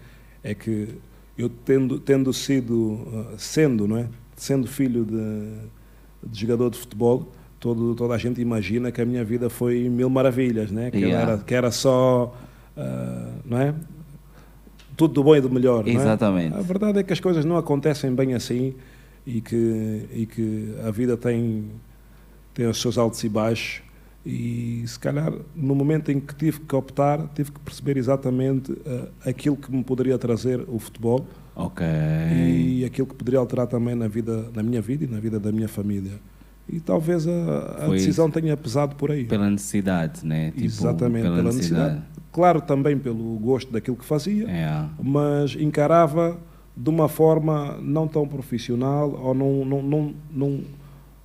é 0.43 0.53
que 0.53 0.89
eu 1.37 1.49
tendo, 1.49 1.99
tendo 1.99 2.31
sido, 2.33 2.75
uh, 2.75 3.27
sendo, 3.37 3.87
não 3.87 3.97
é, 3.97 4.07
sendo 4.35 4.67
filho 4.67 5.05
de, 5.05 6.29
de, 6.29 6.41
jogador 6.41 6.69
de 6.69 6.77
futebol, 6.77 7.31
todo, 7.59 7.95
toda 7.95 8.13
a 8.13 8.17
gente 8.17 8.41
imagina 8.41 8.91
que 8.91 9.01
a 9.01 9.05
minha 9.05 9.23
vida 9.23 9.49
foi 9.49 9.89
mil 9.89 10.09
maravilhas, 10.09 10.71
né, 10.71 10.91
que, 10.91 10.99
yeah. 10.99 11.31
era, 11.31 11.37
que 11.41 11.55
era 11.55 11.71
só, 11.71 12.35
uh, 12.77 13.33
não 13.45 13.59
é, 13.59 13.73
tudo 14.95 15.13
do 15.13 15.23
bom 15.23 15.35
e 15.35 15.41
do 15.41 15.49
melhor. 15.49 15.87
Exatamente. 15.87 16.55
É? 16.55 16.59
A 16.59 16.61
verdade 16.61 16.99
é 16.99 17.03
que 17.03 17.11
as 17.11 17.19
coisas 17.19 17.43
não 17.43 17.57
acontecem 17.57 18.13
bem 18.13 18.33
assim 18.33 18.75
e 19.25 19.41
que, 19.41 20.05
e 20.13 20.25
que 20.25 20.75
a 20.85 20.91
vida 20.91 21.17
tem, 21.17 21.71
tem 22.53 22.67
os 22.67 22.79
seus 22.79 22.97
altos 22.97 23.23
e 23.23 23.29
baixos. 23.29 23.84
E 24.25 24.83
se 24.87 24.97
calhar, 24.97 25.31
no 25.55 25.75
momento 25.75 26.11
em 26.11 26.19
que 26.19 26.33
tive 26.33 26.61
que 26.61 26.75
optar, 26.75 27.27
tive 27.35 27.51
que 27.51 27.59
perceber 27.59 27.97
exatamente 27.97 28.71
uh, 28.71 29.07
aquilo 29.23 29.55
que 29.55 29.71
me 29.71 29.83
poderia 29.83 30.17
trazer 30.17 30.65
o 30.67 30.79
futebol. 30.79 31.25
Ok. 31.55 31.85
E 31.85 32.83
aquilo 32.83 33.07
que 33.07 33.13
poderia 33.15 33.39
alterar 33.39 33.67
também 33.67 33.93
na, 33.93 34.07
vida, 34.07 34.49
na 34.53 34.63
minha 34.63 34.81
vida 34.81 35.05
e 35.05 35.07
na 35.07 35.19
vida 35.19 35.39
da 35.39 35.51
minha 35.51 35.67
família. 35.67 36.13
E 36.67 36.79
talvez 36.79 37.27
a, 37.27 37.85
a 37.85 37.87
decisão 37.89 38.31
tenha 38.31 38.57
pesado 38.57 38.95
por 38.95 39.11
aí. 39.11 39.25
Pela 39.25 39.49
necessidade, 39.49 40.25
né? 40.25 40.49
Tipo, 40.49 40.65
Exatamente, 40.65 41.23
pela, 41.23 41.35
pela 41.35 41.51
necessidade. 41.51 41.93
necessidade 41.93 42.15
claro 42.35 42.59
também 42.59 42.97
pelo 42.97 43.39
gosto 43.39 43.71
daquilo 43.71 43.95
que 43.95 44.03
fazia, 44.03 44.45
é. 44.49 44.85
mas 45.01 45.55
encarava 45.55 46.37
de 46.75 46.89
uma 46.89 47.07
forma 47.07 47.77
não 47.81 48.09
tão 48.09 48.27
profissional 48.27 49.09
ou 49.09 49.33
não, 49.33 49.63
não, 49.63 49.81
não, 49.81 50.15
não, 50.29 50.59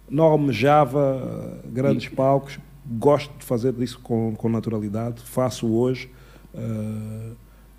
não 0.08 0.24
almejava 0.24 1.60
grandes 1.66 2.04
e... 2.04 2.14
palcos. 2.14 2.60
Gosto 2.90 3.32
de 3.38 3.44
fazer 3.44 3.74
isso 3.80 3.98
com, 4.00 4.34
com 4.36 4.48
naturalidade, 4.48 5.22
faço 5.22 5.68
hoje. 5.68 6.10
Uh, 6.54 7.36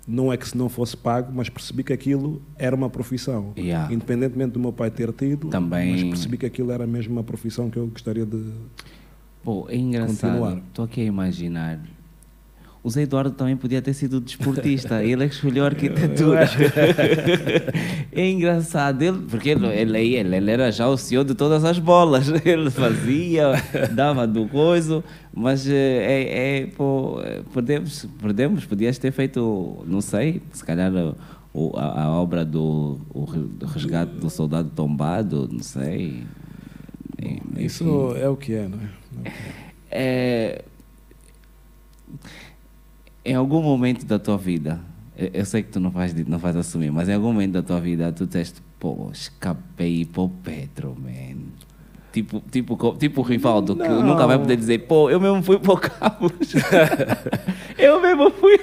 não 0.08 0.32
é 0.32 0.36
que 0.36 0.48
se 0.48 0.56
não 0.56 0.68
fosse 0.68 0.96
pago, 0.96 1.30
mas 1.32 1.48
percebi 1.48 1.84
que 1.84 1.92
aquilo 1.92 2.42
era 2.58 2.74
uma 2.74 2.90
profissão. 2.90 3.52
Yeah. 3.56 3.92
Independentemente 3.92 4.52
do 4.52 4.58
meu 4.58 4.72
pai 4.72 4.90
ter 4.90 5.12
tido, 5.12 5.48
Também... 5.48 5.92
mas 5.92 6.02
percebi 6.02 6.38
que 6.38 6.46
aquilo 6.46 6.72
era 6.72 6.86
mesmo 6.86 7.12
uma 7.12 7.22
profissão 7.22 7.70
que 7.70 7.76
eu 7.76 7.86
gostaria 7.86 8.26
de 8.26 8.42
Pô, 9.42 9.66
é 9.68 9.76
engraçado. 9.76 10.62
Estou 10.68 10.84
aqui 10.84 11.00
a 11.00 11.04
imaginar 11.04 11.80
o 12.84 12.90
Zé 12.90 13.02
Eduardo 13.02 13.30
também 13.30 13.56
podia 13.56 13.80
ter 13.80 13.94
sido 13.94 14.20
desportista, 14.20 15.02
ele 15.04 15.24
é 15.24 15.28
que 15.28 15.34
escolheu 15.34 15.64
a 15.64 15.68
arquitetura. 15.68 16.50
é 18.10 18.30
engraçado, 18.30 19.00
ele, 19.02 19.18
porque 19.30 19.50
ele, 19.50 19.66
ele, 19.68 20.34
ele, 20.34 20.50
era 20.50 20.72
já 20.72 20.88
o 20.88 20.96
senhor 20.96 21.24
de 21.24 21.34
todas 21.34 21.64
as 21.64 21.78
bolas, 21.78 22.28
ele 22.44 22.70
fazia, 22.70 23.52
dava 23.94 24.26
do 24.26 24.48
coiso, 24.48 25.04
mas 25.32 25.68
eh, 25.68 25.72
é, 25.72 26.62
é 26.62 26.66
pô, 26.66 27.20
perdemos, 27.54 28.06
perdemos, 28.20 28.64
podias 28.64 28.98
ter 28.98 29.12
feito, 29.12 29.84
não 29.86 30.00
sei, 30.00 30.42
se 30.52 30.64
calhar 30.64 30.92
a, 30.92 31.14
a, 31.78 32.02
a 32.02 32.10
obra 32.10 32.44
do 32.44 32.98
o 33.14 33.24
resgate 33.64 34.12
do 34.16 34.28
soldado 34.28 34.70
tombado, 34.74 35.48
não 35.50 35.62
sei. 35.62 36.24
Enfim. 37.20 37.64
Isso 37.64 38.16
é 38.16 38.28
o 38.28 38.36
que 38.36 38.54
é, 38.54 38.66
não 38.66 38.78
é? 38.78 38.90
é, 39.24 40.64
é 40.64 40.64
em 43.24 43.34
algum 43.34 43.62
momento 43.62 44.04
da 44.04 44.18
tua 44.18 44.36
vida, 44.36 44.80
eu, 45.16 45.30
eu, 45.34 45.44
sei 45.44 45.62
que 45.62 45.70
tu 45.70 45.80
não 45.80 45.90
vais, 45.90 46.14
não 46.26 46.38
vais 46.38 46.56
assumir, 46.56 46.90
mas 46.90 47.08
em 47.08 47.14
algum 47.14 47.28
momento 47.28 47.52
da 47.52 47.62
tua 47.62 47.80
vida 47.80 48.12
tu 48.12 48.26
disseste, 48.26 48.62
pô, 48.78 49.10
escapei 49.12 50.04
para 50.04 50.22
o 50.22 50.28
Petro, 50.28 50.96
man. 50.98 51.38
Tipo, 52.12 52.42
tipo, 52.50 52.96
tipo 52.98 53.20
o 53.22 53.24
Rivaldo, 53.24 53.74
não. 53.74 53.86
que 53.86 53.92
nunca 54.04 54.26
vai 54.26 54.38
poder 54.38 54.56
dizer, 54.56 54.86
pô, 54.86 55.08
eu 55.08 55.18
mesmo 55.18 55.42
fui 55.42 55.58
para 55.58 55.72
o 55.72 55.76
Carlos. 55.78 56.32
eu 57.78 58.02
mesmo 58.02 58.30
fui. 58.32 58.58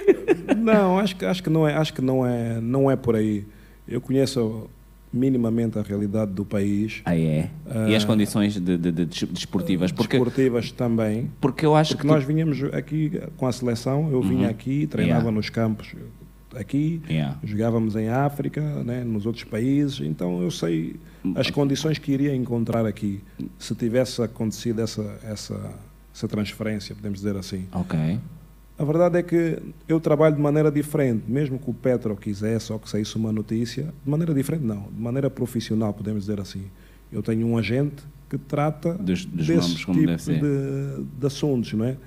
não, 0.55 0.99
acho 0.99 1.15
que, 1.15 1.25
acho 1.25 1.41
que, 1.41 1.49
não, 1.49 1.67
é, 1.67 1.73
acho 1.73 1.91
que 1.91 2.01
não, 2.01 2.25
é, 2.25 2.61
não 2.61 2.91
é 2.91 2.95
por 2.95 3.15
aí. 3.15 3.45
Eu 3.87 3.99
conheço 3.99 4.69
minimamente 5.11 5.77
a 5.79 5.81
realidade 5.81 6.31
do 6.31 6.45
país. 6.45 7.01
Ah, 7.05 7.17
é? 7.17 7.49
E 7.87 7.95
as 7.95 8.03
ah, 8.03 8.07
condições 8.07 8.53
de, 8.53 8.77
de, 8.77 8.91
de, 8.91 9.05
desportivas? 9.05 9.91
Porque, 9.91 10.17
desportivas 10.17 10.71
também. 10.71 11.29
Porque 11.41 11.65
eu 11.65 11.75
acho 11.75 11.95
porque 11.95 12.07
que. 12.07 12.13
nós 12.13 12.23
vinhamos 12.23 12.63
aqui 12.73 13.21
com 13.37 13.47
a 13.47 13.51
seleção, 13.51 14.09
eu 14.11 14.21
vinha 14.21 14.45
uhum. 14.45 14.49
aqui, 14.49 14.87
treinava 14.87 15.21
yeah. 15.21 15.31
nos 15.31 15.49
campos 15.49 15.95
aqui, 16.55 17.01
yeah. 17.09 17.37
jogávamos 17.43 17.95
em 17.95 18.09
África, 18.09 18.61
né, 18.83 19.03
nos 19.03 19.25
outros 19.25 19.43
países, 19.43 19.99
então 20.01 20.41
eu 20.41 20.49
sei 20.49 20.95
as 21.35 21.49
condições 21.49 21.97
que 21.97 22.11
iria 22.11 22.35
encontrar 22.35 22.85
aqui 22.85 23.21
se 23.57 23.75
tivesse 23.75 24.21
acontecido 24.21 24.81
essa, 24.81 25.19
essa, 25.23 25.73
essa 26.13 26.27
transferência, 26.27 26.95
podemos 26.95 27.19
dizer 27.19 27.35
assim. 27.35 27.67
Ok. 27.71 28.19
A 28.79 28.83
verdade 28.85 29.17
é 29.17 29.23
que 29.23 29.57
eu 29.89 29.99
trabalho 29.99 30.33
de 30.37 30.41
maneira 30.41 30.71
diferente, 30.71 31.23
mesmo 31.27 31.59
que 31.59 31.69
o 31.69 31.73
Petro 31.73 32.15
quisesse 32.15 32.71
ou 32.71 32.79
que 32.79 32.89
saísse 32.89 33.13
uma 33.17 33.29
notícia, 33.29 33.83
de 33.83 34.09
maneira 34.09 34.33
diferente 34.33 34.63
não, 34.63 34.83
de 34.83 35.01
maneira 35.01 35.29
profissional, 35.29 35.93
podemos 35.93 36.23
dizer 36.23 36.39
assim. 36.39 36.63
Eu 37.11 37.21
tenho 37.21 37.45
um 37.45 37.57
agente 37.57 38.01
que 38.29 38.37
trata 38.37 38.93
dos, 38.93 39.25
dos 39.25 39.47
desse 39.47 39.75
tipo 39.75 39.97
de, 39.97 41.03
de, 41.19 41.27
assuntos, 41.27 41.73
não 41.73 41.83
é? 41.83 41.97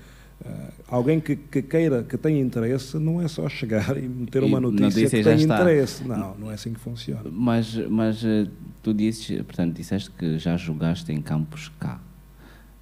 Uh, 0.41 0.73
alguém 0.89 1.21
que, 1.21 1.37
que, 1.37 1.61
queira, 1.61 2.05
que 2.05 2.17
tenha 2.17 2.41
interesse, 2.41 2.99
não 2.99 3.21
é 3.21 3.29
só 3.29 3.47
chegar 3.51 3.95
e 4.03 4.09
meter 4.09 4.43
uma 4.43 4.59
notícia, 4.59 4.87
notícia 4.87 5.19
que 5.19 5.25
tem 5.25 5.43
interesse. 5.43 6.09
Não, 6.09 6.35
não 6.39 6.51
é 6.51 6.55
assim 6.55 6.73
que 6.73 6.81
funciona. 6.81 7.29
Mas, 7.31 7.77
mas 7.91 8.25
eh, 8.25 8.49
tu 8.83 8.95
disse, 8.95 9.43
portanto, 9.43 9.77
disseste 9.77 10.11
que 10.11 10.39
já 10.39 10.57
jogaste 10.57 11.13
em 11.13 11.21
campos 11.21 11.71
cá. 11.79 12.01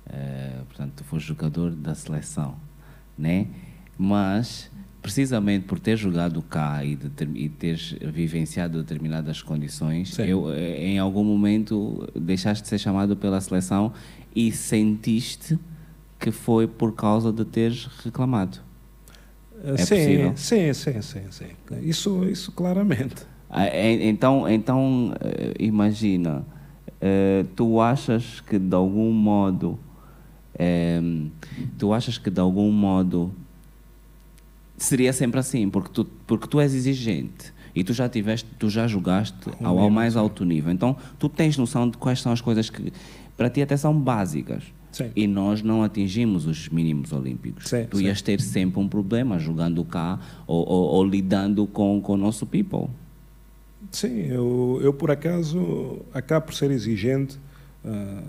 Uh, 0.06 0.64
portanto, 0.66 0.92
tu 0.96 1.04
foste 1.04 1.26
jogador 1.26 1.72
da 1.72 1.94
seleção, 1.94 2.54
né? 3.18 3.48
Mas 4.00 4.70
precisamente 5.02 5.66
por 5.66 5.78
ter 5.78 5.96
jogado 5.96 6.40
cá 6.40 6.82
e, 6.82 6.96
de, 6.96 7.10
e 7.34 7.48
teres 7.50 7.94
vivenciado 8.00 8.78
determinadas 8.78 9.42
condições, 9.42 10.18
eu, 10.18 10.50
eh, 10.50 10.86
em 10.86 10.98
algum 10.98 11.22
momento 11.22 12.08
deixaste 12.14 12.62
de 12.62 12.68
ser 12.68 12.78
chamado 12.78 13.14
pela 13.14 13.38
seleção 13.40 13.92
e 14.34 14.50
sentiste 14.50 15.58
que 16.18 16.30
foi 16.30 16.66
por 16.66 16.94
causa 16.94 17.30
de 17.30 17.44
teres 17.44 17.86
reclamado. 18.02 18.58
É 19.62 19.76
sim, 19.76 19.94
possível? 19.94 20.32
sim, 20.36 20.72
sim, 20.72 21.02
sim, 21.02 21.22
sim. 21.30 21.78
Isso, 21.82 22.24
isso 22.24 22.52
claramente. 22.52 23.26
Ah, 23.50 23.66
então, 23.76 24.48
então 24.48 25.14
eh, 25.20 25.54
imagina, 25.58 26.46
eh, 27.00 27.44
tu 27.54 27.80
achas 27.80 28.40
que 28.40 28.58
de 28.58 28.74
algum 28.74 29.12
modo, 29.12 29.78
tu 31.78 31.92
achas 31.92 32.16
que 32.18 32.30
de 32.30 32.40
algum 32.40 32.70
modo 32.70 33.34
seria 34.80 35.12
sempre 35.12 35.38
assim, 35.38 35.68
porque 35.68 35.90
tu, 35.92 36.04
porque 36.26 36.46
tu 36.48 36.58
és 36.60 36.74
exigente 36.74 37.52
e 37.74 37.84
tu 37.84 37.92
já 37.92 38.08
tiveste, 38.08 38.48
tu 38.58 38.68
já 38.68 38.86
jogaste 38.86 39.50
ao, 39.62 39.78
ao 39.78 39.90
mais 39.90 40.16
alto 40.16 40.44
nível. 40.44 40.72
Então, 40.72 40.96
tu 41.18 41.28
tens 41.28 41.56
noção 41.56 41.88
de 41.88 41.96
quais 41.98 42.20
são 42.20 42.32
as 42.32 42.40
coisas 42.40 42.68
que 42.70 42.92
para 43.36 43.48
ti 43.48 43.62
até 43.62 43.76
são 43.76 43.98
básicas. 43.98 44.64
Sim. 44.90 45.10
E 45.14 45.26
nós 45.26 45.62
não 45.62 45.84
atingimos 45.84 46.46
os 46.46 46.68
mínimos 46.68 47.12
olímpicos. 47.12 47.68
Sim, 47.68 47.86
tu 47.88 48.00
ias 48.00 48.20
ter 48.20 48.40
sempre 48.40 48.80
um 48.80 48.88
problema 48.88 49.38
jogando 49.38 49.84
cá 49.84 50.18
ou, 50.48 50.68
ou, 50.68 50.84
ou 50.94 51.04
lidando 51.04 51.64
com, 51.66 52.00
com 52.00 52.14
o 52.14 52.16
nosso 52.16 52.44
people. 52.44 52.88
Sim, 53.92 54.26
eu, 54.26 54.80
eu 54.82 54.92
por 54.92 55.10
acaso 55.10 56.00
acabo 56.12 56.46
por 56.46 56.54
ser 56.54 56.72
exigente. 56.72 57.38
Uh, 57.84 58.22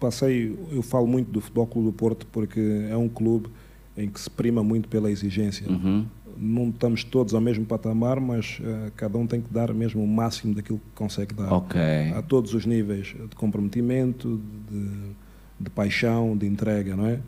passei, 0.00 0.58
eu 0.72 0.82
falo 0.82 1.06
muito 1.06 1.30
do 1.30 1.40
Futebol 1.40 1.66
Clube 1.66 1.88
do 1.88 1.92
Porto 1.92 2.26
porque 2.32 2.60
é 2.90 2.96
um 2.96 3.08
clube 3.08 3.48
em 3.96 4.08
que 4.08 4.20
se 4.20 4.30
prima 4.30 4.62
muito 4.62 4.88
pela 4.88 5.10
exigência. 5.10 5.68
Uhum. 5.70 6.06
Não 6.36 6.68
estamos 6.70 7.04
todos 7.04 7.32
ao 7.32 7.40
mesmo 7.40 7.64
patamar, 7.64 8.18
mas 8.18 8.58
uh, 8.60 8.90
cada 8.96 9.16
um 9.16 9.26
tem 9.26 9.40
que 9.40 9.52
dar 9.52 9.72
mesmo 9.72 10.02
o 10.02 10.06
máximo 10.06 10.54
daquilo 10.54 10.78
que 10.78 10.90
consegue 10.94 11.32
dar. 11.32 11.52
Okay. 11.52 12.12
A 12.12 12.22
todos 12.22 12.54
os 12.54 12.66
níveis 12.66 13.14
de 13.28 13.36
comprometimento, 13.36 14.40
de, 14.68 15.12
de 15.60 15.70
paixão, 15.70 16.36
de 16.36 16.46
entrega, 16.46 16.96
não 16.96 17.06
é? 17.06 17.20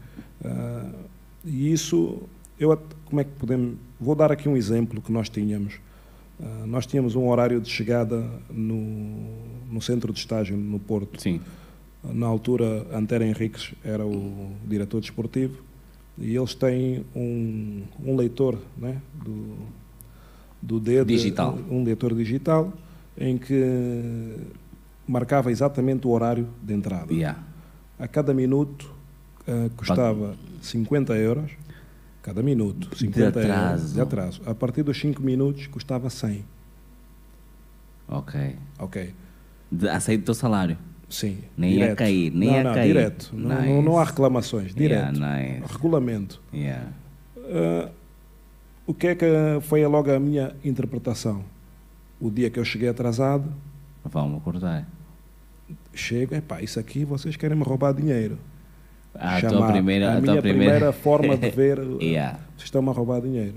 Uh, 0.44 0.94
e 1.44 1.72
isso, 1.72 2.20
eu 2.58 2.76
como 3.04 3.20
é 3.20 3.24
que 3.24 3.30
podemos... 3.38 3.76
Vou 4.00 4.16
dar 4.16 4.32
aqui 4.32 4.48
um 4.48 4.56
exemplo 4.56 5.00
que 5.00 5.12
nós 5.12 5.28
tínhamos. 5.28 5.74
Uh, 6.40 6.66
nós 6.66 6.84
tínhamos 6.84 7.14
um 7.14 7.28
horário 7.28 7.60
de 7.60 7.70
chegada 7.70 8.28
no, 8.50 9.30
no 9.70 9.80
centro 9.80 10.12
de 10.12 10.18
estágio, 10.18 10.56
no 10.56 10.80
Porto. 10.80 11.22
Sim. 11.22 11.40
Na 12.02 12.26
altura, 12.26 12.86
Antero 12.92 13.22
Henriques 13.22 13.72
era 13.84 14.04
o 14.04 14.50
diretor 14.66 15.00
desportivo 15.00 15.64
e 16.18 16.36
eles 16.36 16.54
têm 16.54 17.04
um, 17.14 17.82
um 18.04 18.16
leitor 18.16 18.58
né, 18.76 19.00
do, 19.24 19.56
do 20.62 20.80
dedo, 20.80 21.06
digital. 21.06 21.58
Um, 21.70 21.80
um 21.80 21.84
leitor 21.84 22.14
digital 22.14 22.72
em 23.18 23.36
que 23.36 24.36
marcava 25.06 25.50
exatamente 25.50 26.06
o 26.06 26.10
horário 26.10 26.48
de 26.62 26.74
entrada. 26.74 27.12
Yeah. 27.12 27.38
A 27.98 28.08
cada 28.08 28.34
minuto 28.34 28.90
uh, 29.46 29.70
custava 29.76 30.34
50 30.62 31.14
euros, 31.16 31.52
cada 32.22 32.42
minuto, 32.42 32.96
50 32.96 33.32
de 33.32 33.38
atraso. 33.38 33.82
euros 33.82 33.94
de 33.94 34.00
atraso. 34.00 34.42
A 34.46 34.54
partir 34.54 34.82
dos 34.82 34.98
5 34.98 35.22
minutos 35.22 35.66
custava 35.66 36.10
100. 36.10 36.44
Ok. 38.08 38.56
Ok. 38.78 39.14
De, 39.70 39.88
aceito 39.88 40.22
o 40.22 40.24
teu 40.26 40.34
salário? 40.34 40.76
Sim. 41.08 41.38
Nem 41.56 41.72
direto. 41.72 41.90
ia 41.90 41.96
cair, 41.96 42.30
nem 42.32 42.48
não, 42.48 42.56
ia 42.56 42.64
não, 42.64 42.74
cair. 42.74 42.86
Direto. 42.88 43.30
Nice. 43.32 43.48
Não, 43.48 43.82
não, 43.82 43.98
há 43.98 44.04
reclamações. 44.04 44.74
Direto. 44.74 45.16
Yeah, 45.16 45.58
nice. 45.58 45.72
Regulamento. 45.72 46.42
Yeah. 46.52 46.88
Uh, 47.36 47.90
o 48.86 48.94
que 48.94 49.08
é 49.08 49.14
que 49.14 49.26
foi 49.62 49.86
logo 49.86 50.10
a 50.12 50.18
minha 50.18 50.54
interpretação? 50.64 51.44
O 52.20 52.30
dia 52.30 52.50
que 52.50 52.58
eu 52.58 52.64
cheguei 52.64 52.88
atrasado. 52.88 53.52
Vamos 54.04 54.38
acordar. 54.38 54.86
Chego, 55.92 56.34
epá, 56.34 56.62
isso 56.62 56.78
aqui 56.78 57.04
vocês 57.04 57.36
querem 57.36 57.56
me 57.56 57.64
roubar 57.64 57.92
dinheiro. 57.92 58.38
A 59.14 59.40
Chamar, 59.40 59.56
tua 59.56 59.72
primeira, 59.72 60.12
a, 60.12 60.16
a 60.16 60.20
minha 60.20 60.40
primeira... 60.40 60.72
primeira 60.74 60.92
forma 60.92 61.36
de 61.36 61.50
ver, 61.50 61.78
yeah. 62.00 62.38
vocês 62.54 62.64
estão-me 62.64 62.90
a 62.90 62.92
roubar 62.92 63.20
dinheiro. 63.20 63.54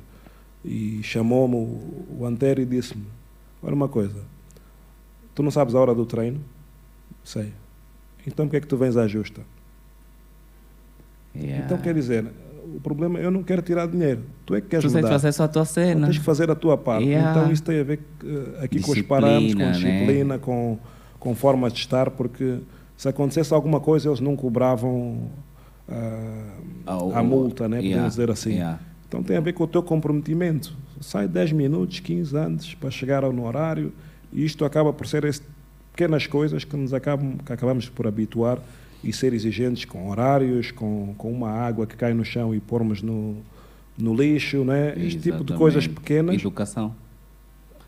E 0.64 1.02
chamou-me 1.04 1.56
o, 1.56 2.20
o 2.20 2.26
Antero 2.26 2.62
e 2.62 2.66
disse-me: 2.66 3.06
Olha 3.62 3.76
uma 3.76 3.88
coisa, 3.88 4.22
tu 5.36 5.44
não 5.44 5.52
sabes 5.52 5.76
a 5.76 5.80
hora 5.80 5.94
do 5.94 6.06
treino? 6.06 6.40
Sei. 7.30 7.54
Então 8.26 8.48
por 8.48 8.52
que 8.52 8.58
é 8.58 8.60
que 8.60 8.66
tu 8.66 8.76
vens 8.76 8.98
à 8.98 9.08
justa? 9.08 9.42
Yeah. 11.36 11.64
Então 11.64 11.78
quer 11.78 11.94
dizer, 11.94 12.26
o 12.76 12.80
problema 12.80 13.20
eu 13.20 13.30
não 13.30 13.44
quero 13.44 13.62
tirar 13.62 13.88
dinheiro. 13.88 14.24
Tu 14.48 14.56
é 14.56 14.62
que 14.62 14.68
queres 14.68 14.86
tu 14.86 14.88
mudar. 14.88 15.08
Tu 15.08 15.12
fazer 15.12 15.32
só 15.32 15.44
a 15.44 15.48
tua 15.48 15.64
cena. 15.64 16.08
tens 16.08 16.18
que 16.18 16.24
fazer 16.24 16.50
a 16.50 16.56
tua 16.56 16.76
parte. 16.76 17.06
Yeah. 17.06 17.30
Então 17.30 17.52
isso 17.52 17.62
tem 17.62 17.82
a 17.82 17.84
ver 17.84 18.00
uh, 18.24 18.64
aqui 18.64 18.80
disciplina, 18.80 18.82
com 18.82 18.92
os 18.92 19.02
parâmetros, 19.04 19.54
com 19.54 19.72
disciplina, 19.72 20.34
né? 20.34 20.40
com, 20.40 20.80
com 21.20 21.36
formas 21.36 21.72
de 21.72 21.80
estar, 21.82 22.10
porque 22.10 22.62
se 22.98 23.08
acontecesse 23.08 23.54
alguma 23.54 23.80
coisa 23.80 24.10
eles 24.10 24.20
não 24.20 24.36
cobravam 24.36 25.30
uh, 25.88 26.52
oh, 26.88 27.12
a 27.14 27.22
multa, 27.22 27.70
né? 27.70 27.78
Yeah. 27.78 27.90
podemos 27.90 28.16
dizer 28.16 28.32
assim. 28.32 28.54
Yeah. 28.54 28.80
Então 29.08 29.22
tem 29.22 29.38
a 29.38 29.42
ver 29.42 29.54
com 29.54 29.66
o 29.66 29.68
teu 29.68 29.84
comprometimento. 29.84 30.76
Sai 31.00 31.28
10 31.28 31.52
minutos, 31.52 32.00
15 32.00 32.36
antes 32.36 32.74
para 32.74 32.90
chegar 32.90 33.24
ao 33.24 33.40
horário 33.40 33.94
e 34.34 34.44
isto 34.44 34.66
acaba 34.66 34.92
por 34.92 35.06
ser 35.06 35.26
esse 35.26 35.44
pequenas 36.00 36.26
coisas 36.26 36.64
que 36.64 36.78
nos 36.78 36.94
acabam, 36.94 37.34
que 37.46 37.52
acabamos 37.52 37.90
por 37.90 38.08
habituar 38.08 38.58
e 39.04 39.12
ser 39.12 39.34
exigentes 39.34 39.84
com 39.84 40.10
horários, 40.10 40.72
com, 40.72 41.14
com 41.18 41.30
uma 41.30 41.50
água 41.50 41.86
que 41.86 41.98
cai 41.98 42.14
no 42.14 42.24
chão 42.24 42.56
e 42.56 42.60
pormos 42.62 43.02
no, 43.02 43.36
no 43.98 44.16
lixo, 44.16 44.64
né? 44.64 44.92
este 44.92 45.18
Exatamente. 45.18 45.22
tipo 45.24 45.44
de 45.44 45.54
coisas 45.56 45.88
pequenas. 45.88 46.36
Educação. 46.36 46.96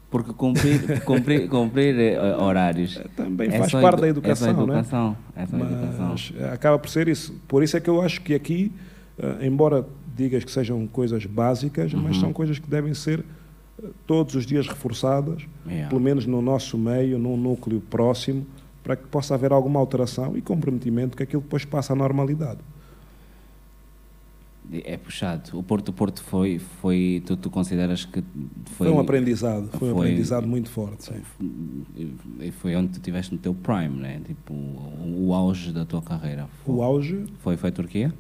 Porque 0.09 0.34
cumprir, 0.34 1.01
cumprir, 1.05 1.47
cumprir 1.47 2.18
uh, 2.20 2.41
horários 2.43 2.99
também 3.16 3.47
é 3.47 3.57
faz 3.59 3.72
parte 3.72 4.01
da 4.01 4.09
educação, 4.09 4.47
é 4.49 4.51
educação, 4.51 5.18
né? 5.34 5.43
é 5.43 5.45
só 5.45 5.57
educação. 5.57 6.09
Mas 6.09 6.34
acaba 6.51 6.78
por 6.78 6.89
ser 6.89 7.07
isso. 7.07 7.34
Por 7.47 7.64
isso 7.64 7.78
é 7.78 7.80
que 7.80 7.89
eu 7.89 8.01
acho 8.01 8.20
que 8.20 8.34
aqui, 8.34 8.74
uh, 9.18 9.41
embora 9.41 9.88
digas 10.18 10.43
que 10.43 10.51
sejam 10.51 10.86
coisas 10.86 11.26
básicas, 11.26 11.93
uhum. 11.93 12.01
mas 12.01 12.18
são 12.18 12.34
coisas 12.34 12.59
que 12.59 12.70
devem 12.70 12.93
ser 12.93 13.24
todos 14.05 14.36
os 14.36 14.45
dias 14.45 14.67
reforçadas, 14.67 15.43
yeah. 15.65 15.89
pelo 15.89 16.01
menos 16.01 16.25
no 16.25 16.41
nosso 16.41 16.77
meio, 16.77 17.17
num 17.17 17.38
núcleo 17.38 17.82
próximo, 17.82 18.45
para 18.84 18.95
que 18.95 19.07
possa 19.07 19.36
haver 19.36 19.51
alguma 19.51 19.79
alteração 19.79 20.36
e 20.38 20.41
comprometimento 20.41 21.15
que 21.15 21.23
aquilo 21.23 21.41
depois 21.41 21.65
passe 21.65 21.91
à 21.91 21.95
normalidade. 21.95 22.59
É 24.84 24.95
puxado. 24.95 25.57
O 25.57 25.63
Porto 25.63 25.91
Porto 25.91 26.23
foi, 26.23 26.57
foi 26.57 27.21
tu, 27.25 27.36
tu 27.36 27.49
consideras 27.49 28.05
que 28.05 28.23
foi, 28.65 28.88
foi 28.88 28.91
um 28.91 28.99
aprendizado, 28.99 29.67
foi, 29.71 29.79
foi 29.79 29.91
um 29.91 29.97
aprendizado 29.97 30.47
muito 30.47 30.69
forte. 30.69 31.05
Sim. 31.05 32.51
Foi 32.53 32.75
onde 32.75 32.89
tu 32.89 32.95
estiveste 32.95 33.34
no 33.34 33.39
teu 33.39 33.53
prime, 33.53 33.99
né? 33.99 34.21
Tipo, 34.25 34.53
o, 34.53 35.27
o 35.27 35.34
auge 35.34 35.73
da 35.73 35.84
tua 35.84 36.01
carreira. 36.01 36.47
Foi, 36.63 36.75
o 36.75 36.82
auge? 36.82 37.25
Foi, 37.39 37.57
foi 37.57 37.69
a 37.69 37.73
Turquia? 37.73 38.13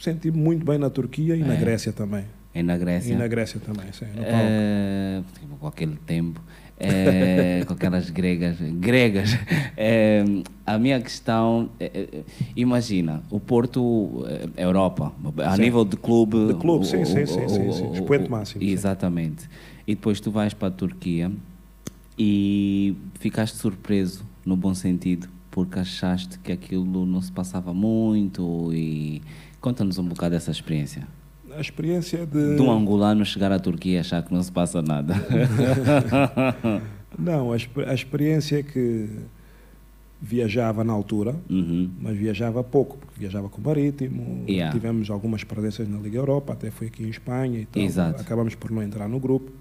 Senti 0.00 0.30
muito 0.30 0.66
bem 0.66 0.76
na 0.76 0.90
Turquia 0.90 1.36
e 1.36 1.42
é. 1.42 1.44
na 1.44 1.54
Grécia 1.54 1.92
também. 1.92 2.24
E 2.54 2.62
na 2.62 2.76
Grécia? 2.76 3.12
E 3.12 3.16
na 3.16 3.26
Grécia 3.26 3.58
também, 3.58 3.92
sim. 3.92 4.06
No 4.06 5.24
tipo, 5.32 5.56
com 5.56 5.66
aquele 5.66 5.96
tempo, 6.06 6.40
uh, 6.40 7.66
com 7.66 7.74
aquelas 7.74 8.10
gregas. 8.10 8.58
Gregas. 8.60 9.34
Uh, 9.34 10.44
a 10.64 10.78
minha 10.78 11.00
questão, 11.00 11.68
imagina, 12.54 13.24
o 13.28 13.40
Porto, 13.40 14.24
Europa, 14.56 15.12
a 15.44 15.56
sim. 15.56 15.62
nível 15.62 15.84
de 15.84 15.96
clube. 15.96 16.46
De 16.46 16.54
clube, 16.54 16.86
sim, 16.86 17.04
sim, 17.04 17.26
sim, 17.26 17.48
sim, 17.48 17.72
sim. 17.72 17.92
Expoente 17.92 18.30
máximo. 18.30 18.62
Exatamente. 18.62 19.42
Sim. 19.42 19.48
E 19.86 19.94
depois 19.96 20.20
tu 20.20 20.30
vais 20.30 20.54
para 20.54 20.68
a 20.68 20.70
Turquia 20.70 21.32
e 22.16 22.96
ficaste 23.18 23.56
surpreso, 23.56 24.24
no 24.46 24.56
bom 24.56 24.74
sentido, 24.74 25.28
porque 25.50 25.80
achaste 25.80 26.38
que 26.38 26.52
aquilo 26.52 27.04
não 27.04 27.20
se 27.20 27.32
passava 27.32 27.74
muito 27.74 28.70
e 28.72 29.20
conta-nos 29.60 29.98
um 29.98 30.04
bocado 30.04 30.34
dessa 30.34 30.52
experiência 30.52 31.06
a 31.56 31.60
experiência 31.60 32.26
de... 32.26 32.56
De 32.56 32.62
um 32.62 32.70
angolano 32.70 33.24
chegar 33.24 33.52
à 33.52 33.58
Turquia 33.58 33.96
e 33.96 33.98
achar 33.98 34.22
que 34.22 34.32
não 34.32 34.42
se 34.42 34.50
passa 34.50 34.82
nada. 34.82 35.14
não, 37.18 37.52
a, 37.52 37.56
a, 37.56 37.94
experiência 37.94 38.58
é 38.58 38.62
que 38.62 39.08
viajava 40.20 40.82
na 40.82 40.92
altura, 40.92 41.36
uhum. 41.50 41.90
mas 42.00 42.16
viajava 42.16 42.64
pouco, 42.64 42.96
porque 42.96 43.20
viajava 43.20 43.48
com 43.48 43.60
o 43.60 43.64
Marítimo, 43.64 44.44
yeah. 44.48 44.72
tivemos 44.72 45.10
algumas 45.10 45.44
presenças 45.44 45.88
na 45.88 45.98
Liga 45.98 46.16
Europa, 46.16 46.54
até 46.54 46.70
fui 46.70 46.86
aqui 46.86 47.04
em 47.04 47.10
Espanha 47.10 47.60
e 47.60 47.66
tal. 47.66 47.82
Exato. 47.82 48.20
Acabamos 48.20 48.54
por 48.54 48.70
não 48.70 48.82
entrar 48.82 49.08
no 49.08 49.20
grupo. 49.20 49.52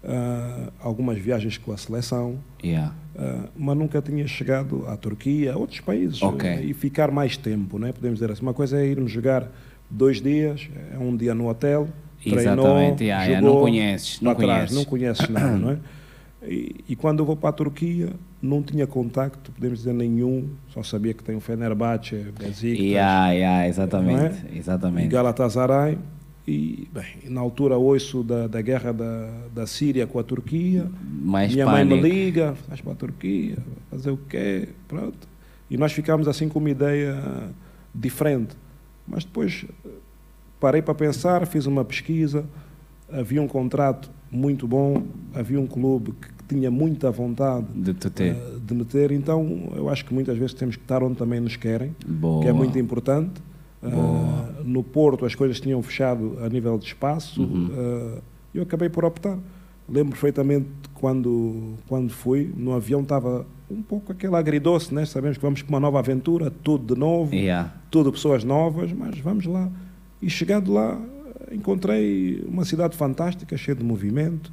Uh, 0.00 0.72
algumas 0.80 1.18
viagens 1.18 1.58
com 1.58 1.72
a 1.72 1.76
seleção, 1.76 2.38
yeah. 2.62 2.94
uh, 3.16 3.48
mas 3.56 3.76
nunca 3.76 4.00
tinha 4.00 4.26
chegado 4.28 4.86
à 4.86 4.96
Turquia, 4.96 5.52
a 5.52 5.56
outros 5.56 5.80
países, 5.80 6.22
okay. 6.22 6.56
uh, 6.56 6.64
e 6.64 6.72
ficar 6.72 7.10
mais 7.10 7.36
tempo, 7.36 7.80
né? 7.80 7.92
podemos 7.92 8.20
dizer 8.20 8.30
assim. 8.30 8.42
Uma 8.42 8.54
coisa 8.54 8.80
é 8.80 8.86
irmos 8.86 9.10
jogar 9.10 9.50
dois 9.90 10.20
dias, 10.20 10.68
é 10.92 10.98
um 10.98 11.16
dia 11.16 11.34
no 11.34 11.48
hotel, 11.48 11.88
Exatamente, 12.24 12.96
treinou, 12.96 13.00
yeah, 13.00 13.34
jogou, 13.40 13.54
não 13.54 13.60
conheces, 13.60 14.20
não 14.20 14.34
trás, 14.34 14.48
conheces. 14.48 14.76
não 14.76 14.84
conheces 14.84 15.28
nada, 15.28 15.56
não 15.56 15.70
é? 15.72 15.78
E, 16.40 16.84
e, 16.90 16.94
quando 16.94 17.18
eu 17.18 17.26
vou 17.26 17.36
para 17.36 17.50
a 17.50 17.52
Turquia, 17.52 18.10
não 18.40 18.62
tinha 18.62 18.86
contacto, 18.86 19.50
podemos 19.50 19.80
dizer 19.80 19.92
nenhum, 19.92 20.50
só 20.72 20.84
sabia 20.84 21.12
que 21.12 21.22
tem 21.22 21.34
o 21.34 21.40
Fenerbahçe, 21.40 22.14
Besiktas, 22.38 22.78
yeah, 22.78 23.32
yeah, 23.32 23.66
exatamente, 23.66 24.46
é? 24.46 24.56
exatamente. 24.56 25.06
e 25.06 25.08
Galatasaray, 25.08 25.98
E, 26.46 26.88
bem, 26.94 27.04
na 27.30 27.40
altura 27.40 27.76
ouço 27.76 28.22
da, 28.22 28.46
da 28.46 28.62
guerra 28.62 28.92
da, 28.92 29.28
da 29.52 29.66
Síria 29.66 30.06
com 30.06 30.18
a 30.20 30.22
Turquia. 30.22 30.86
Mais 31.20 31.52
Minha 31.52 31.66
pânico. 31.66 31.90
mãe 31.90 32.02
me 32.02 32.08
liga, 32.08 32.54
vais 32.68 32.80
para 32.80 32.92
a 32.92 32.96
Turquia, 32.96 33.58
fazer 33.90 34.10
o 34.12 34.16
quê? 34.16 34.68
Pronto. 34.86 35.28
E 35.68 35.76
nós 35.76 35.92
ficámos 35.92 36.28
assim 36.28 36.48
com 36.48 36.60
uma 36.60 36.70
ideia 36.70 37.20
diferente. 37.92 38.56
Mas 39.08 39.24
depois 39.24 39.64
eh, 39.84 39.88
parei 40.60 40.82
para 40.82 40.94
pensar, 40.94 41.46
fiz 41.46 41.66
uma 41.66 41.84
pesquisa, 41.84 42.44
havia 43.10 43.40
um 43.42 43.48
contrato 43.48 44.10
muito 44.30 44.66
bom, 44.68 45.02
havia 45.34 45.58
um 45.60 45.66
clube 45.66 46.12
que 46.12 46.28
tinha 46.54 46.70
muita 46.70 47.10
vontade 47.10 47.66
De 47.74 47.94
ter. 47.94 48.34
eh, 48.36 48.56
de 48.62 48.74
meter, 48.74 49.10
então 49.12 49.70
eu 49.74 49.88
acho 49.88 50.04
que 50.04 50.12
muitas 50.12 50.36
vezes 50.36 50.54
temos 50.54 50.76
que 50.76 50.82
estar 50.82 51.02
onde 51.02 51.16
também 51.16 51.40
nos 51.40 51.56
querem, 51.56 51.94
Boa. 52.06 52.42
que 52.42 52.48
é 52.48 52.52
muito 52.52 52.78
importante. 52.78 53.40
Boa. 53.80 54.54
no 54.64 54.82
Porto 54.82 55.24
as 55.24 55.36
coisas 55.36 55.60
tinham 55.60 55.80
fechado 55.84 56.36
a 56.44 56.48
nível 56.48 56.76
de 56.78 56.86
espaço, 56.86 57.40
Uhum. 57.42 57.70
eh, 57.72 58.20
eu 58.54 58.62
acabei 58.64 58.88
por 58.88 59.04
optar. 59.04 59.38
Lembro 59.88 60.10
perfeitamente 60.12 60.66
quando, 60.94 61.74
quando 61.88 62.10
fui, 62.12 62.52
no 62.56 62.72
avião 62.74 63.00
estava 63.02 63.46
um 63.70 63.82
pouco 63.82 64.12
aquele 64.12 64.34
agridoce, 64.36 64.94
né? 64.94 65.04
sabemos 65.04 65.36
que 65.38 65.42
vamos 65.42 65.62
para 65.62 65.70
uma 65.74 65.80
nova 65.80 65.98
aventura, 65.98 66.50
tudo 66.50 66.94
de 66.94 66.98
novo, 67.00 67.34
Yeah. 67.34 67.72
tudo 67.90 68.10
pessoas 68.12 68.44
novas, 68.44 68.92
mas 68.92 69.18
vamos 69.18 69.44
lá. 69.46 69.70
E 70.20 70.28
chegando 70.28 70.72
lá, 70.72 71.00
encontrei 71.52 72.42
uma 72.48 72.64
cidade 72.64 72.96
fantástica, 72.96 73.56
cheia 73.56 73.74
de 73.74 73.84
movimento, 73.84 74.52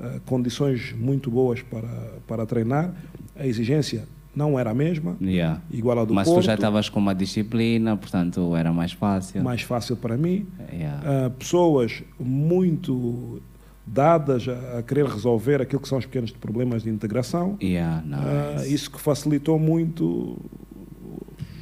eh, 0.00 0.20
condições 0.26 0.92
muito 0.98 1.30
boas 1.30 1.62
para, 1.62 1.88
para 2.26 2.44
treinar. 2.46 2.92
A 3.36 3.46
exigência 3.46 4.04
não 4.34 4.58
era 4.58 4.70
a 4.70 4.74
mesma, 4.74 5.16
Yeah. 5.20 5.62
igual 5.70 5.98
à 6.00 6.04
do 6.04 6.12
Mas 6.12 6.28
Porto, 6.28 6.42
tu 6.42 6.46
já 6.46 6.54
estavas 6.54 6.88
com 6.88 6.98
uma 7.00 7.14
disciplina, 7.14 7.96
portanto 7.96 8.54
era 8.54 8.72
mais 8.72 8.92
fácil. 8.92 9.42
mais 9.42 9.62
fácil 9.62 9.96
para 9.96 10.16
mim. 10.16 10.46
Yeah. 10.72 11.26
Ah, 11.26 11.30
pessoas 11.30 12.02
muito 12.20 13.40
dadas 13.86 14.46
a, 14.48 14.78
a 14.78 14.82
querer 14.82 15.06
resolver 15.06 15.62
aquilo 15.62 15.80
que 15.80 15.88
são 15.88 15.98
os 15.98 16.04
pequenos 16.06 16.30
problemas 16.32 16.82
de 16.82 16.90
integração. 16.90 17.56
Yeah, 17.62 18.02
Ah, 18.12 18.54
nice. 18.58 18.74
isso 18.74 18.90
que 18.90 19.00
facilitou 19.00 19.58
muito 19.58 20.36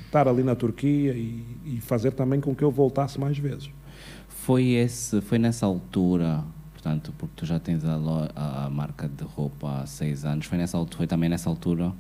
estar 0.07 0.27
ali 0.29 0.43
na 0.43 0.55
Turquia 0.55 1.13
e, 1.13 1.45
e 1.65 1.81
fazer 1.81 2.13
também 2.13 2.41
com 2.41 2.55
que 2.55 2.63
eu 2.63 2.71
voltasse 2.71 3.19
mais 3.21 3.37
vezes. 3.37 3.69
Foi, 4.29 4.65
esse, 4.71 5.21
foi 5.23 5.39
nessa 5.39 5.67
altura, 5.67 6.45
portanto, 6.73 7.13
porque 7.19 7.33
tu 7.37 7.47
já 7.47 7.59
tens 7.59 7.85
a, 7.85 7.95
a- 8.37 8.71
marca 8.71 9.09
de 9.09 9.25
roupa 9.25 9.81
há 9.81 9.87
seis 9.87 10.25
anos, 10.25 10.47
foi, 10.47 10.59
nessa, 10.59 10.85
foi 10.97 11.07
também 11.07 11.29
nessa 11.29 11.49
altura 11.49 11.93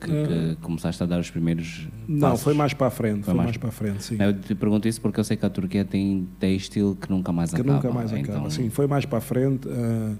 que, 0.00 0.06
que 0.06 0.56
começaste 0.62 1.02
a 1.02 1.06
dar 1.06 1.18
os 1.20 1.30
primeiros 1.30 1.88
Não, 2.06 2.20
passos? 2.30 2.42
foi 2.44 2.54
mais 2.54 2.72
para 2.72 2.86
a 2.86 2.90
frente, 2.90 3.24
foi, 3.24 3.34
mais- 3.34 3.46
mais 3.48 3.56
para 3.56 3.68
a 3.68 3.72
frente, 3.72 4.02
sim. 4.04 4.16
Eu 4.20 4.32
te 4.38 4.54
pergunto 4.54 4.86
isso 4.88 5.00
porque 5.00 5.18
eu 5.20 5.24
sei 5.24 5.36
que 5.36 5.44
a 5.44 5.50
Turquia 5.50 5.84
tem 5.84 6.28
têxtil 6.38 6.96
que 7.00 7.10
nunca 7.10 7.32
mais 7.32 7.50
que 7.50 7.56
acaba. 7.60 7.74
nunca 7.74 7.90
mais 7.90 8.12
acaba. 8.12 8.38
então- 8.38 8.50
Sim, 8.50 8.70
foi 8.70 8.86
mais 8.86 9.04
para 9.04 9.18
a 9.18 9.20
frente. 9.20 9.68
ah, 9.68 10.14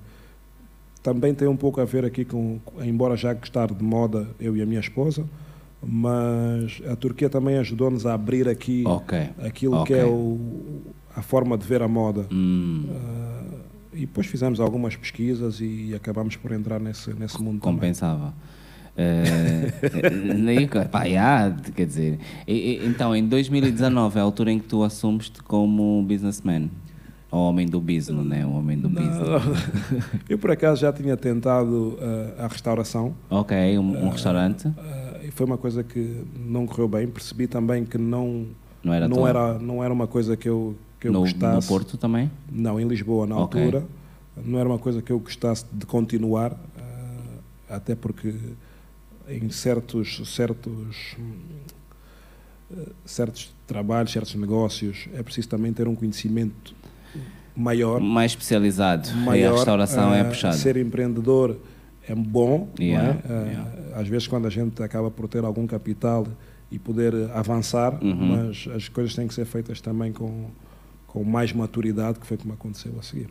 também 1.02 1.32
tem 1.32 1.46
um 1.48 1.56
pouco 1.56 1.80
a 1.80 1.84
ver 1.84 2.04
aqui 2.04 2.24
com, 2.24 2.58
embora 2.82 3.16
já 3.16 3.32
gostar 3.32 3.72
de 3.72 3.82
moda, 3.82 4.28
eu 4.40 4.56
e 4.56 4.62
a 4.62 4.66
minha 4.66 4.80
esposa, 4.80 5.24
mas 5.82 6.82
a 6.90 6.96
Turquia 6.96 7.30
também 7.30 7.56
ajudou-nos 7.58 8.04
a 8.04 8.14
abrir 8.14 8.48
aqui 8.48 8.82
Ok. 8.86 9.30
aquilo 9.44 9.76
Ok. 9.76 9.94
que 9.94 10.00
é 10.00 10.04
o, 10.04 10.38
a 11.16 11.22
forma 11.22 11.56
de 11.56 11.66
ver 11.66 11.82
a 11.82 11.88
moda. 11.88 12.26
Hum, 12.32 12.84
Ah, 12.90 13.38
e 13.94 14.00
depois 14.00 14.26
fizemos 14.26 14.60
algumas 14.60 14.94
pesquisas 14.96 15.60
e 15.60 15.92
acabamos 15.94 16.36
por 16.36 16.52
entrar 16.52 16.78
nesse, 16.78 17.12
nesse 17.14 17.40
mundo 17.42 17.60
também. 17.60 17.74
compensava. 17.76 18.28
Eh, 18.28 18.57
nem- 20.36 20.66
pá, 20.90 21.04
yeah, 21.04 21.54
quer 21.74 21.86
dizer, 21.86 22.18
e- 22.46 22.52
e- 22.82 22.86
então 22.86 23.14
em 23.14 23.26
2019 23.26 24.18
é 24.18 24.20
a 24.20 24.24
altura 24.24 24.50
em 24.52 24.58
que 24.58 24.66
tu 24.66 24.82
assumiste 24.82 25.42
como 25.42 26.02
businessman, 26.02 26.68
o 27.30 27.36
homem 27.36 27.66
do 27.66 27.80
business, 27.80 28.24
né? 28.26 28.44
O 28.44 28.52
homem 28.52 28.78
do 28.78 28.88
business. 28.88 29.16
Não. 29.18 29.40
Eu 30.28 30.38
por 30.38 30.50
acaso 30.50 30.80
já 30.80 30.92
tinha 30.92 31.16
tentado 31.16 31.98
ah, 32.38 32.44
a 32.44 32.48
restauração 32.48 33.14
Ok, 33.30 33.78
um, 33.78 34.06
um 34.06 34.08
restaurante, 34.08 34.66
ah, 34.78 35.18
e 35.22 35.30
foi 35.30 35.46
uma 35.46 35.58
coisa 35.58 35.84
que 35.84 36.24
não 36.46 36.66
correu 36.66 36.88
bem. 36.88 37.06
Percebi 37.06 37.46
também 37.46 37.84
que 37.84 37.98
não 37.98 38.46
não 38.82 38.94
era 38.94 39.06
não 39.08 39.26
era 39.28 39.58
não 39.58 39.84
era 39.84 39.92
uma 39.92 40.06
coisa 40.06 40.36
que 40.36 40.48
eu 40.48 40.74
que 40.98 41.06
eu 41.08 41.12
no, 41.12 41.20
gostasse. 41.20 41.54
no 41.56 41.62
Porto 41.62 41.96
também? 41.96 42.30
Não, 42.50 42.80
em 42.80 42.88
Lisboa 42.88 43.26
na 43.26 43.36
Ok. 43.36 43.60
altura. 43.60 43.84
Não 44.44 44.58
era 44.58 44.68
uma 44.68 44.78
coisa 44.78 45.02
que 45.02 45.12
eu 45.12 45.18
gostasse 45.20 45.64
de 45.72 45.84
continuar, 45.86 46.56
até 47.68 47.94
porque 47.94 48.32
em 49.28 49.48
certos 49.50 50.22
certos 50.34 51.16
eh, 52.70 52.88
certos 53.04 53.52
trabalhos, 53.66 54.12
certos 54.12 54.34
negócios, 54.34 55.08
é 55.14 55.22
preciso 55.22 55.48
também 55.48 55.72
ter 55.72 55.86
um 55.88 55.94
conhecimento 55.94 56.74
maior. 57.56 58.00
Mais 58.00 58.32
especializado. 58.32 59.08
e 59.08 59.12
a 59.12 59.16
maior 59.16 59.54
restauração 59.56 60.14
é 60.14 60.20
ah, 60.20 60.24
puxada. 60.26 60.56
Ser 60.56 60.76
empreendedor 60.76 61.56
é 62.06 62.14
bom, 62.14 62.68
não 62.78 62.84
Yeah, 62.84 63.08
é? 63.10 63.22
Ah, 63.28 63.42
yeah. 63.46 63.70
Às 64.00 64.08
vezes 64.08 64.26
quando 64.26 64.46
a 64.46 64.50
gente 64.50 64.82
acaba 64.82 65.10
por 65.10 65.28
ter 65.28 65.44
algum 65.44 65.66
capital 65.66 66.26
e 66.70 66.78
poder 66.78 67.14
avançar, 67.32 67.98
Uhum. 68.02 68.14
mas 68.46 68.68
as 68.74 68.88
coisas 68.88 69.14
têm 69.14 69.26
que 69.26 69.34
ser 69.34 69.44
feitas 69.46 69.80
também 69.80 70.12
com, 70.12 70.46
com 71.06 71.24
mais 71.24 71.52
maturidade, 71.52 72.18
que 72.18 72.26
foi 72.26 72.36
como 72.36 72.52
aconteceu 72.52 72.94
a 72.98 73.02
seguir. 73.02 73.28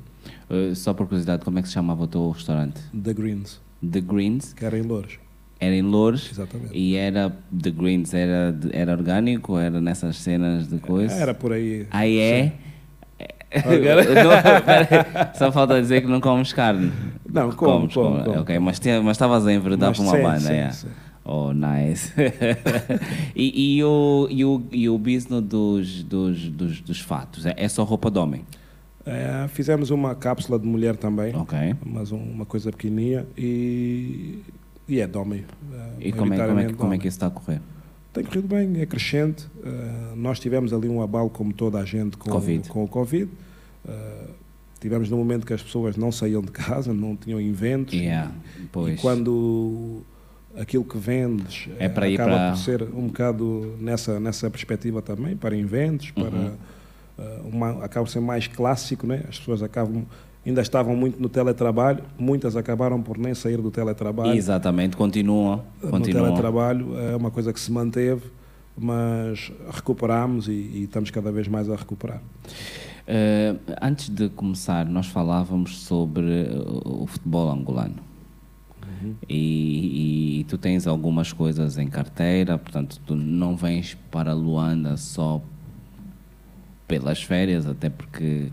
Eh, 0.49 0.73
só 0.75 0.93
por 0.93 1.05
curiosidade, 1.07 1.43
como 1.45 1.57
é 1.59 1.61
que 1.61 1.67
se 1.67 1.73
chamava 1.75 2.03
o 2.03 2.07
teu 2.07 2.29
restaurante? 2.31 2.81
The 2.91 3.13
Greens, 3.13 3.61
The 3.91 4.01
Greens, 4.01 4.53
que 4.53 4.65
era 4.65 4.77
em 4.77 4.81
Louros, 4.81 5.19
era 5.59 5.75
em 5.75 5.81
Louros 5.81 6.29
exatamente. 6.31 6.75
e 6.77 6.95
era 6.95 7.35
The 7.61 7.71
Greens, 7.71 8.13
era, 8.13 8.55
era 8.71 8.91
orgânico, 8.91 9.57
era 9.57 9.81
nessas 9.81 10.17
cenas 10.17 10.67
de 10.69 10.77
coisa? 10.79 11.13
Era 11.15 11.33
por 11.33 11.51
aí. 11.53 11.87
Aí 11.91 12.17
é? 12.19 12.53
Não, 13.65 15.33
Só 15.35 15.51
falta 15.51 15.79
dizer 15.81 16.01
que 16.01 16.07
não 16.07 16.19
comes 16.19 16.51
carne. 16.51 16.91
Não, 17.31 17.51
como, 17.51 17.79
Comes, 17.89 17.93
como, 17.93 18.23
como. 18.23 18.39
Ok, 18.41 18.59
mas 18.59 18.79
estavas 19.11 19.47
a 19.47 19.53
enveredar 19.53 19.89
Mas 19.89 19.97
para 19.97 20.05
uma 20.05 20.17
sim, 20.17 20.23
banda. 20.23 20.39
sim, 20.41 20.53
yeah. 20.53 20.73
sim. 20.73 20.87
Oh, 21.23 21.51
nice. 21.53 22.13
e, 23.35 23.77
e 23.77 23.83
o, 23.83 24.27
e, 24.29 24.45
o, 24.45 24.63
e 24.71 24.89
o 24.89 24.97
business 24.97 25.41
dos, 25.43 26.03
dos, 26.03 26.49
dos, 26.49 26.81
dos 26.81 26.99
fatos? 27.01 27.45
É, 27.45 27.53
é 27.57 27.67
só 27.67 27.83
roupa 27.83 28.09
de 28.11 28.19
homem? 28.19 28.43
Eh, 29.05 29.45
fizemos 29.49 29.89
uma 29.89 30.13
cápsula 30.15 30.59
de 30.59 30.65
mulher 30.67 30.95
também, 30.97 31.33
Ok. 31.35 31.57
mas 31.85 32.11
um- 32.11 32.17
uma 32.17 32.45
coisa 32.45 32.71
pequenininha 32.71 33.25
e, 33.37 34.39
e 34.87 34.99
é 34.99 35.07
de 35.07 35.17
homem. 35.17 35.45
eh, 35.73 36.07
E 36.07 36.11
como 36.11 36.33
é, 36.33 36.47
como, 36.47 36.59
é, 36.59 36.73
como 36.73 36.93
é 36.93 36.97
que 36.97 37.07
isso 37.07 37.15
está 37.17 37.27
a 37.27 37.31
correr? 37.31 37.61
Tem 38.13 38.23
corrido 38.23 38.47
bem, 38.47 38.81
é 38.81 38.85
crescente. 38.85 39.45
Uh, 39.57 40.15
nós 40.15 40.39
tivemos 40.39 40.73
ali 40.73 40.87
um 40.89 41.01
abalo, 41.01 41.29
como 41.29 41.53
toda 41.53 41.77
a 41.79 41.85
gente, 41.85 42.17
com, 42.17 42.29
Covid. 42.31 42.67
com 42.69 42.83
o 42.83 42.87
Covid. 42.87 43.29
Uh, 43.85 44.29
tivemos 44.79 45.09
no 45.09 45.17
momento 45.17 45.45
que 45.45 45.53
as 45.53 45.61
pessoas 45.61 45.95
não 45.97 46.11
saíam 46.11 46.41
de 46.41 46.51
casa, 46.51 46.93
não 46.93 47.15
tinham 47.15 47.39
inventos. 47.39 47.93
Yeah, 47.93 48.31
pois. 48.71 48.97
E 48.97 49.01
quando 49.01 50.01
aquilo 50.57 50.83
que 50.83 50.97
vendes 50.97 51.67
É 51.77 51.87
para 51.87 52.07
acaba 52.07 52.31
para- 52.31 52.51
por 52.51 52.57
ser 52.57 52.81
um 52.83 53.07
bocado 53.07 53.75
nessa, 53.79 54.19
nessa 54.19 54.49
perspectiva 54.49 55.01
também, 55.01 55.35
para 55.37 55.55
inventos, 55.55 56.09
para, 56.11 56.29
Uhum. 56.29 56.51
uh, 57.19 57.47
uma, 57.55 57.83
acaba 57.85 58.05
por 58.05 58.11
ser 58.11 58.19
mais 58.21 58.47
clássico, 58.47 59.05
né? 59.05 59.23
as 59.29 59.37
pessoas 59.37 59.61
acabam, 59.61 60.03
ainda 60.47 60.61
estavam 60.61 60.95
muito 60.95 61.21
no 61.21 61.29
teletrabalho, 61.29 62.03
muitas 62.17 62.55
acabaram 62.55 63.01
por 63.01 63.17
nem 63.17 63.33
sair 63.33 63.57
do 63.57 63.69
teletrabalho 63.69 64.33
Exatamente, 64.33 64.95
continua. 64.95 65.63
no 65.81 65.91
continua. 65.91 66.23
teletrabalho 66.23 66.97
é 66.97 67.15
uma 67.15 67.29
coisa 67.29 67.51
que 67.51 67.59
se 67.59 67.71
manteve, 67.71 68.23
mas 68.77 69.51
recuperamos 69.71 70.47
e, 70.47 70.51
e 70.51 70.83
estamos 70.83 71.11
cada 71.11 71.31
vez 71.31 71.47
mais 71.47 71.69
a 71.69 71.75
recuperar. 71.75 72.21
Eh, 73.07 73.55
antes 73.81 74.09
de 74.09 74.27
começar, 74.27 74.85
nós 74.85 75.07
falávamos 75.07 75.79
sobre 75.79 76.43
uh, 76.43 77.03
o 77.03 77.07
futebol 77.07 77.49
angolano. 77.49 78.07
E, 79.29 80.39
e 80.39 80.43
tu 80.45 80.57
tens 80.57 80.87
algumas 80.87 81.31
coisas 81.31 81.77
em 81.77 81.87
carteira, 81.87 82.57
portanto, 82.57 82.99
tu 83.05 83.15
não 83.15 83.55
vens 83.55 83.95
para 84.09 84.33
Luanda 84.33 84.97
só 84.97 85.39
pelas 86.87 87.21
férias, 87.21 87.67
até 87.67 87.91
porque 87.91 88.49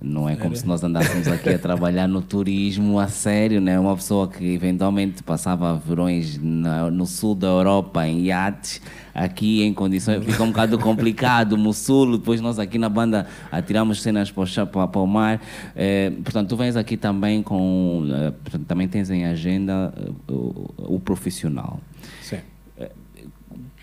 não 0.00 0.28
é 0.28 0.36
como 0.36 0.54
se 0.54 0.64
nós 0.66 0.82
andássemos 0.84 1.26
aqui 1.26 1.48
a 1.48 1.58
trabalhar 1.60 2.06
no 2.06 2.22
turismo 2.22 3.00
a 3.00 3.08
sério, 3.08 3.60
né? 3.60 3.78
Uma 3.80 3.96
pessoa 3.96 4.28
que 4.28 4.44
eventualmente 4.44 5.22
passava 5.24 5.74
verões 5.76 6.38
na- 6.40 6.88
no 6.90 7.04
sul 7.04 7.34
da 7.34 7.48
Europa 7.48 8.06
em 8.06 8.20
iates, 8.26 8.80
aqui 9.12 9.62
em 9.64 9.74
condições 9.74 10.24
fica 10.24 10.40
um 10.42 10.48
bocado 10.48 10.78
complicado, 10.80 11.56
no 11.56 11.72
sul, 11.72 12.16
depois 12.16 12.40
nós 12.40 12.58
aqui 12.60 12.78
na 12.78 12.88
banda 12.88 13.26
atiramos 13.50 14.00
cenas 14.00 14.30
para 14.30 14.66
para, 14.66 14.86
para 14.86 15.00
o 15.00 15.06
mar. 15.06 15.40
Eh, 15.74 16.12
portanto, 16.22 16.48
tu 16.50 16.56
vens 16.56 16.76
aqui 16.76 16.96
também 16.96 17.42
com, 17.42 18.06
eh, 18.08 18.30
portanto, 18.30 18.66
também 18.66 18.86
tens 18.86 19.10
em 19.10 19.24
agenda 19.26 19.92
eh, 19.96 20.10
o, 20.32 20.94
o 20.96 21.00
profissional. 21.00 21.80
Sim. 22.22 22.38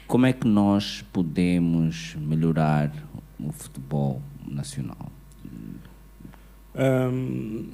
Como 0.08 0.26
é 0.28 0.32
que 0.34 0.48
nós 0.48 1.04
podemos 1.12 2.16
melhorar 2.20 2.92
o 3.40 3.52
futebol 3.52 4.22
nacional? 4.48 5.10
Hum, 6.78 7.70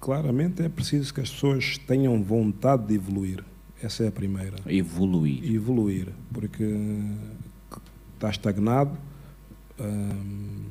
claramente 0.00 0.62
é 0.62 0.68
preciso 0.68 1.12
que 1.12 1.20
as 1.20 1.30
pessoas 1.30 1.78
tenham 1.78 2.22
vontade 2.22 2.86
de 2.86 2.94
evoluir. 2.94 3.44
Essa 3.82 4.04
é 4.04 4.08
a 4.08 4.12
primeira. 4.12 4.56
Evoluir. 4.66 5.44
Evoluir, 5.44 6.08
porque 6.32 6.64
está 8.14 8.30
estagnado. 8.30 8.96
hum, 9.78 10.66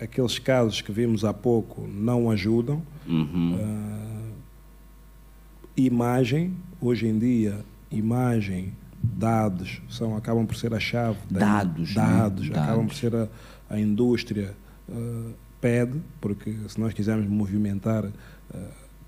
aqueles 0.00 0.38
casos 0.38 0.80
que 0.80 0.90
vimos 0.90 1.24
há 1.24 1.34
pouco 1.34 1.86
não 1.86 2.30
ajudam. 2.30 2.82
Uhum. 3.06 3.54
Uh, 3.54 4.32
imagem, 5.76 6.54
hoje 6.80 7.06
em 7.06 7.18
dia, 7.18 7.64
imagem, 7.90 8.72
dados 9.02 9.80
são, 9.90 10.16
acabam 10.16 10.46
por 10.46 10.56
ser 10.56 10.72
a 10.74 10.80
chave. 10.80 11.18
Dados. 11.30 11.94
Dados, 11.94 12.48
né? 12.48 12.58
acabam 12.58 12.86
dados. 12.86 12.92
por 12.92 12.94
ser 12.94 13.14
a, 13.14 13.28
a 13.68 13.78
indústria 13.78 14.54
uh, 14.88 15.32
pede, 15.60 15.98
porque 16.20 16.54
se 16.68 16.78
nós 16.80 16.92
quisermos 16.94 17.26
movimentar 17.26 18.04
uh, 18.04 18.12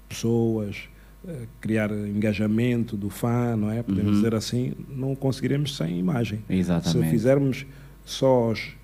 pessoas, 0.09 0.89
uh, 1.25 1.47
criar 1.61 1.91
engajamento 1.93 2.97
do 2.97 3.09
fã, 3.11 3.57
não 3.57 3.71
é? 3.71 3.83
Podemos 3.83 4.11
Uhum. 4.13 4.17
dizer 4.17 4.35
assim, 4.35 4.73
não 4.89 5.15
conseguiremos 5.15 5.77
sem 5.77 5.99
imagem. 5.99 6.41
Exatamente. 6.49 7.05
Se 7.05 7.11
fizermos 7.11 7.67
só 8.05 8.51
os, 8.51 8.75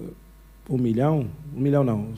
uh, 0.00 0.10
um 0.70 0.78
milhão, 0.78 1.26
um 1.56 1.60
milhão 1.60 1.84
não, 1.84 2.08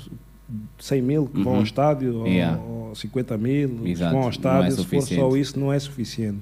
100 0.78 1.02
mil 1.02 1.26
que 1.26 1.42
vão 1.42 1.52
Uhum. 1.54 1.58
ao 1.58 1.64
estádio, 1.64 2.18
ou- 2.20 2.26
Yeah. 2.26 2.60
ou 2.62 2.94
50 2.94 3.36
mil 3.36 3.68
que 3.78 3.90
Exato, 3.90 4.10
vão 4.12 4.20
não 4.20 4.26
ao 4.26 4.28
é 4.28 4.30
estádio, 4.36 4.76
se 4.76 4.84
for 4.84 5.02
só 5.02 5.36
isso, 5.36 5.58
não 5.58 5.72
é 5.72 5.78
suficiente. 5.78 6.40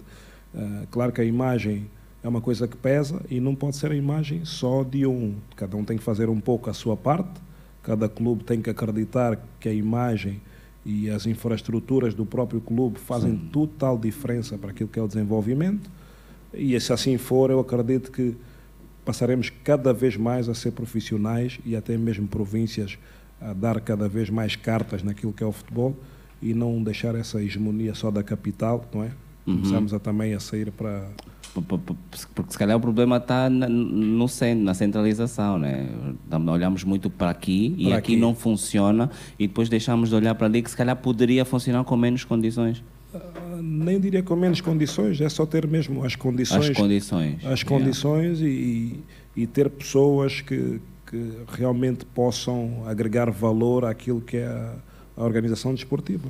Claro 0.90 1.12
que 1.12 1.20
a 1.20 1.24
imagem 1.24 1.86
é 2.22 2.28
uma 2.28 2.40
coisa 2.42 2.68
que 2.68 2.76
pesa 2.76 3.22
e 3.30 3.40
não 3.40 3.54
pode 3.54 3.74
ser 3.76 3.90
a 3.90 3.94
imagem 3.96 4.44
só 4.44 4.82
de 4.84 5.06
um. 5.06 5.34
Cada 5.56 5.76
um 5.78 5.84
tem 5.84 5.96
que 5.96 6.02
fazer 6.02 6.28
um 6.28 6.38
pouco 6.40 6.68
a 6.68 6.74
sua 6.74 6.94
parte, 6.96 7.40
cada 7.82 8.08
clube 8.08 8.44
tem 8.44 8.60
que 8.60 8.70
acreditar 8.70 9.38
que 9.58 9.68
a 9.68 9.72
imagem 9.72 10.40
e 10.84 11.10
as 11.10 11.26
infraestruturas 11.26 12.14
do 12.14 12.26
próprio 12.26 12.60
clube 12.60 12.98
fazem 12.98 13.32
Sim. 13.32 13.48
total 13.52 13.96
diferença 13.96 14.58
para 14.58 14.70
aquilo 14.70 14.88
que 14.88 14.98
é 14.98 15.02
o 15.02 15.06
desenvolvimento. 15.06 15.90
E 16.52 16.78
se 16.80 16.92
assim 16.92 17.16
for, 17.16 17.50
eu 17.50 17.60
acredito 17.60 18.10
que 18.10 18.36
passaremos 19.04 19.50
cada 19.64 19.92
vez 19.92 20.16
mais 20.16 20.48
a 20.48 20.54
ser 20.54 20.72
profissionais 20.72 21.58
e 21.64 21.76
até 21.76 21.96
mesmo 21.96 22.26
províncias 22.26 22.98
a 23.40 23.52
dar 23.52 23.80
cada 23.80 24.08
vez 24.08 24.30
mais 24.30 24.54
cartas 24.54 25.02
naquilo 25.02 25.32
que 25.32 25.42
é 25.42 25.46
o 25.46 25.52
futebol 25.52 25.96
e 26.40 26.54
não 26.54 26.82
deixar 26.82 27.14
essa 27.14 27.42
hegemonia 27.42 27.94
só 27.94 28.10
da 28.10 28.22
capital, 28.22 28.84
não 28.92 29.04
é? 29.04 29.12
Uhum. 29.46 29.56
Começamos 29.56 29.92
a 29.94 29.98
também 29.98 30.34
a 30.34 30.40
sair 30.40 30.70
para 30.70 31.08
Porque 32.34 32.52
se 32.52 32.58
calhar 32.58 32.76
o 32.76 32.80
problema 32.80 33.16
está 33.16 33.50
no 33.50 34.28
centro, 34.28 34.64
na 34.64 34.72
centralização, 34.74 35.58
né? 35.58 35.88
Olhamos 36.50 36.84
muito 36.84 37.10
para 37.10 37.30
aqui 37.30 37.74
e 37.76 37.86
Para 37.86 37.98
aqui, 37.98 38.12
aqui. 38.12 38.20
não 38.20 38.34
funciona 38.34 39.10
e 39.38 39.46
depois 39.46 39.68
deixamos 39.68 40.08
de 40.08 40.14
olhar 40.14 40.34
para 40.34 40.46
ali 40.46 40.62
que 40.62 40.70
se 40.70 40.76
calhar 40.76 40.96
poderia 40.96 41.44
funcionar 41.44 41.84
com 41.84 41.96
menos 41.96 42.24
condições. 42.24 42.82
Ah, 43.14 43.20
nem 43.60 44.00
diria 44.00 44.22
com 44.22 44.34
menos 44.36 44.60
condições, 44.60 45.20
é 45.20 45.28
só 45.28 45.44
ter 45.44 45.66
mesmo 45.66 46.04
as 46.04 46.16
condições, 46.16 46.70
As 46.70 46.76
condições. 46.76 47.34
as 47.44 47.60
yeah. 47.60 47.64
condições 47.64 48.40
e, 48.40 49.00
e 49.36 49.46
ter 49.46 49.68
pessoas 49.68 50.40
que, 50.40 50.80
que 51.06 51.32
realmente 51.58 52.06
possam 52.06 52.84
agregar 52.86 53.30
valor 53.30 53.84
àquilo 53.84 54.20
que 54.20 54.38
é 54.38 54.46
a, 54.46 54.74
a 55.16 55.24
organização 55.24 55.74
desportiva. 55.74 56.28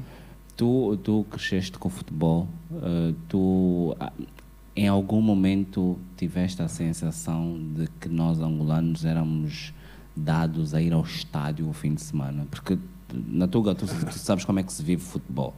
Tu, 0.57 0.96
tu 1.03 1.26
cresceste 1.30 1.78
com 1.78 1.88
futebol, 1.88 2.46
eh, 2.82 3.14
tu 3.28 3.96
ah, 3.98 4.12
em 4.76 4.86
algum 4.86 5.20
momento 5.20 5.98
tiveste 6.16 6.62
a 6.62 6.68
sensação 6.68 7.59
de 7.74 7.88
que 8.00 8.09
nós 8.09 8.40
angolanos 8.40 9.05
éramos 9.05 9.72
dados 10.14 10.74
a 10.74 10.80
ir 10.82 10.92
ao 10.92 11.03
estádio 11.03 11.68
o 11.68 11.72
fim 11.72 11.94
de 11.94 12.03
semana? 12.03 12.46
Porque 12.50 12.78
na 13.28 13.46
Tuga 13.48 13.74
tu, 13.74 13.86
tu 13.86 14.18
sabes 14.18 14.44
como 14.44 14.59
é 14.61 14.62
que 14.62 14.72
se 14.72 14.82
vive 14.82 15.03
futebol. 15.03 15.55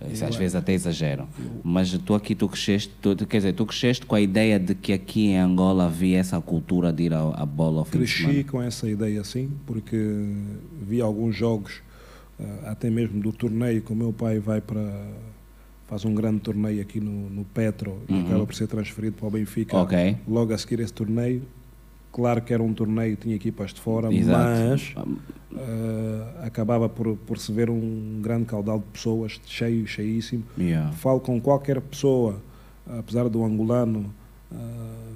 Eh, 0.00 0.12
Eu 0.18 0.28
Às 0.28 0.34
vezes 0.36 0.54
até 0.54 0.72
exageram. 0.72 1.28
Mas 1.62 1.92
tu 1.98 2.14
aqui, 2.14 2.34
tu 2.34 2.48
cresceste, 2.48 2.90
tu, 3.00 3.14
quer 3.26 3.36
dizer, 3.36 3.52
tu 3.52 3.64
cresceste 3.66 4.04
com 4.06 4.14
a 4.14 4.20
ideia 4.20 4.58
de 4.58 4.74
que 4.74 4.92
aqui 4.94 5.26
em 5.28 5.38
Angola 5.38 5.84
havia 5.86 6.18
essa 6.18 6.40
cultura 6.40 6.90
de 6.92 7.04
ir 7.04 7.12
à 7.14 7.46
bola 7.46 7.80
ao 7.80 7.84
fim 7.84 7.98
de 7.98 8.04
Cresci 8.04 8.22
semana. 8.22 8.44
com 8.44 8.62
essa 8.62 8.88
ideia, 8.88 9.22
sim, 9.24 9.50
porque 9.66 9.96
vi 10.82 11.00
alguns 11.00 11.36
jogos, 11.36 11.80
até 12.66 12.90
mesmo 12.90 13.20
do 13.20 13.32
torneio, 13.32 13.82
que 13.82 13.92
o 13.92 13.96
meu 13.96 14.12
pai 14.12 14.38
vai 14.38 14.60
para. 14.60 14.82
faz 15.86 16.04
um 16.04 16.14
grande 16.14 16.40
torneio 16.40 16.80
aqui 16.80 17.00
no, 17.00 17.28
no 17.30 17.44
Petro 17.44 17.98
e 18.08 18.12
Uhum. 18.12 18.26
acaba 18.26 18.46
por 18.46 18.54
ser 18.54 18.66
transferido 18.66 19.16
para 19.16 19.26
o 19.28 19.30
Benfica. 19.30 19.76
Ok. 19.76 20.16
Logo 20.26 20.52
a 20.54 20.58
seguir 20.58 20.80
esse 20.80 20.92
torneio, 20.92 21.42
claro 22.12 22.40
que 22.40 22.52
era 22.54 22.62
um 22.62 22.72
torneio, 22.72 23.14
tinha 23.16 23.34
equipas 23.36 23.72
de 23.74 23.80
fora, 23.80 24.12
Exato. 24.12 24.38
mas 24.60 24.94
ah, 25.54 26.46
acabava 26.46 26.88
por, 26.88 27.16
por 27.18 27.38
se 27.38 27.52
ver 27.52 27.68
um 27.68 28.20
grande 28.22 28.46
caudal 28.46 28.78
de 28.78 28.84
pessoas, 28.86 29.38
cheio, 29.46 29.86
cheíssimo. 29.86 30.44
Yeah. 30.58 30.92
Falo 30.92 31.20
com 31.20 31.38
qualquer 31.40 31.80
pessoa, 31.80 32.40
apesar 32.98 33.28
do 33.28 33.44
angolano 33.44 34.06
ah, 34.50 35.12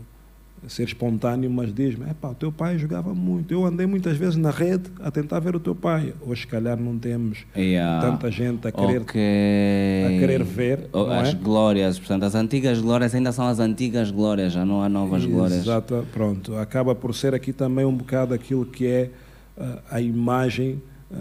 ser 0.69 0.85
espontâneo, 0.85 1.51
mas 1.51 1.73
diz-me: 1.73 2.11
"Epá, 2.11 2.31
o 2.31 2.35
teu 2.35 2.51
pai 2.53 2.79
jogava 2.79 3.15
muito. 3.15 3.53
Eu 3.53 3.65
andei 3.65 3.87
muitas 3.87 4.17
vezes 4.17 4.37
na 4.37 4.51
rede 4.51 4.91
a 5.01 5.11
tentar 5.11 5.39
ver 5.41 5.55
o 5.57 5.61
teu 5.61 5.75
pai. 5.75 6.13
Hoje, 6.21 6.43
se 6.43 6.47
calhar, 6.47 6.79
não 6.79 6.99
temos 6.99 7.45
Yeah. 7.57 8.01
tanta 8.11 8.31
gente 8.31 8.67
a 8.67 8.73
querer. 8.73 9.01
Ok. 9.03 9.21
a 9.21 10.09
querer 10.21 10.43
ver, 10.45 10.89
O- 10.93 11.07
não 11.07 11.13
As 11.21 11.29
é? 11.31 11.35
glórias, 11.35 11.99
portanto, 11.99 12.25
as 12.25 12.35
antigas 12.35 12.81
glórias 12.81 13.15
ainda 13.15 13.33
são 13.33 13.47
as 13.47 13.59
antigas 13.61 14.11
glórias, 14.11 14.53
já 14.53 14.65
não 14.65 14.83
há 14.83 14.89
novas 14.89 15.25
glórias. 15.25 15.61
Exato, 15.61 16.07
pronto. 16.13 16.55
Acaba 16.57 16.95
por 16.95 17.15
ser 17.15 17.35
aqui 17.35 17.53
também 17.53 17.85
um 17.85 17.95
bocado 17.95 18.35
aquilo 18.35 18.65
que 18.67 18.87
é 18.87 19.11
ah, 19.59 19.79
a 19.93 20.01
imagem 20.01 20.81
ah, 21.13 21.17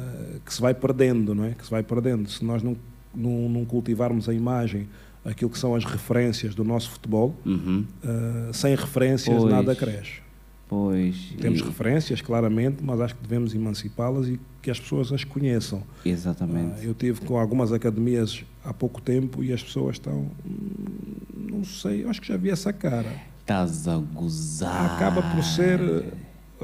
que 0.45 0.53
se 0.53 0.61
vai 0.61 0.73
perdendo, 0.73 1.33
não 1.35 1.45
é? 1.45 1.51
Que 1.51 1.63
se 1.63 1.71
vai 1.71 1.83
perdendo. 1.83 2.29
Se 2.29 2.43
nós 2.43 2.61
não, 2.63 2.75
não, 3.13 3.47
não 3.49 3.65
cultivarmos 3.65 4.27
a 4.27 4.33
imagem, 4.33 4.87
aquilo 5.25 5.49
que 5.49 5.57
são 5.57 5.73
as 5.75 5.83
referências 5.83 6.53
do 6.55 6.63
nosso 6.63 6.91
futebol, 6.91 7.35
Uhum. 7.45 7.83
ah, 8.03 8.49
sem 8.53 8.75
referências 8.75 9.35
Pois. 9.37 9.51
nada 9.51 9.75
cresce. 9.75 10.23
Pois. 10.67 11.15
Temos 11.39 11.59
e- 11.59 11.63
referências, 11.63 12.21
claramente, 12.21 12.77
mas 12.83 12.99
acho 13.01 13.15
que 13.15 13.21
devemos 13.21 13.53
emancipá-las 13.53 14.27
e 14.27 14.39
que 14.61 14.71
as 14.71 14.79
pessoas 14.79 15.11
as 15.13 15.23
conheçam. 15.23 15.83
Exatamente. 16.03 16.73
Ah, 16.79 16.83
eu 16.83 16.93
tive 16.95 17.21
com 17.21 17.37
algumas 17.37 17.71
academias 17.71 18.43
há 18.63 18.73
pouco 18.73 18.99
tempo 19.01 19.43
e 19.43 19.53
as 19.53 19.61
pessoas 19.63 19.95
estão. 19.97 20.27
"Hum, 20.45 21.51
Não 21.51 21.63
sei, 21.63 22.05
acho 22.05 22.19
que 22.21 22.27
já 22.27 22.35
vi 22.35 22.49
essa 22.49 22.73
cara. 22.73 23.07
Estás 23.41 23.87
a 23.87 23.95
gozar. 23.97 24.95
Acaba 24.95 25.21
por 25.21 25.41
ser 25.43 25.79
eh, 25.79 26.03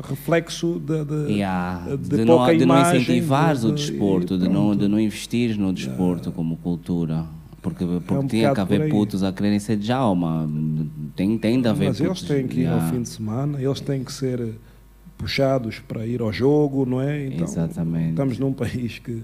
reflexo 0.01 0.79
de, 0.85 1.05
de, 1.05 1.31
Yeah. 1.33 1.95
de 1.95 2.09
De, 2.09 2.25
não, 2.25 2.37
pouca 2.37 2.57
de 2.57 2.65
não 2.65 2.75
imagem, 2.75 3.01
incentivares 3.01 3.63
o 3.63 3.71
de- 3.71 3.85
desporto, 3.87 4.37
de 4.37 4.49
não, 4.49 4.75
de 4.75 4.87
não 4.87 4.99
investires 4.99 5.55
no 5.57 5.71
desporto 5.71 6.31
como 6.31 6.57
cultura. 6.57 7.25
Porque, 7.61 7.85
porque 7.85 8.13
um 8.13 8.27
tinha 8.27 8.53
que 8.53 8.59
haver 8.59 8.89
putos 8.89 9.23
a 9.23 9.31
quererem 9.31 9.59
ser 9.59 9.77
de 9.77 9.91
alma. 9.91 10.49
Tem, 11.15 11.37
tem 11.37 11.61
de 11.61 11.67
haver 11.67 11.89
Mas 11.89 11.99
eles 11.99 12.19
putos. 12.19 12.27
têm 12.27 12.47
que 12.47 12.61
ir 12.61 12.67
ao 12.67 12.81
fim 12.89 13.01
de 13.03 13.09
semana, 13.09 13.61
eles 13.61 13.79
têm 13.79 14.03
que 14.03 14.11
ser 14.11 14.55
puxados 15.17 15.79
para 15.79 16.05
ir 16.05 16.21
ao 16.21 16.33
jogo, 16.33 16.85
não 16.85 16.99
é? 16.99 17.27
Então, 17.27 17.43
Exatamente. 17.43 18.09
Estamos 18.09 18.39
num 18.39 18.51
país 18.51 18.97
que 18.97 19.23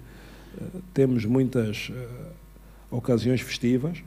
eh, 0.61 0.63
temos 0.93 1.25
muitas 1.25 1.91
eh, 1.91 2.07
ocasiões 2.91 3.41
festivas 3.41 4.03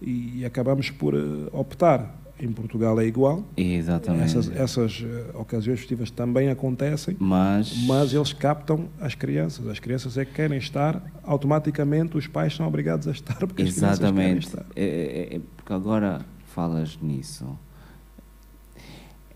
e, 0.00 0.44
acabamos 0.44 0.90
por 0.90 1.14
eh, 1.14 1.18
optar. 1.52 2.23
Em 2.38 2.50
Portugal 2.52 3.00
é 3.00 3.06
igual. 3.06 3.44
Exatamente. 3.56 4.24
Essas, 4.24 4.50
essas 4.50 5.04
eh, 5.06 5.30
ocasiões 5.34 5.78
festivas 5.78 6.10
também 6.10 6.48
acontecem, 6.50 7.16
Mas. 7.20 7.84
mas 7.86 8.12
eles 8.12 8.32
captam 8.32 8.88
as 9.00 9.14
crianças. 9.14 9.66
As 9.68 9.78
crianças 9.78 10.18
é 10.18 10.24
que 10.24 10.32
querem 10.32 10.58
estar, 10.58 11.00
automaticamente 11.22 12.16
os 12.16 12.26
pais 12.26 12.54
são 12.56 12.66
obrigados 12.66 13.06
a 13.06 13.12
estar 13.12 13.36
porque 13.38 13.62
as 13.62 13.72
crianças 13.72 13.98
querem 14.00 14.14
Exatamente. 14.14 14.46
estar. 14.48 14.66
É, 14.74 14.84
é- 15.32 15.36
é 15.36 15.40
porque 15.56 15.72
agora 15.72 16.26
falas 16.52 16.98
nisso. 17.00 17.46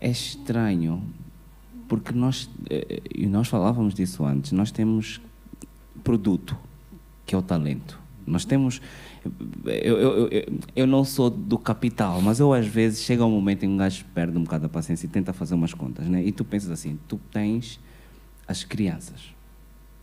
É 0.01 0.09
estranho, 0.09 1.01
porque 1.87 2.13
nós, 2.13 2.49
é, 2.69 3.01
e 3.15 3.25
nós 3.27 3.47
falávamos 3.47 3.93
disso 3.93 4.25
antes, 4.25 4.51
nós 4.51 4.71
temos 4.71 5.21
produto, 6.03 6.55
que 7.25 7.33
é 7.33 7.37
o 7.37 7.41
talento. 7.41 7.97
Nós 8.27 8.45
temos. 8.45 8.81
Eu, 9.65 9.97
eu, 9.97 10.27
eu, 10.29 10.59
eu 10.75 10.87
não 10.87 11.03
sou 11.03 11.29
do 11.29 11.57
capital, 11.57 12.21
mas 12.21 12.39
eu 12.39 12.53
às 12.53 12.65
vezes 12.65 13.01
chega 13.01 13.25
um 13.25 13.31
momento 13.31 13.63
em 13.63 13.67
que 13.67 13.73
um 13.73 13.77
gajo 13.77 14.05
perde 14.13 14.37
um 14.37 14.43
bocado 14.43 14.65
a 14.65 14.69
paciência 14.69 15.05
e 15.05 15.09
tenta 15.09 15.33
fazer 15.33 15.55
umas 15.55 15.73
contas, 15.73 16.07
né? 16.07 16.23
E 16.23 16.31
tu 16.31 16.45
pensas 16.45 16.71
assim: 16.71 16.97
tu 17.07 17.19
tens 17.31 17.79
as 18.47 18.63
crianças 18.63 19.33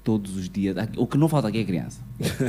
todos 0.07 0.37
os 0.37 0.49
dias. 0.49 0.77
O 0.97 1.07
que 1.07 1.19
não 1.19 1.29
falta 1.29 1.49
aqui 1.49 1.59
é 1.59 1.65
criança. 1.65 2.01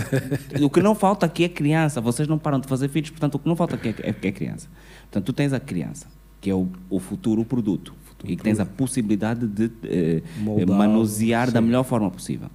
o 0.62 0.70
que 0.70 0.80
não 0.80 0.94
falta 0.94 1.26
aqui 1.26 1.44
é 1.44 1.50
criança. 1.50 2.00
Vocês 2.00 2.28
não 2.28 2.38
param 2.38 2.60
de 2.60 2.68
fazer 2.68 2.88
filhos, 2.88 3.10
portanto, 3.10 3.36
o 3.36 3.40
que 3.40 3.48
não 3.48 3.56
falta 3.56 3.76
aqui 3.76 3.90
é, 3.90 4.10
é, 4.10 4.10
é 4.10 4.32
criança. 4.32 4.70
Portanto, 5.04 5.26
tu 5.26 5.34
tens 5.34 5.54
a 5.54 5.60
criança, 5.60 6.06
que 6.40 6.52
é 6.52 6.54
o, 6.54 6.68
o 6.88 7.00
futuro 7.00 7.44
produto, 7.44 7.96
e 8.24 8.36
que 8.36 8.44
tens 8.44 8.60
a 8.60 8.66
possibilidade 8.66 9.48
de 9.48 9.72
eh, 9.84 10.22
Moldar, 10.40 10.78
manusear 10.78 11.52
da 11.52 11.60
sim. 11.60 11.66
melhor 11.66 11.84
forma 11.84 12.12
possível. 12.12 12.50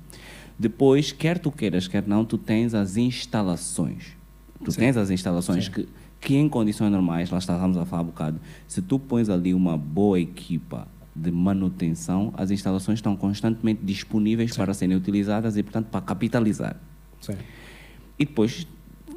Depois, 0.62 1.10
quer 1.10 1.40
tu 1.40 1.50
queiras, 1.50 1.88
quer 1.88 2.06
não, 2.06 2.24
tu 2.24 2.38
tens 2.38 2.72
as 2.72 2.96
instalações. 2.96 4.16
Tu 4.64 4.70
Sim. 4.70 4.78
tens 4.78 4.96
as 4.96 5.10
instalações 5.10 5.64
Sim. 5.64 5.72
que, 5.72 5.88
que 6.20 6.36
em 6.36 6.48
condições 6.48 6.88
normais, 6.88 7.30
lá 7.30 7.38
estávamos 7.38 7.76
a 7.76 7.84
falar 7.84 8.04
um 8.04 8.06
bocado, 8.06 8.40
se 8.68 8.80
tu 8.80 8.96
pões 8.96 9.28
ali 9.28 9.52
uma 9.54 9.76
boa 9.76 10.20
equipa 10.20 10.86
de 11.16 11.32
manutenção, 11.32 12.32
as 12.36 12.52
instalações 12.52 12.98
estão 12.98 13.16
constantemente 13.16 13.80
disponíveis 13.82 14.56
para 14.56 14.72
serem 14.72 14.96
utilizadas 14.96 15.56
e, 15.56 15.64
portanto, 15.64 15.86
para 15.86 16.00
capitalizar. 16.00 16.76
Sim. 17.20 17.34
E 18.16 18.24
depois, 18.24 18.64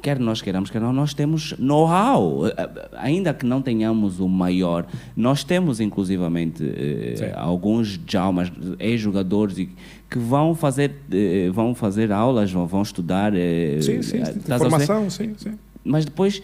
quer 0.02 0.18
nós 0.18 0.42
queiramos, 0.42 0.68
quer 0.68 0.80
não, 0.80 0.92
nós 0.92 1.14
temos 1.14 1.54
know-how. 1.58 2.46
Eh, 2.48 2.88
ainda 2.96 3.32
que 3.32 3.46
não 3.46 3.62
tenhamos 3.62 4.18
o 4.18 4.28
maior, 4.28 4.86
nós 5.16 5.44
temos 5.44 5.80
inclusivamente 5.80 6.64
eh, 6.64 7.32
alguns 7.36 8.00
jaumas, 8.06 8.50
ex-jogadores 8.78 9.68
que 10.10 10.18
vão 10.18 10.54
fazer, 10.54 10.94
eh, 11.10 11.50
vão 11.52 11.74
fazer 11.74 12.12
aulas, 12.12 12.50
vão, 12.52 12.66
vão 12.66 12.82
estudar. 12.82 13.32
Eh, 13.34 13.80
sim, 13.82 14.02
sim, 14.02 14.20
a 14.22 14.58
formação, 14.58 15.10
sim, 15.10 15.34
sim. 15.36 15.58
Mas 15.84 16.04
depois, 16.04 16.42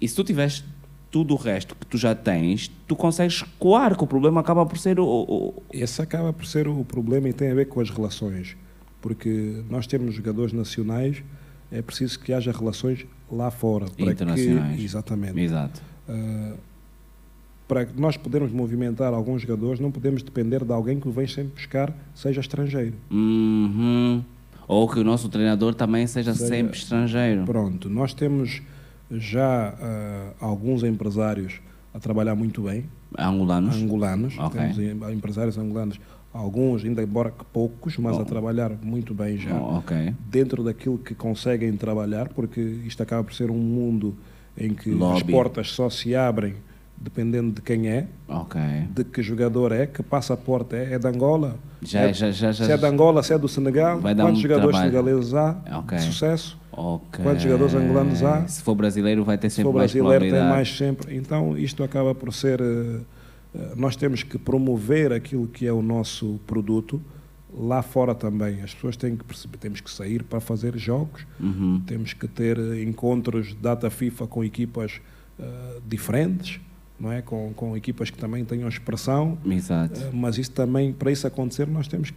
e 0.00 0.08
se 0.08 0.14
tu 0.14 0.24
tiveres 0.24 0.64
tudo 1.10 1.34
o 1.34 1.36
resto 1.36 1.74
que 1.74 1.86
tu 1.86 1.96
já 1.98 2.14
tens, 2.14 2.70
tu 2.86 2.94
consegues 2.96 3.42
coar, 3.58 3.96
que 3.96 4.04
o 4.04 4.06
problema 4.06 4.40
acaba 4.40 4.64
por 4.66 4.78
ser 4.78 4.98
o. 5.00 5.04
o- 5.06 5.62
Esse 5.72 6.00
acaba 6.02 6.32
por 6.32 6.46
ser 6.46 6.66
o 6.68 6.84
problema 6.84 7.28
e 7.28 7.32
tem 7.32 7.50
a 7.50 7.54
ver 7.54 7.66
com 7.66 7.80
as 7.80 7.90
relações. 7.90 8.56
Porque 9.00 9.62
nós 9.70 9.86
temos 9.86 10.14
jogadores 10.14 10.52
nacionais, 10.52 11.22
é 11.70 11.80
preciso 11.82 12.18
que 12.18 12.32
haja 12.32 12.50
relações 12.52 13.06
lá 13.30 13.50
fora. 13.50 13.86
Para 13.96 14.12
Internacionais. 14.12 14.76
Que, 14.76 14.84
exatamente. 14.84 15.38
Exato. 15.40 15.80
Ah, 16.08 16.52
para 17.68 17.86
nós 17.96 18.16
podermos 18.16 18.52
movimentar 18.52 19.12
alguns 19.12 19.42
jogadores, 19.42 19.80
não 19.80 19.90
podemos 19.90 20.22
depender 20.22 20.64
de 20.64 20.72
alguém 20.72 21.00
que 21.00 21.08
o 21.08 21.10
vem 21.10 21.26
sempre 21.26 21.52
buscar, 21.54 21.92
seja 22.14 22.40
estrangeiro. 22.40 22.94
Uhum. 23.10 24.22
Ou 24.68 24.88
que 24.88 24.98
o 25.00 25.04
nosso 25.04 25.28
treinador 25.28 25.74
também 25.74 26.06
seja 26.06 26.32
Seja- 26.34 26.48
sempre 26.48 26.76
estrangeiro. 26.78 27.44
Pronto, 27.44 27.88
nós 27.88 28.12
temos 28.14 28.62
já 29.10 29.74
ah, 29.80 30.30
alguns 30.40 30.82
empresários 30.82 31.60
a 31.94 31.98
trabalhar 32.00 32.34
muito 32.34 32.62
bem, 32.62 32.84
Angolanos. 33.18 33.76
angolanos, 33.76 34.38
Ok. 34.38 34.60
temos 34.60 34.78
em- 34.78 35.14
empresários 35.14 35.56
angolanos, 35.56 35.98
alguns, 36.32 36.84
ainda 36.84 37.02
embora 37.02 37.30
que 37.30 37.44
poucos, 37.46 37.96
mas 37.98 38.16
Oh. 38.16 38.20
a 38.22 38.24
trabalhar 38.24 38.70
muito 38.82 39.14
bem 39.14 39.38
já, 39.38 39.54
Oh, 39.56 39.78
ok. 39.78 40.12
dentro 40.30 40.62
daquilo 40.62 40.98
que 40.98 41.14
conseguem 41.14 41.72
trabalhar, 41.76 42.28
porque 42.28 42.60
isto 42.60 43.02
acaba 43.02 43.24
por 43.24 43.32
ser 43.34 43.50
um 43.50 43.56
mundo 43.58 44.14
em 44.58 44.74
que 44.74 44.90
as 44.90 44.96
Lobby. 44.96 45.32
portas 45.32 45.70
só 45.70 45.88
se 45.88 46.14
abrem 46.14 46.54
dependendo 46.98 47.52
de 47.52 47.60
quem 47.62 47.88
é, 47.88 48.06
Ok. 48.28 48.60
de 48.90 49.04
que 49.04 49.22
jogador 49.22 49.72
é, 49.72 49.86
que 49.86 50.02
passaporte 50.02 50.74
é, 50.74 50.94
é 50.94 50.98
de 50.98 51.06
Angola. 51.06 51.56
Já, 51.82 52.00
é, 52.00 52.12
já, 52.12 52.30
já, 52.30 52.52
se 52.52 52.70
é 52.72 52.76
de 52.76 52.86
Angola, 52.86 53.22
se 53.22 53.32
é 53.32 53.38
do 53.38 53.48
Senegal, 53.48 54.00
quantos 54.00 54.40
jogadores 54.40 54.76
trabalho. 54.76 54.92
senegaleses 54.92 55.34
há 55.34 55.56
Ok. 55.78 55.98
de 55.98 56.04
sucesso? 56.04 56.58
Ok. 56.72 57.22
Quantos 57.24 57.42
jogadores 57.42 57.74
angolanos 57.74 58.22
há? 58.22 58.46
Se 58.48 58.62
for 58.62 58.74
brasileiro, 58.74 59.24
vai 59.24 59.38
ter 59.38 59.48
Se 59.50 59.56
sempre 59.56 59.72
for 59.72 59.78
mais 59.78 59.92
brasileiro, 59.92 60.24
tem 60.34 60.44
mais 60.44 60.76
sempre. 60.76 61.16
Então, 61.16 61.56
isto 61.56 61.82
acaba 61.84 62.14
por 62.14 62.32
ser. 62.32 62.60
eh, 62.60 63.00
eh, 63.54 63.72
nós 63.76 63.94
temos 63.96 64.22
que 64.22 64.36
promover 64.38 65.12
aquilo 65.12 65.46
que 65.46 65.66
é 65.66 65.72
o 65.72 65.80
nosso 65.80 66.38
produto 66.46 67.00
lá 67.58 67.80
fora 67.80 68.14
também. 68.14 68.60
As 68.62 68.74
pessoas 68.74 68.96
têm 68.96 69.16
que 69.16 69.24
perceber, 69.24 69.56
temos 69.58 69.80
que 69.80 69.90
sair 69.90 70.22
para 70.22 70.40
fazer 70.40 70.76
jogos, 70.76 71.26
Uhum. 71.40 71.80
temos 71.86 72.12
que 72.12 72.26
ter 72.28 72.58
encontros 72.82 73.54
data 73.54 73.88
FIFA 73.88 74.26
com 74.26 74.44
equipas 74.44 75.00
eh, 75.38 75.78
diferentes, 75.86 76.60
não 76.98 77.12
é? 77.12 77.22
Com, 77.22 77.52
com 77.54 77.76
equipas 77.76 78.10
que 78.10 78.18
também 78.18 78.44
tenham 78.44 78.68
expressão. 78.68 79.38
Exato. 79.44 80.00
Eh, 80.00 80.10
Mas 80.12 80.38
isso 80.38 80.50
também, 80.52 80.92
para 80.92 81.10
isso 81.10 81.26
acontecer, 81.26 81.66
nós 81.66 81.86
temos 81.88 82.10
que 82.10 82.16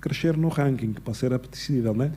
crescer 0.00 0.36
no 0.36 0.48
ranking 0.48 0.92
para 0.92 1.14
ser 1.14 1.32
apetecível, 1.32 1.94
né? 1.94 2.12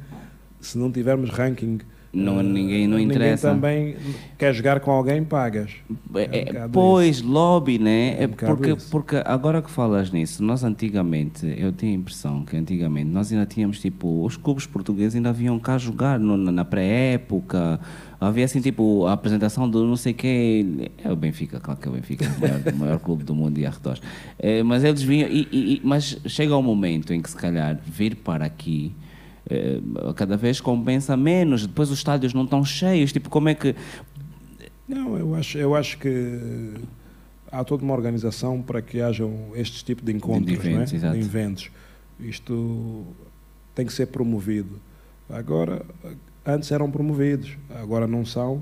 Se 0.60 0.78
não 0.78 0.92
tivermos 0.92 1.30
ranking, 1.30 1.80
Não, 2.14 2.42
eh, 2.42 2.44
ninguém 2.44 2.88
não 2.88 3.00
interessa. 3.00 3.50
também 3.52 3.96
quer 4.38 4.54
jogar 4.54 4.82
com 4.82 4.92
alguém, 4.92 5.24
pagas. 5.24 5.72
É, 6.14 6.56
É 6.58 6.62
um 6.62 6.66
é, 6.66 6.68
pois, 6.68 7.22
lobby, 7.22 7.80
né? 7.80 8.18
É 8.20 8.24
É 8.24 8.28
um 8.28 8.32
bocado 8.32 8.56
porque, 8.58 8.72
isso. 8.74 8.90
porque 8.92 9.16
agora 9.24 9.62
que 9.62 9.72
falas 9.72 10.12
nisso, 10.12 10.44
nós 10.44 10.62
antigamente, 10.64 11.46
eu 11.58 11.72
tenho 11.72 11.94
a 11.94 11.96
impressão 11.96 12.44
que 12.44 12.58
antigamente 12.58 13.10
nós 13.10 13.32
ainda 13.32 13.46
tínhamos 13.46 13.80
tipo, 13.80 14.26
os 14.26 14.36
clubes 14.36 14.66
portugueses 14.66 15.16
ainda 15.16 15.32
vinham 15.32 15.58
cá 15.58 15.78
jogar 15.78 16.20
no- 16.20 16.36
na 16.38 16.66
pré-época. 16.66 17.80
Havia 18.20 18.46
assim, 18.46 18.62
tipo, 18.62 19.06
a 19.08 19.14
apresentação 19.14 19.70
do 19.70 19.86
não 19.88 19.96
sei 19.96 20.14
quê. 20.14 20.92
É 21.04 21.12
o 21.12 21.16
Benfica, 21.16 21.60
claro 21.60 21.80
que 21.80 21.88
é 21.88 21.92
o 21.92 21.94
Benfica, 21.94 22.26
o 22.38 22.42
maior, 22.42 22.62
o 22.74 22.78
maior 22.78 23.00
clube 23.00 23.24
do 23.24 23.34
mundo 23.34 23.58
e 23.58 23.66
arredores. 23.66 24.02
É, 24.38 24.62
mas 24.64 24.84
eles 24.84 25.02
vinham, 25.02 25.28
e- 25.30 25.48
e- 25.52 25.82
mas 25.84 26.20
chega 26.26 26.56
um 26.58 26.62
momento 26.62 27.14
em 27.14 27.22
que 27.22 27.30
se 27.30 27.36
calhar 27.38 27.80
vir 27.86 28.16
para 28.18 28.46
aqui. 28.46 28.92
Eh, 29.50 29.80
cada 30.16 30.38
vez 30.38 30.62
compensa 30.62 31.16
menos, 31.18 31.66
depois 31.66 31.90
os 31.90 31.98
estádios 31.98 32.34
não 32.34 32.44
estão 32.44 32.64
cheios, 32.64 33.12
tipo, 33.12 33.30
como 33.30 33.50
é 33.50 33.56
que 33.56 33.76
Não, 34.88 35.18
eu 35.18 35.36
acho, 35.36 35.58
eu 35.58 35.76
acho 35.76 35.98
que 35.98 36.74
há 37.52 37.64
toda 37.64 37.84
uma 37.84 37.94
organização 37.94 38.62
para 38.62 38.82
que 38.82 39.02
hajam 39.02 39.52
estes 39.56 39.84
tipos 39.84 40.04
de 40.06 40.12
encontros, 40.14 40.46
De 40.46 40.54
eventos, 40.54 40.94
é? 40.94 40.96
exato. 40.96 41.14
de 41.18 41.20
eventos. 41.20 41.72
Isto 42.20 43.06
tem 43.74 43.86
que 43.86 43.94
ser 43.94 44.08
promovido. 44.08 44.80
Agora, 45.30 45.86
antes 46.46 46.72
eram 46.72 46.90
promovidos, 46.92 47.58
agora 47.70 48.06
não 48.08 48.26
são. 48.26 48.62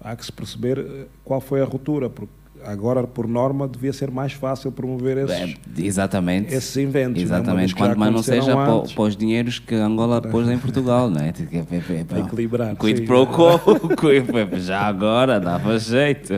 Há 0.00 0.14
que 0.16 0.24
se 0.24 0.32
perceber 0.32 0.78
eh, 0.78 1.06
qual 1.24 1.40
foi 1.40 1.60
a 1.62 1.64
ruptura, 1.64 2.08
porque 2.10 2.32
agora, 2.66 3.06
por 3.06 3.26
norma, 3.28 3.66
devia 3.68 3.92
ser 3.92 4.10
mais 4.10 4.32
fácil 4.32 4.70
promover 4.72 5.16
esses, 5.18 5.54
É, 5.78 5.82
exatamente. 5.82 6.52
esses 6.54 6.76
eventos. 6.76 7.22
é? 7.22 7.24
Vez 7.26 7.30
Exatamente, 7.30 7.70
já 7.70 7.76
quanto 7.76 7.98
mais 7.98 8.12
não 8.12 8.22
seja 8.22 8.54
para, 8.54 8.72
antes, 8.72 8.92
para 8.92 9.02
os 9.04 9.16
dinheiros 9.16 9.58
que 9.58 9.74
Angola 9.74 10.20
pôs 10.20 10.48
em 10.48 10.58
Portugal, 10.58 11.08
não 11.10 11.20
é? 11.20 11.32
Tem 11.32 11.46
que- 11.46 11.56
é- 11.56 11.60
é- 11.60 12.00
é- 12.00 12.04
Para 12.04 12.20
equilibrar, 12.20 12.76
Quid 12.76 13.02
pro 13.02 13.26
quo, 13.26 13.58
quid- 13.96 14.26
já 14.60 14.80
agora 14.80 15.38
dava 15.40 15.78
jeito. 15.78 16.34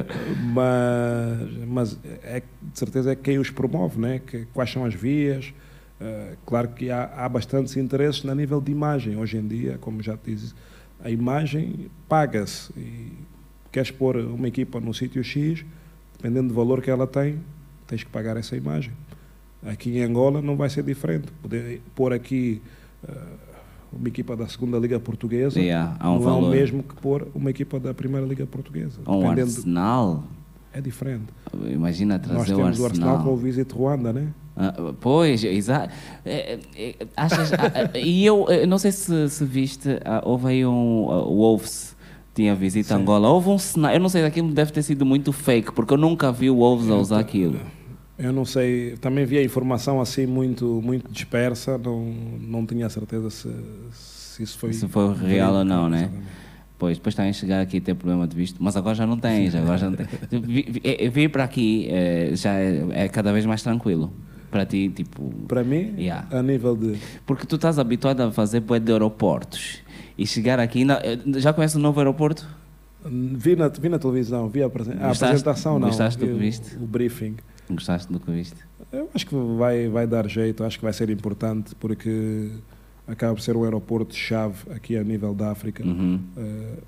mas, 0.53 1.67
mas 1.67 1.99
é, 2.23 2.41
de 2.63 2.79
certeza 2.79 3.13
é 3.13 3.17
quem 3.17 3.39
os 3.39 3.51
promove, 3.51 4.01
né? 4.01 4.21
que, 4.25 4.47
quais 4.53 4.71
são 4.71 4.85
as 4.85 4.95
vias. 4.95 5.53
Eh, 6.01 6.35
claro 6.47 6.69
que 6.69 6.91
há, 6.91 7.11
há 7.17 7.29
bastantes 7.29 7.77
interesses 7.77 8.25
a 8.25 8.35
nível 8.35 8.61
de 8.61 8.71
imagem. 8.71 9.17
Hoje 9.17 9.37
em 9.37 9.47
dia, 9.47 9.79
como 9.81 10.01
já 10.03 10.17
te 10.17 10.33
disse, 10.33 10.55
a 11.03 11.11
imagem 11.11 11.91
paga-se. 12.09 12.73
E 12.77 13.13
queres 13.73 13.91
pôr 13.91 14.17
uma 14.17 14.47
equipa 14.47 14.79
no 14.81 14.95
sítio 14.95 15.23
X, 15.25 15.65
dependendo 16.19 16.49
do 16.49 16.55
valor 16.55 16.83
que 16.83 16.91
ela 16.91 17.07
tem, 17.07 17.39
tens 17.87 18.03
que 18.05 18.11
pagar 18.11 18.37
essa 18.37 18.57
imagem. 18.57 18.93
Aqui 19.65 19.99
em 19.99 20.03
Angola 20.03 20.41
não 20.43 20.57
vai 20.57 20.69
ser 20.71 20.83
diferente. 20.83 21.29
Poder 21.43 21.81
pôr 21.95 22.13
aqui 22.13 22.61
eh, 23.09 23.13
uma 23.93 24.07
equipa 24.09 24.37
da 24.37 24.47
segunda 24.47 24.79
Liga 24.79 25.01
Portuguesa 25.01 25.59
Yeah, 25.59 25.97
há 25.99 26.11
um 26.13 26.19
não 26.21 26.29
é 26.29 26.31
o 26.33 26.35
valor. 26.35 26.51
mesmo 26.51 26.83
que 26.83 26.95
pôr 26.97 27.27
uma 27.35 27.51
equipa 27.51 27.81
da 27.81 27.93
primeira 27.95 28.27
Liga 28.27 28.47
Portuguesa. 28.47 29.01
Um 29.07 29.21
Dependendo 29.21 29.51
de- 29.51 29.57
Arsenal, 29.59 30.25
é 30.73 30.81
diferente. 30.81 31.25
imagina 31.71 32.19
Nós 32.19 32.27
trazer 32.29 32.55
o 32.55 32.57
temos 32.57 32.79
o 32.81 32.85
Arsenal 32.85 33.09
Arsenal. 33.11 33.25
com 33.25 33.33
o 33.33 33.37
Visit 33.37 33.73
Ruanda, 33.73 34.13
né? 34.13 34.29
Ah, 34.57 34.75
pois, 35.01 35.43
exato. 35.45 35.93
É, 36.25 36.59
é, 36.77 36.95
achas- 37.17 37.53
ah, 37.53 37.91
ah, 37.95 37.99
e 37.99 38.25
eu 38.27 38.45
eh, 38.49 38.67
não 38.67 38.77
sei 38.79 38.91
se, 38.93 39.29
se 39.31 39.45
viste, 39.45 39.89
ah, 40.05 40.21
houve 40.25 40.49
aí 40.49 40.67
um 40.67 41.07
ah, 41.11 41.23
Wolves 41.23 41.97
tinha 42.39 42.55
visita 42.55 42.95
a. 42.95 42.99
Angola. 42.99 43.29
Houve 43.29 43.49
um 43.51 43.59
cenário, 43.59 43.97
eu 43.97 44.01
não 44.01 44.09
sei, 44.09 44.25
aquilo 44.25 44.53
deve 44.53 44.71
ter 44.71 44.83
sido 44.83 45.05
muito 45.05 45.33
fake, 45.33 45.73
porque 45.73 45.93
eu 45.93 45.99
nunca 45.99 46.31
vi 46.31 46.49
o 46.49 46.57
Wolves 46.57 46.89
a 46.89 46.95
usar 46.95 47.19
aquilo. 47.19 47.59
Eu 48.17 48.33
não 48.33 48.45
sei, 48.45 48.97
também 49.01 49.25
vi 49.25 49.39
a 49.39 49.43
informação 49.43 50.01
assim 50.01 50.27
muito, 50.27 50.81
muito 50.83 51.11
dispersa, 51.11 51.77
não, 51.79 52.05
não 52.41 52.65
tinha 52.67 52.89
certeza 52.89 53.29
se, 53.31 53.49
se 53.93 54.43
isso 54.43 54.59
foi. 54.59 54.73
Se 54.73 54.87
foi 54.89 55.15
real 55.15 55.55
ou 55.55 55.65
não, 55.65 55.89
né? 55.89 56.11
Pois, 56.79 56.97
depois 56.97 57.15
também 57.15 57.33
chegar 57.33 57.61
aqui 57.61 57.79
e 57.79 57.81
ter 57.81 57.95
problema 57.95 58.27
de 58.27 58.37
visto, 58.37 58.57
mas 58.63 58.77
agora 58.77 58.95
já 58.95 59.05
não 59.05 59.19
tens, 59.19 59.53
agora 59.55 59.79
já 59.79 59.91
não 59.91 59.97
tens. 59.97 60.09
Eh, 60.85 61.09
Vir 61.09 61.29
para 61.29 61.43
aqui 61.43 61.89
eh, 61.91 62.31
já 62.35 62.55
é, 62.55 62.87
é 62.91 63.09
cada 63.09 63.33
vez 63.33 63.45
mais 63.45 63.63
tranquilo. 63.63 64.13
Para 64.51 64.65
ti, 64.65 64.89
tipo. 64.89 65.31
Para 65.47 65.63
mim, 65.63 65.95
Yeah. 65.99 66.27
a 66.31 66.43
nível 66.43 66.75
de. 66.77 66.97
Porque 67.27 67.45
tu 67.47 67.57
estás 67.57 67.79
habituado 67.79 68.21
a 68.23 68.31
fazer 68.31 68.61
bué 68.61 68.81
de 68.81 68.93
aeroportos. 68.93 69.81
E 70.19 70.27
chegar 70.27 70.59
aqui. 70.59 70.85
eh, 70.91 71.19
já 71.41 71.53
conhece 71.53 71.77
o 71.77 71.81
novo 71.81 72.01
aeroporto? 72.01 72.47
Vi 73.05 73.55
na, 73.55 73.69
vi 73.69 73.89
na 73.89 73.99
televisão, 73.99 74.49
vi 74.49 74.63
a, 74.63 74.67
apresen- 74.67 74.95
a 74.95 75.09
Gostaste? 75.09 75.25
apresentação, 75.25 75.79
não. 75.79 75.87
Gostaste 75.89 76.19
do 76.19 76.27
que 76.27 76.33
o- 76.33 76.37
viste? 76.39 76.77
O, 76.77 76.81
briefing. 76.87 77.37
Gostaste 77.71 78.13
do 78.13 78.19
que 78.19 78.31
viste? 78.31 78.57
Eu 78.93 79.09
acho 79.15 79.27
que 79.27 79.35
vai, 79.57 79.89
vai 79.89 80.07
dar 80.07 80.29
jeito, 80.29 80.65
acho 80.65 80.79
que 80.79 80.85
vai 80.85 80.93
ser 80.93 81.09
importante, 81.11 81.75
porque 81.77 82.51
acaba 83.07 83.35
por 83.35 83.41
ser 83.41 83.57
um 83.57 83.63
aeroporto-chave 83.65 84.57
aqui 84.75 84.97
a 84.97 85.05
nível 85.05 85.33
da 85.35 85.51
África. 85.53 85.85
Uhum. 85.87 86.21
Eh, 86.37 86.79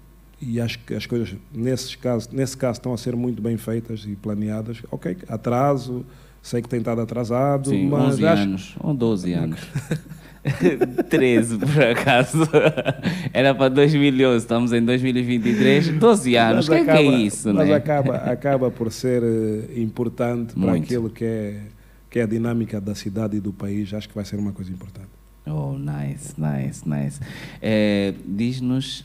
e 0.42 0.60
acho 0.60 0.78
que 0.80 0.94
as 0.94 1.06
coisas, 1.06 1.34
nesses 1.54 1.94
casos, 1.94 2.28
nesse 2.32 2.56
caso, 2.56 2.78
estão 2.78 2.92
a 2.92 2.98
ser 2.98 3.14
muito 3.14 3.40
bem 3.40 3.56
feitas 3.56 4.04
e 4.08 4.16
planeadas. 4.16 4.82
Ok, 4.90 5.16
atraso, 5.28 6.04
sei 6.42 6.60
que 6.62 6.68
tem 6.68 6.78
estado 6.80 7.00
atrasado, 7.02 7.68
Sim, 7.70 7.88
mas 7.88 8.14
11 8.14 8.26
acho 8.26 8.42
anos. 8.42 8.74
Ou 8.80 8.94
12 8.94 9.32
anos. 9.34 9.60
13, 11.10 11.58
por 11.58 11.82
acaso. 11.82 12.48
Era 13.32 13.54
para 13.54 13.68
2011, 13.68 14.36
estamos 14.44 14.72
em 14.72 14.82
2023. 14.84 15.90
12 15.98 16.36
anos. 16.36 16.68
O 16.68 16.72
que, 16.72 16.78
é 16.78 16.84
que 16.84 16.90
é 16.90 17.02
isso, 17.02 17.52
mas 17.52 17.68
né? 17.68 17.74
acaba, 17.74 18.16
acaba 18.16 18.70
por 18.70 18.90
ser 18.90 19.22
eh, 19.22 19.80
importante 19.80 20.54
para 20.54 20.70
Muito. 20.70 20.84
aquilo 20.84 21.10
que 21.10 21.24
é, 21.24 21.60
que 22.08 22.18
é 22.18 22.22
a 22.22 22.26
dinâmica 22.26 22.80
da 22.80 22.94
cidade 22.94 23.36
e 23.36 23.40
do 23.40 23.52
país. 23.52 23.92
Acho 23.92 24.08
que 24.08 24.14
vai 24.14 24.24
ser 24.24 24.36
uma 24.38 24.52
coisa 24.52 24.70
importante. 24.70 25.08
Oh, 25.46 25.76
nice, 25.78 26.34
nice, 26.38 26.88
nice. 26.88 27.20
Eh, 27.60 28.14
Diz-nos 28.26 29.04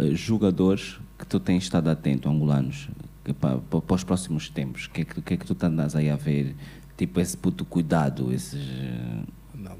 eh, 0.00 0.14
jogadores 0.14 0.98
que 1.18 1.26
tu 1.26 1.38
tens 1.40 1.64
estado 1.64 1.88
atento, 1.90 2.28
angolanos, 2.28 2.88
que 3.24 3.32
pa- 3.32 3.58
pa- 3.70 3.80
para, 3.80 3.94
os 3.94 4.04
próximos 4.04 4.48
tempos. 4.48 4.86
O 4.86 4.90
que, 4.90 5.00
é 5.02 5.04
que, 5.04 5.20
que 5.20 5.34
é 5.34 5.36
que 5.36 5.46
tu 5.46 5.56
andas 5.66 5.94
aí 5.96 6.08
a 6.08 6.16
ver? 6.16 6.54
Tipo, 6.96 7.20
esse 7.20 7.36
puto 7.36 7.64
cuidado, 7.64 8.32
esses. 8.32 8.60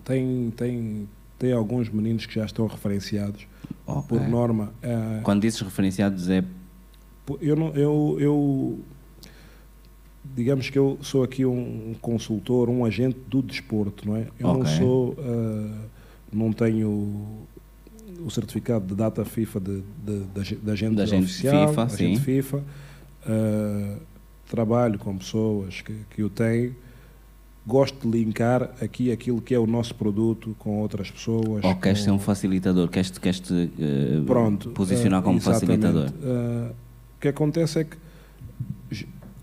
Tem, 0.07 0.53
tem, 0.57 1.09
tem 1.37 1.53
alguns 1.53 1.91
meninos 1.91 2.25
que 2.25 2.35
já 2.35 2.47
estão 2.47 2.67
referenciados. 2.67 3.47
Okay. 3.85 4.19
Por 4.19 4.29
norma. 4.29 4.73
Uh, 4.83 5.23
Quando 5.23 5.43
dizes 5.43 5.61
referenciados 5.61 6.31
é. 6.31 6.43
Eu, 7.41 7.57
não, 7.57 7.69
eu, 7.75 8.17
eu. 8.21 8.79
Digamos 10.25 10.71
que 10.71 10.79
eu 10.79 10.97
sou 11.03 11.23
aqui 11.23 11.45
um 11.45 11.95
consultor, 12.01 12.69
um 12.69 12.85
agente 12.85 13.19
do 13.29 13.43
desporto, 13.43 14.09
não 14.09 14.17
é? 14.17 14.29
Eu 14.39 14.49
okay. 14.49 14.63
não 14.63 14.67
sou. 14.67 15.11
Uh, 15.13 15.97
não 16.33 16.53
tenho 16.53 17.47
o 18.25 18.31
certificado 18.31 18.87
de 18.87 18.95
data 18.95 19.25
FIFA 19.25 19.61
de, 19.61 19.83
de, 20.05 20.25
de, 20.25 20.57
de 20.57 20.71
agente, 20.71 20.95
da 20.95 21.03
agente 21.03 21.25
oficial, 21.25 21.69
FIFA, 21.69 21.83
agente 21.83 22.17
sim. 22.19 22.23
FIFA. 22.23 22.65
Uh, 23.27 24.01
trabalho 24.49 24.99
com 24.99 25.17
pessoas 25.17 25.81
que, 25.81 25.97
que 26.11 26.23
o 26.23 26.31
têm 26.31 26.75
gosto 27.67 28.09
de 28.09 28.19
linkar 28.19 28.71
aqui 28.81 29.11
aquilo 29.11 29.41
que 29.41 29.55
é 29.55 29.59
o 29.59 29.67
nosso 29.67 29.95
produto 29.95 30.55
com 30.59 30.81
outras 30.81 31.11
pessoas. 31.11 31.65
Ou 31.65 31.75
queres 31.77 32.03
ser 32.03 32.13
um 32.13 32.19
facilitador, 32.19 32.89
queres, 32.89 33.11
queres 33.11 33.41
te 33.41 33.53
uh, 33.53 34.25
Pronto, 34.25 34.71
posicionar 34.71 35.21
uh, 35.21 35.25
como 35.25 35.41
facilitador? 35.41 36.09
Uh, 36.11 36.71
o 37.17 37.21
que 37.21 37.29
acontece 37.29 37.81
é 37.81 37.85
que 37.85 37.97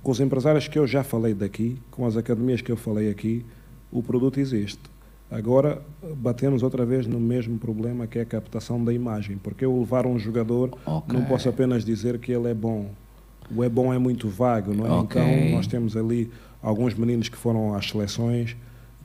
com 0.02 0.12
os 0.12 0.20
empresários 0.20 0.68
que 0.68 0.78
eu 0.78 0.86
já 0.86 1.04
falei 1.04 1.34
daqui, 1.34 1.78
com 1.90 2.06
as 2.06 2.18
academias 2.18 2.62
que 2.62 2.72
eu 2.72 2.78
falei 2.78 3.10
aqui, 3.10 3.46
o 3.92 4.04
produto 4.04 4.40
existe. 4.40 4.82
Agora 5.32 5.82
batemos 6.18 6.62
outra 6.62 6.86
vez 6.86 7.08
no 7.08 7.20
mesmo 7.20 7.58
problema 7.58 8.06
que 8.06 8.20
é 8.20 8.22
a 8.22 8.26
captação 8.26 8.84
da 8.84 8.94
imagem, 8.94 9.38
porque 9.42 9.66
eu 9.66 9.78
levar 9.80 10.06
um 10.06 10.20
jogador 10.20 10.78
okay. 10.86 11.18
não 11.18 11.26
posso 11.26 11.50
apenas 11.50 11.84
dizer 11.84 12.20
que 12.20 12.32
ele 12.32 12.50
é 12.50 12.54
bom. 12.54 12.90
O 13.54 13.64
é 13.64 13.70
bom 13.70 13.94
é 13.94 13.98
muito 13.98 14.30
vago, 14.30 14.74
não 14.74 14.86
é? 14.86 14.92
Okay. 15.02 15.22
Então 15.22 15.58
nós 15.58 15.68
temos 15.68 15.98
ali 15.98 16.30
alguns 16.64 16.96
meninos 16.96 17.28
que 17.28 17.38
foram 17.38 17.76
às 17.76 17.90
seleções, 17.90 18.56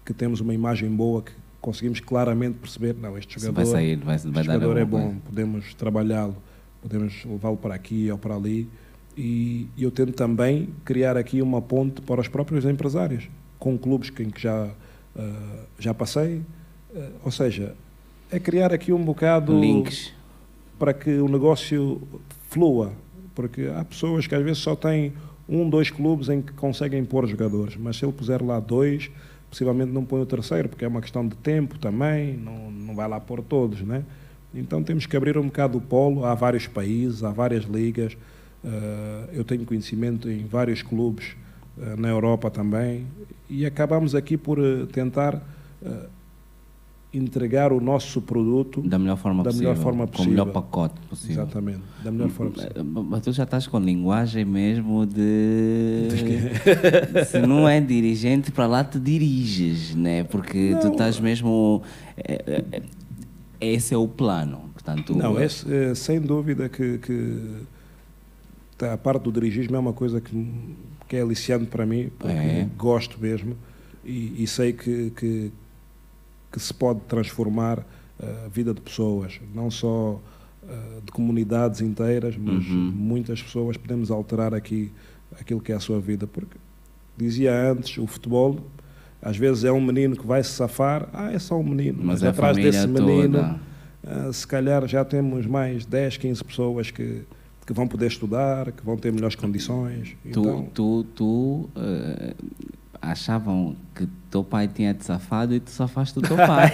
que 0.05 0.15
temos 0.15 0.41
uma 0.41 0.55
imagem 0.55 0.89
boa, 0.89 1.21
que 1.21 1.33
conseguimos 1.61 1.99
claramente 1.99 2.57
perceber, 2.59 2.95
não, 2.95 3.19
este 3.19 3.39
jogador, 3.39 3.55
vai 3.55 3.67
sair, 3.67 3.97
vai, 3.97 4.17
vai 4.17 4.45
jogador 4.45 4.77
é 4.79 4.85
bom, 4.85 5.03
coisa. 5.03 5.21
podemos 5.27 5.75
trabalhá-lo, 5.75 6.37
podemos 6.81 7.25
levá-lo 7.25 7.57
para 7.57 7.75
aqui 7.75 8.11
ou 8.11 8.17
para 8.17 8.37
ali. 8.37 8.69
E 9.17 9.69
eu 9.77 9.91
tento 9.91 10.13
também 10.13 10.69
criar 10.85 11.17
aqui 11.17 11.43
uma 11.43 11.61
ponte 11.61 12.01
para 12.01 12.21
os 12.21 12.29
próprios 12.29 12.65
empresários, 12.65 13.29
com 13.59 13.77
clubes 13.77 14.13
em 14.21 14.31
que 14.31 14.41
já, 14.41 14.67
uh, 14.67 15.67
já 15.77 15.93
passei. 15.93 16.37
Uh, 16.95 17.11
ou 17.25 17.33
seja, 17.33 17.75
é 18.31 18.39
criar 18.39 18.73
aqui 18.73 18.93
um 18.93 19.05
bocado. 19.05 19.59
Links. 19.59 20.13
Para 20.79 20.95
que 20.95 21.11
o 21.19 21.29
negócio 21.29 22.01
flua. 22.49 22.93
Porque 23.35 23.69
há 23.75 23.85
pessoas 23.85 24.29
que 24.29 24.35
às 24.37 24.43
vezes 24.43 24.59
só 24.59 24.77
têm 24.77 25.13
um, 25.49 25.69
dois 25.69 25.91
clubes 25.91 26.29
em 26.29 26.43
que 26.43 26.53
conseguem 26.53 27.05
pôr 27.05 27.27
jogadores, 27.27 27.77
mas 27.77 27.97
se 27.97 28.05
ele 28.05 28.13
puser 28.13 28.43
lá 28.43 28.61
dois, 28.61 29.11
possivelmente 29.49 29.91
não 29.91 30.05
põe 30.05 30.21
o 30.21 30.27
terceiro, 30.27 30.69
porque 30.69 30.85
é 30.85 30.89
uma 30.89 31.01
questão 31.01 31.27
de 31.27 31.35
tempo 31.37 31.79
também, 31.79 32.37
não, 32.37 32.71
não 32.71 32.95
vai 32.95 33.09
lá 33.09 33.19
pôr 33.19 33.43
todos, 33.43 33.81
né? 33.81 34.05
Então 34.55 34.83
temos 34.83 35.07
que 35.07 35.17
abrir 35.17 35.37
um 35.39 35.45
bocado 35.45 35.79
o 35.79 35.81
polo, 35.81 36.25
há 36.25 36.35
vários 36.35 36.67
países, 36.67 37.23
há 37.23 37.31
várias 37.31 37.65
ligas, 37.65 38.15
uh, 38.65 39.29
eu 39.33 39.45
tenho 39.45 39.65
conhecimento 39.65 40.31
em 40.31 40.47
vários 40.47 40.83
clubes 40.83 41.37
uh, 41.77 42.01
na 42.01 42.09
Europa 42.09 42.51
também, 42.51 43.07
e 43.49 43.65
acabamos 43.65 44.15
aqui 44.15 44.37
por 44.37 44.59
uh, 44.59 44.87
tentar 44.87 45.43
entregar 47.13 47.73
o 47.73 47.81
nosso 47.81 48.21
produto 48.21 48.83
da 48.83 48.99
melhor 48.99 49.17
forma 49.17 49.43
da 49.43 49.51
possível, 49.51 49.71
melhor 49.71 49.83
forma 49.83 50.07
possível. 50.07 50.25
com 50.25 50.29
o 50.29 50.45
melhor 50.45 50.53
pacote 50.53 51.01
possível. 51.09 51.43
Exatamente, 51.43 51.81
da 52.05 52.11
melhor 52.11 52.29
forma 52.29 52.53
possível. 52.53 52.85
Mas 52.85 53.23
tu 53.23 53.33
já 53.33 53.45
estás 53.45 53.67
com 53.67 53.79
linguagem 53.79 54.45
mesmo 54.45 55.07
de. 55.07 56.09
Se 57.27 57.41
não 57.41 57.67
é 57.67 57.81
dirigente, 57.81 58.53
para 58.53 58.67
lá 58.67 58.85
te 58.85 58.99
diriges, 58.99 59.95
né? 59.95 60.25
Porque 60.25 60.71
não. 60.73 60.81
tu 60.81 60.89
estás 60.89 61.19
mesmo. 61.19 61.83
É, 62.17 62.33
é, 62.47 62.65
é, 62.73 62.83
esse 63.61 63.95
é 63.95 63.97
o 63.97 64.07
plano. 64.07 64.69
Portanto, 64.75 65.15
não, 65.15 65.41
esse, 65.41 65.73
é, 65.73 65.95
sem 65.95 66.21
dúvida 66.21 66.69
que, 66.69 66.99
que 66.99 67.43
tá, 68.77 68.93
a 68.93 68.99
parte 68.99 69.23
do 69.23 69.33
dirigismo 69.33 69.77
é 69.77 69.79
uma 69.79 69.93
coisa 69.93 70.21
que, 70.21 70.51
que 71.09 71.17
é 71.17 71.23
aliciante 71.23 71.67
para 71.67 71.85
mim, 71.87 72.11
porque 72.19 72.33
é. 72.33 72.69
gosto 72.77 73.19
mesmo 73.21 73.57
e, 74.05 74.43
e 74.43 74.47
sei 74.47 74.73
que, 74.73 75.11
que 75.11 75.53
que 76.51 76.59
se 76.61 76.73
pode 76.73 77.01
transformar 77.01 77.85
eh, 78.21 78.45
a 78.47 78.49
vida 78.49 78.75
de 78.75 78.81
pessoas, 78.81 79.41
não 79.55 79.71
só 79.71 80.21
uh, 80.63 81.01
de 81.05 81.13
comunidades 81.13 81.81
inteiras, 81.81 82.37
mas 82.37 82.67
uhum. 82.67 82.93
muitas 82.95 83.41
pessoas 83.41 83.77
podemos 83.77 84.11
alterar 84.11 84.53
aqui 84.53 84.91
aquilo 85.41 85.61
que 85.61 85.71
é 85.71 85.77
a 85.77 85.81
sua 85.81 86.01
vida, 86.01 86.27
porque 86.27 86.57
dizia 87.17 87.71
antes, 87.71 87.97
o 87.99 88.07
futebol 88.07 88.59
às 89.23 89.37
vezes 89.37 89.65
é 89.65 89.73
um 89.73 89.81
menino 89.81 90.17
que 90.17 90.27
vai 90.27 90.43
se 90.43 90.51
safar, 90.51 91.09
ah, 91.13 91.33
é 91.33 91.39
só 91.39 91.59
um 91.59 91.63
menino, 91.63 91.99
mas, 91.99 92.07
mas 92.21 92.23
é 92.23 92.29
atrás 92.29 92.57
desse 92.57 92.87
menino, 92.87 93.61
uh, 94.03 94.33
se 94.33 94.47
calhar 94.47 94.87
já 94.89 95.05
temos 95.05 95.47
mais 95.47 95.85
10, 95.85 96.17
15 96.17 96.45
pessoas 96.45 96.91
que, 96.91 97.23
que 97.67 97.73
vão 97.73 97.87
poder 97.87 98.07
estudar, 98.07 98.73
que 98.73 98.85
vão 98.85 98.97
ter 98.97 99.13
melhores 99.13 99.37
condições. 99.37 100.17
Tu, 100.25 100.41
então... 100.41 100.69
tu, 100.75 101.07
tu 101.15 101.69
uh, 101.77 102.35
achavam 103.01 103.77
que 103.95 104.07
teu 104.31 104.45
pai 104.45 104.69
tinha 104.69 104.93
te 104.93 105.05
safado 105.05 105.55
e 105.55 105.61
tu 105.61 105.71
safaste 105.71 106.19
o 106.19 106.23
teu 106.23 106.37
pai. 106.37 106.71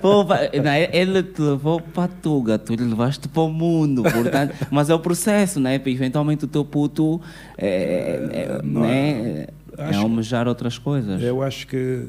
Pô, 0.00 0.24
né? 0.24 0.88
Ele 0.92 1.22
te 1.22 1.40
levou 1.40 1.80
para 1.80 2.04
a 2.04 2.08
Tuga, 2.08 2.58
tu 2.58 2.74
levaste 2.74 3.28
para 3.28 3.42
o 3.42 3.50
mundo, 3.50 4.02
portanto, 4.02 4.54
mas 4.70 4.90
é 4.90 4.94
o 4.94 4.98
processo, 4.98 5.58
né? 5.60 5.80
Eventualmente 5.84 6.44
o 6.44 6.48
teu 6.48 6.64
puto 6.64 7.20
é, 7.56 7.68
é, 7.68 8.58
é 8.58 8.62
né? 8.62 9.46
é 9.76 9.96
almejar 9.96 10.48
outras 10.48 10.78
coisas. 10.78 11.22
Eu 11.22 11.42
acho 11.42 11.66
que 11.66 12.08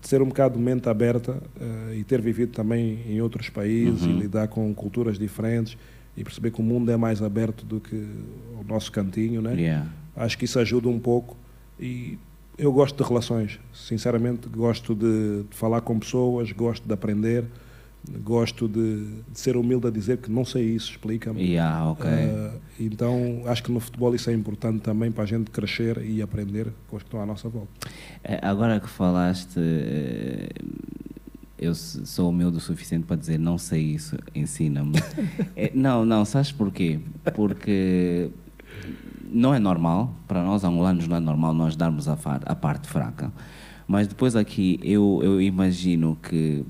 ser 0.00 0.20
um 0.20 0.26
bocado 0.26 0.58
mente 0.58 0.88
aberta 0.88 1.32
uh, 1.32 1.94
e 1.94 2.02
ter 2.02 2.20
vivido 2.20 2.52
também 2.52 2.98
em 3.08 3.20
outros 3.20 3.48
países 3.48 4.02
uhum. 4.02 4.10
e 4.10 4.20
lidar 4.20 4.48
com 4.48 4.74
culturas 4.74 5.18
diferentes 5.18 5.76
e 6.16 6.24
perceber 6.24 6.50
que 6.50 6.60
o 6.60 6.64
mundo 6.64 6.90
é 6.90 6.96
mais 6.96 7.22
aberto 7.22 7.64
do 7.64 7.80
que 7.80 7.94
o 7.94 8.64
nosso 8.66 8.90
cantinho, 8.90 9.40
né? 9.40 9.54
Yeah. 9.54 9.86
Acho 10.16 10.36
que 10.36 10.44
isso 10.44 10.58
ajuda 10.58 10.88
um 10.88 10.98
pouco 10.98 11.36
e 11.82 12.18
eu 12.56 12.72
gosto 12.72 13.02
de 13.02 13.08
relações, 13.08 13.58
sinceramente, 13.74 14.48
gosto 14.48 14.94
de, 14.94 15.42
de 15.42 15.56
falar 15.56 15.80
com 15.80 15.98
pessoas, 15.98 16.52
gosto 16.52 16.86
de 16.86 16.94
aprender, 16.94 17.44
gosto 18.22 18.68
de, 18.68 19.04
de, 19.28 19.38
ser 19.38 19.56
humilde 19.56 19.86
a 19.86 19.90
dizer 19.90 20.18
que 20.18 20.30
não 20.30 20.44
sei 20.44 20.64
isso, 20.64 20.92
explica-me. 20.92 21.42
Yeah, 21.42 21.90
okay. 21.90 22.10
uh, 22.10 22.60
então, 22.78 23.42
acho 23.46 23.62
que 23.62 23.72
no 23.72 23.80
futebol 23.80 24.14
isso 24.14 24.30
é 24.30 24.32
importante 24.32 24.80
também 24.80 25.10
para 25.10 25.24
a 25.24 25.26
gente 25.26 25.50
crescer 25.50 25.98
e 26.04 26.22
aprender 26.22 26.72
com 26.88 26.96
os 26.96 27.02
que 27.02 27.08
estão 27.08 27.20
à 27.20 27.26
nossa 27.26 27.48
volta. 27.48 27.68
Eh, 28.22 28.38
agora 28.42 28.78
que 28.78 28.88
falaste, 28.88 29.58
eh, 29.58 30.48
eu 31.58 31.74
sou 31.74 32.30
humilde 32.30 32.56
o 32.56 32.60
suficiente 32.60 33.06
para 33.06 33.16
dizer 33.16 33.38
não 33.38 33.56
sei 33.56 33.82
isso, 33.82 34.16
ensina-me. 34.34 34.98
não, 35.74 36.04
não, 36.04 36.24
sabes 36.24 36.52
porquê? 36.52 36.98
Porque 37.34 38.30
não 39.32 39.54
é 39.54 39.58
normal, 39.58 40.14
para 40.28 40.42
nós 40.42 40.64
angolanos 40.64 41.08
não 41.08 41.16
é 41.16 41.20
normal 41.20 41.54
nós 41.54 41.76
darmos 41.76 42.08
a, 42.08 42.16
a 42.44 42.54
parte 42.54 42.88
fraca. 42.88 43.32
Mas 43.86 44.06
depois 44.06 44.36
aqui 44.36 44.78
eu, 44.82 45.20
eu 45.22 45.40
imagino 45.40 46.16
que 46.22 46.64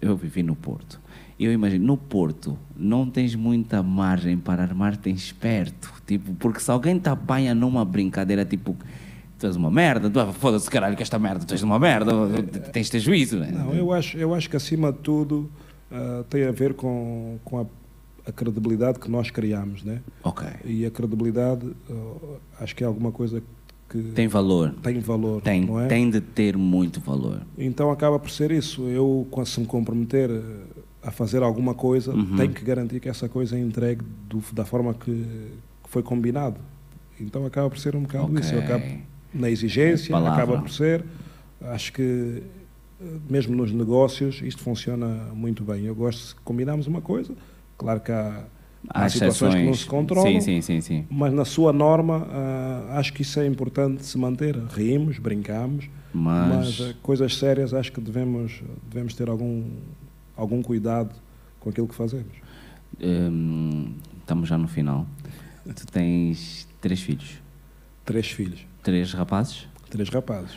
eu 0.00 0.16
vivi 0.16 0.42
no 0.42 0.54
Porto. 0.54 1.00
Eu 1.38 1.52
imagino, 1.52 1.84
no 1.86 1.96
Porto 1.96 2.56
não 2.76 3.08
tens 3.08 3.34
muita 3.34 3.82
margem 3.82 4.36
para 4.38 4.62
armar-te 4.62 5.10
esperto. 5.10 5.92
Tipo, 6.06 6.34
porque 6.34 6.60
se 6.60 6.70
alguém 6.70 6.98
te 6.98 7.08
apanha 7.08 7.54
numa 7.54 7.84
brincadeira, 7.84 8.44
tipo, 8.44 8.76
tu 9.38 9.46
és 9.46 9.56
uma 9.56 9.70
merda, 9.70 10.08
tu, 10.08 10.32
foda-se 10.34 10.70
caralho 10.70 10.96
que 10.96 11.02
esta 11.02 11.18
merda, 11.18 11.44
tu 11.44 11.52
és 11.52 11.62
uma 11.62 11.78
merda, 11.78 12.12
tens 12.72 12.86
de 12.86 12.92
ter 12.92 13.00
juízo. 13.00 13.38
Né? 13.38 13.50
Não, 13.50 13.74
eu 13.74 13.92
acho, 13.92 14.16
eu 14.16 14.34
acho 14.34 14.48
que 14.48 14.56
acima 14.56 14.92
de 14.92 14.98
tudo 14.98 15.50
uh, 15.90 16.22
tem 16.24 16.44
a 16.44 16.52
ver 16.52 16.74
com, 16.74 17.38
com 17.44 17.60
a 17.60 17.66
a 18.26 18.32
credibilidade 18.32 18.98
que 18.98 19.10
nós 19.10 19.30
criamos, 19.30 19.82
né? 19.82 20.00
Ok. 20.22 20.46
E 20.64 20.86
a 20.86 20.90
credibilidade, 20.90 21.66
uh, 21.90 22.36
acho 22.60 22.74
que 22.74 22.84
é 22.84 22.86
alguma 22.86 23.10
coisa 23.10 23.42
que 23.88 24.02
tem 24.14 24.26
valor. 24.26 24.74
Tem 24.82 25.00
valor, 25.00 25.42
tem, 25.42 25.66
não 25.66 25.78
é? 25.78 25.86
Tem 25.86 26.08
de 26.08 26.20
ter 26.20 26.56
muito 26.56 27.00
valor. 27.00 27.42
Então 27.58 27.90
acaba 27.90 28.18
por 28.18 28.30
ser 28.30 28.50
isso. 28.50 28.82
Eu, 28.88 29.28
se 29.44 29.60
me 29.60 29.66
comprometer 29.66 30.30
a 31.02 31.10
fazer 31.10 31.42
alguma 31.42 31.74
coisa, 31.74 32.14
uhum. 32.14 32.36
tenho 32.36 32.52
que 32.52 32.64
garantir 32.64 33.00
que 33.00 33.08
essa 33.08 33.28
coisa 33.28 33.56
é 33.56 33.60
entregue 33.60 34.02
do, 34.28 34.42
da 34.52 34.64
forma 34.64 34.94
que, 34.94 35.10
que, 35.12 35.90
foi 35.90 36.02
combinado. 36.02 36.58
Então 37.20 37.44
acaba 37.44 37.68
por 37.68 37.78
ser 37.78 37.94
um 37.94 38.02
bocado 38.02 38.26
okay. 38.26 38.40
isso. 38.40 38.54
Eu 38.54 38.60
acabo 38.60 38.84
na 39.34 39.50
exigência, 39.50 40.16
acaba 40.16 40.58
por 40.58 40.70
ser. 40.70 41.04
Acho 41.60 41.92
que 41.92 42.42
mesmo 43.28 43.54
nos 43.54 43.72
negócios 43.72 44.40
isto 44.42 44.62
funciona 44.62 45.06
muito 45.34 45.62
bem. 45.64 45.84
Eu 45.84 45.94
gosto 45.94 46.28
se 46.28 46.34
combinarmos 46.36 46.86
uma 46.86 47.00
coisa 47.00 47.34
Claro 47.82 48.00
que 48.00 48.12
há, 48.12 48.44
há 48.88 49.08
situações 49.08 49.54
que 49.54 49.64
não 49.64 49.74
se 49.74 49.86
controlam, 49.86 50.40
sim, 50.40 50.60
sim, 50.60 50.80
sim, 50.80 51.06
mas 51.10 51.32
na 51.32 51.44
sua 51.44 51.72
norma 51.72 52.18
uh, 52.18 52.92
acho 52.92 53.12
que 53.12 53.22
isso 53.22 53.40
é 53.40 53.46
importante 53.46 54.04
se 54.04 54.16
manter. 54.16 54.56
Rimos, 54.56 55.18
brincamos, 55.18 55.88
mas, 56.14 56.78
mas 56.78 56.80
uh, 56.80 56.94
coisas 57.02 57.36
sérias 57.36 57.74
acho 57.74 57.92
que 57.92 58.00
devemos, 58.00 58.62
devemos 58.88 59.14
ter 59.14 59.28
algum, 59.28 59.64
algum 60.36 60.62
cuidado 60.62 61.14
com 61.58 61.70
aquilo 61.70 61.88
que 61.88 61.94
fazemos. 61.94 62.32
Hum, 63.02 63.94
estamos 64.20 64.48
já 64.48 64.56
no 64.56 64.68
final. 64.68 65.06
Tu 65.64 65.86
tens 65.86 66.68
três 66.80 67.00
filhos? 67.00 67.40
Três 68.04 68.30
filhos. 68.30 68.66
Três 68.82 69.12
rapazes? 69.12 69.66
Três 69.90 70.08
rapazes. 70.08 70.56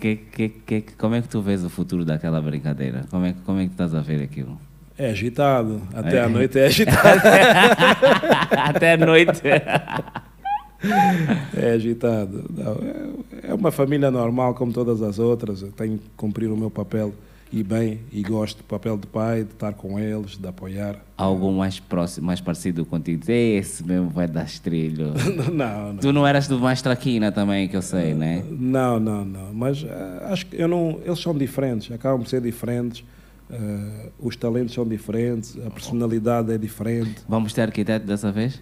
Que, 0.00 0.16
que, 0.16 0.48
que, 0.48 0.80
como 0.96 1.14
é 1.14 1.20
que 1.20 1.28
tu 1.28 1.42
vês 1.42 1.62
o 1.62 1.68
futuro 1.68 2.04
daquela 2.04 2.40
brincadeira? 2.40 3.04
Como 3.10 3.26
é, 3.26 3.34
como 3.44 3.58
é 3.58 3.66
que 3.66 3.72
estás 3.72 3.94
a 3.94 4.00
ver 4.00 4.22
aquilo? 4.22 4.58
É 4.98 5.10
agitado. 5.10 5.80
Até 5.94 6.16
é. 6.16 6.22
à 6.22 6.28
noite 6.28 6.58
é 6.58 6.66
agitado. 6.66 7.20
Até 8.50 8.92
à 8.94 8.96
noite. 8.96 9.42
é 11.56 11.70
agitado. 11.70 12.44
Não, 12.50 12.72
é, 12.72 13.50
é 13.50 13.54
uma 13.54 13.70
família 13.70 14.10
normal 14.10 14.54
como 14.54 14.72
todas 14.72 15.00
as 15.00 15.20
outras. 15.20 15.62
Eu 15.62 15.70
tenho 15.70 15.98
que 15.98 16.10
cumprir 16.16 16.50
o 16.50 16.56
meu 16.56 16.68
papel 16.70 17.14
e 17.50 17.62
bem, 17.62 18.00
e 18.12 18.22
gosto 18.22 18.58
do 18.58 18.64
papel 18.64 18.98
de 18.98 19.06
pai, 19.06 19.44
de 19.44 19.52
estar 19.52 19.72
com 19.72 19.98
eles, 19.98 20.36
de 20.36 20.46
apoiar. 20.46 20.96
Algo 21.16 21.50
mais 21.50 21.80
próximo, 21.80 22.26
mais 22.26 22.40
parecido 22.40 22.84
contigo? 22.84 23.22
Esse 23.26 23.82
mesmo 23.84 24.10
vai 24.10 24.26
dar 24.26 24.44
estrilho. 24.44 25.14
não, 25.52 25.92
não. 25.92 25.96
Tu 25.96 26.12
não 26.12 26.26
eras 26.26 26.46
do 26.46 26.58
mais 26.58 26.82
traquina 26.82 27.32
também, 27.32 27.66
que 27.66 27.76
eu 27.76 27.82
sei, 27.82 28.14
né? 28.14 28.44
Não, 28.50 29.00
não, 29.00 29.24
não. 29.24 29.54
Mas 29.54 29.82
uh, 29.82 29.88
acho 30.24 30.46
que 30.46 30.60
eu 30.60 30.68
não. 30.68 31.00
Eles 31.04 31.20
são 31.20 31.36
diferentes, 31.36 31.90
acabam 31.90 32.20
por 32.20 32.28
ser 32.28 32.40
diferentes. 32.40 33.02
Uh, 33.50 34.12
os 34.18 34.36
talentos 34.36 34.74
são 34.74 34.86
diferentes, 34.86 35.58
a 35.66 35.70
personalidade 35.70 36.52
é 36.52 36.58
diferente. 36.58 37.22
Vamos 37.26 37.52
ter 37.52 37.62
arquiteto 37.62 38.06
dessa 38.06 38.30
vez? 38.30 38.60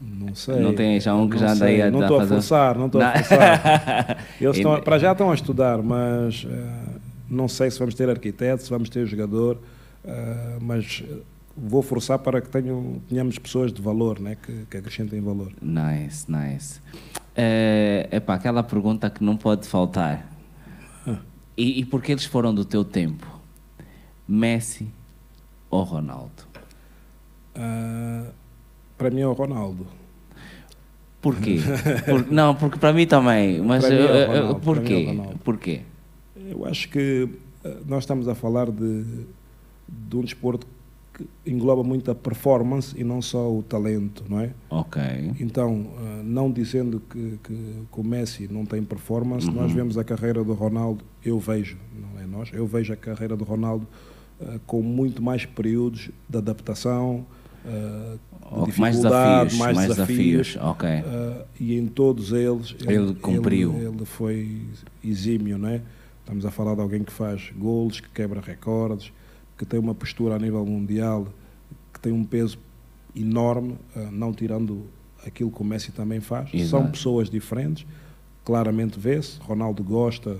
Não 0.00 0.34
sei. 0.34 0.60
Não 0.60 0.74
tem 0.74 0.98
já 0.98 1.14
um 1.14 1.28
que 1.28 1.38
já 1.38 1.52
anda 1.52 1.66
aí 1.66 1.82
a 1.82 1.90
Não 1.90 2.02
estou 2.02 2.20
a 2.20 2.26
forçar, 2.26 2.78
não 2.78 2.86
estou 2.86 3.00
a 3.00 3.12
forçar. 3.12 4.26
Eles 4.40 4.56
estão, 4.56 4.80
para 4.80 4.98
já 4.98 5.12
estão 5.12 5.30
a 5.30 5.34
estudar, 5.34 5.82
mas 5.82 6.44
uh, 6.44 7.00
não 7.28 7.48
sei 7.48 7.70
se 7.70 7.78
vamos 7.78 7.94
ter 7.94 8.08
arquiteto, 8.08 8.62
se 8.62 8.70
vamos 8.70 8.88
ter 8.88 9.06
jogador, 9.06 9.56
uh, 10.04 10.58
mas 10.60 11.04
vou 11.56 11.82
forçar 11.82 12.18
para 12.18 12.40
que 12.40 12.48
tenham, 12.48 13.00
tenhamos 13.08 13.38
pessoas 13.38 13.72
de 13.72 13.80
valor, 13.80 14.18
né, 14.18 14.36
que, 14.42 14.66
que 14.70 14.76
acrescentem 14.76 15.20
valor. 15.20 15.52
Nice, 15.62 16.30
nice. 16.30 16.80
É, 17.36 18.08
epá, 18.10 18.34
aquela 18.34 18.62
pergunta 18.62 19.08
que 19.10 19.22
não 19.22 19.36
pode 19.36 19.66
faltar. 19.66 20.30
Ah. 21.06 21.18
E, 21.56 21.80
e 21.80 21.84
por 21.84 22.02
que 22.02 22.12
eles 22.12 22.24
foram 22.24 22.54
do 22.54 22.64
teu 22.64 22.84
tempo? 22.84 23.33
Messi 24.26 24.88
ou 25.70 25.82
Ronaldo? 25.82 26.44
Uh, 27.56 28.32
para 28.96 29.10
mim 29.10 29.20
é 29.20 29.26
o 29.26 29.32
Ronaldo. 29.32 29.86
Porquê? 31.20 31.58
Por, 32.04 32.30
não, 32.30 32.54
porque 32.54 32.78
para 32.78 32.92
mim 32.92 33.06
também. 33.06 33.60
Mas 33.62 33.88
mim 33.88 33.94
é 33.96 34.26
Ronaldo, 34.26 34.60
porquê? 34.60 35.06
É 35.08 35.34
porquê? 35.42 35.80
Eu 36.36 36.66
acho 36.66 36.88
que 36.90 37.28
eh, 37.64 37.78
nós 37.86 38.02
estamos 38.02 38.28
a 38.28 38.34
falar 38.34 38.70
de, 38.70 39.04
de 39.88 40.16
um 40.16 40.20
desporto 40.20 40.66
que 41.14 41.26
engloba 41.46 41.82
muito 41.82 42.10
a 42.10 42.14
performance 42.14 42.94
e 42.98 43.04
não 43.04 43.22
só 43.22 43.50
o 43.50 43.62
talento, 43.62 44.24
não 44.28 44.40
é? 44.40 44.50
Ok. 44.68 45.00
Então, 45.40 45.86
eh, 45.98 46.22
não 46.24 46.50
dizendo 46.50 47.00
que, 47.00 47.38
que, 47.42 47.86
que 47.90 48.00
o 48.00 48.04
Messi 48.04 48.46
não 48.52 48.66
tem 48.66 48.82
performance, 48.82 49.46
uhum. 49.46 49.54
nós 49.54 49.72
vemos 49.72 49.96
a 49.96 50.04
carreira 50.04 50.44
do 50.44 50.52
Ronaldo, 50.52 51.04
eu 51.24 51.38
vejo, 51.38 51.78
não 51.98 52.20
é 52.20 52.26
nós, 52.26 52.50
eu 52.52 52.66
vejo 52.66 52.92
a 52.92 52.96
carreira 52.96 53.36
do 53.36 53.44
Ronaldo 53.44 53.86
com 54.66 54.82
muito 54.82 55.22
mais 55.22 55.44
períodos 55.46 56.10
de 56.28 56.38
adaptação, 56.38 57.26
uh, 57.64 58.66
de 58.66 58.80
mais 58.80 58.96
desafios, 58.96 59.58
mais, 59.58 59.76
mais 59.76 59.88
desafios, 59.88 60.48
desafios. 60.48 60.56
ok. 60.56 60.88
Uh, 60.88 61.44
e 61.58 61.78
em 61.78 61.86
todos 61.86 62.32
eles 62.32 62.74
ele, 62.80 62.94
ele 62.94 63.14
cumpriu. 63.14 63.74
Ele, 63.74 63.86
ele 63.86 64.04
foi 64.04 64.62
exímio, 65.02 65.58
não 65.58 65.68
é? 65.68 65.82
Estamos 66.20 66.46
a 66.46 66.50
falar 66.50 66.74
de 66.74 66.80
alguém 66.80 67.02
que 67.02 67.12
faz 67.12 67.52
gols, 67.56 68.00
que 68.00 68.08
quebra 68.10 68.40
recordes, 68.40 69.12
que 69.58 69.64
tem 69.64 69.78
uma 69.78 69.94
postura 69.94 70.36
a 70.36 70.38
nível 70.38 70.64
mundial, 70.64 71.28
que 71.92 72.00
tem 72.00 72.12
um 72.12 72.24
peso 72.24 72.58
enorme, 73.14 73.76
uh, 73.94 74.10
não 74.10 74.32
tirando 74.32 74.86
aquilo 75.26 75.50
que 75.50 75.60
o 75.60 75.64
Messi 75.64 75.92
também 75.92 76.20
faz. 76.20 76.52
Exato. 76.52 76.68
São 76.68 76.90
pessoas 76.90 77.30
diferentes, 77.30 77.86
claramente 78.44 78.98
vê-se. 78.98 79.38
Ronaldo 79.40 79.82
gosta 79.82 80.36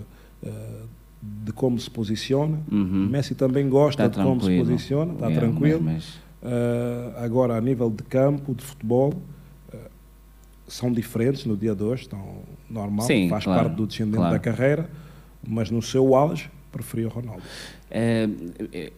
de 1.44 1.52
como 1.52 1.78
se 1.78 1.90
posiciona, 1.90 2.58
uhum. 2.70 3.08
Messi 3.10 3.34
também 3.34 3.68
gosta 3.68 4.08
tá 4.08 4.08
de 4.08 4.24
como 4.24 4.42
se 4.42 4.58
posiciona, 4.58 5.12
está 5.12 5.28
yeah, 5.28 5.46
tranquilo. 5.46 5.82
Mas... 5.82 6.14
Uh, 6.42 7.16
agora, 7.16 7.56
a 7.56 7.60
nível 7.60 7.90
de 7.90 8.02
campo, 8.02 8.54
de 8.54 8.62
futebol, 8.62 9.14
são 10.66 10.90
diferentes 10.90 11.44
no 11.44 11.56
dia 11.56 11.74
de 11.74 11.82
hoje, 11.82 12.02
estão 12.02 12.38
normal, 12.68 13.06
Sim, 13.06 13.28
faz 13.28 13.44
claro, 13.44 13.64
parte 13.64 13.76
do 13.76 13.86
descendente 13.86 14.16
claro. 14.16 14.32
da 14.32 14.38
carreira 14.38 14.88
mas 15.46 15.70
no 15.70 15.82
seu 15.82 16.14
auge 16.14 16.50
preferia 16.72 17.08
Ronaldo. 17.08 17.42
É, 17.90 18.28
é, 18.72 18.92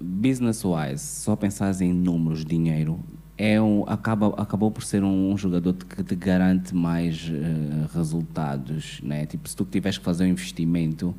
Business-wise, 0.00 1.02
só 1.02 1.36
pensares 1.36 1.80
em 1.80 1.92
números, 1.92 2.44
dinheiro, 2.44 2.98
é 3.36 3.60
um, 3.60 3.84
acaba, 3.86 4.28
acabou 4.40 4.70
por 4.70 4.82
ser 4.82 5.04
um, 5.04 5.32
um 5.32 5.36
jogador 5.36 5.74
que 5.74 6.02
te 6.02 6.14
garante 6.14 6.74
mais 6.74 7.28
uh, 7.28 7.94
resultados. 7.94 9.00
Né? 9.02 9.26
Tipo, 9.26 9.48
se 9.48 9.54
tu 9.54 9.64
tiveres 9.64 9.98
que 9.98 10.04
fazer 10.04 10.24
um 10.24 10.28
investimento, 10.28 11.14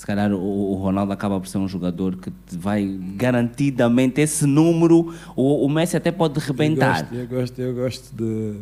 se 0.00 0.06
calhar 0.06 0.32
o, 0.32 0.74
Ronaldo 0.76 1.12
acaba 1.12 1.38
por 1.38 1.46
ser 1.46 1.58
um 1.58 1.68
jogador 1.68 2.16
que 2.16 2.32
vai 2.56 2.98
garantidamente 3.16 4.18
esse 4.18 4.46
número, 4.46 5.14
o, 5.36 5.66
o 5.66 5.68
Messi 5.68 5.94
até 5.94 6.10
pode 6.10 6.40
rebentar. 6.40 7.06
Eu 7.12 7.26
gosto, 7.26 7.28
eu 7.28 7.28
gosto, 7.28 7.58
eu 7.60 7.74
gosto 7.74 8.16
de, 8.16 8.60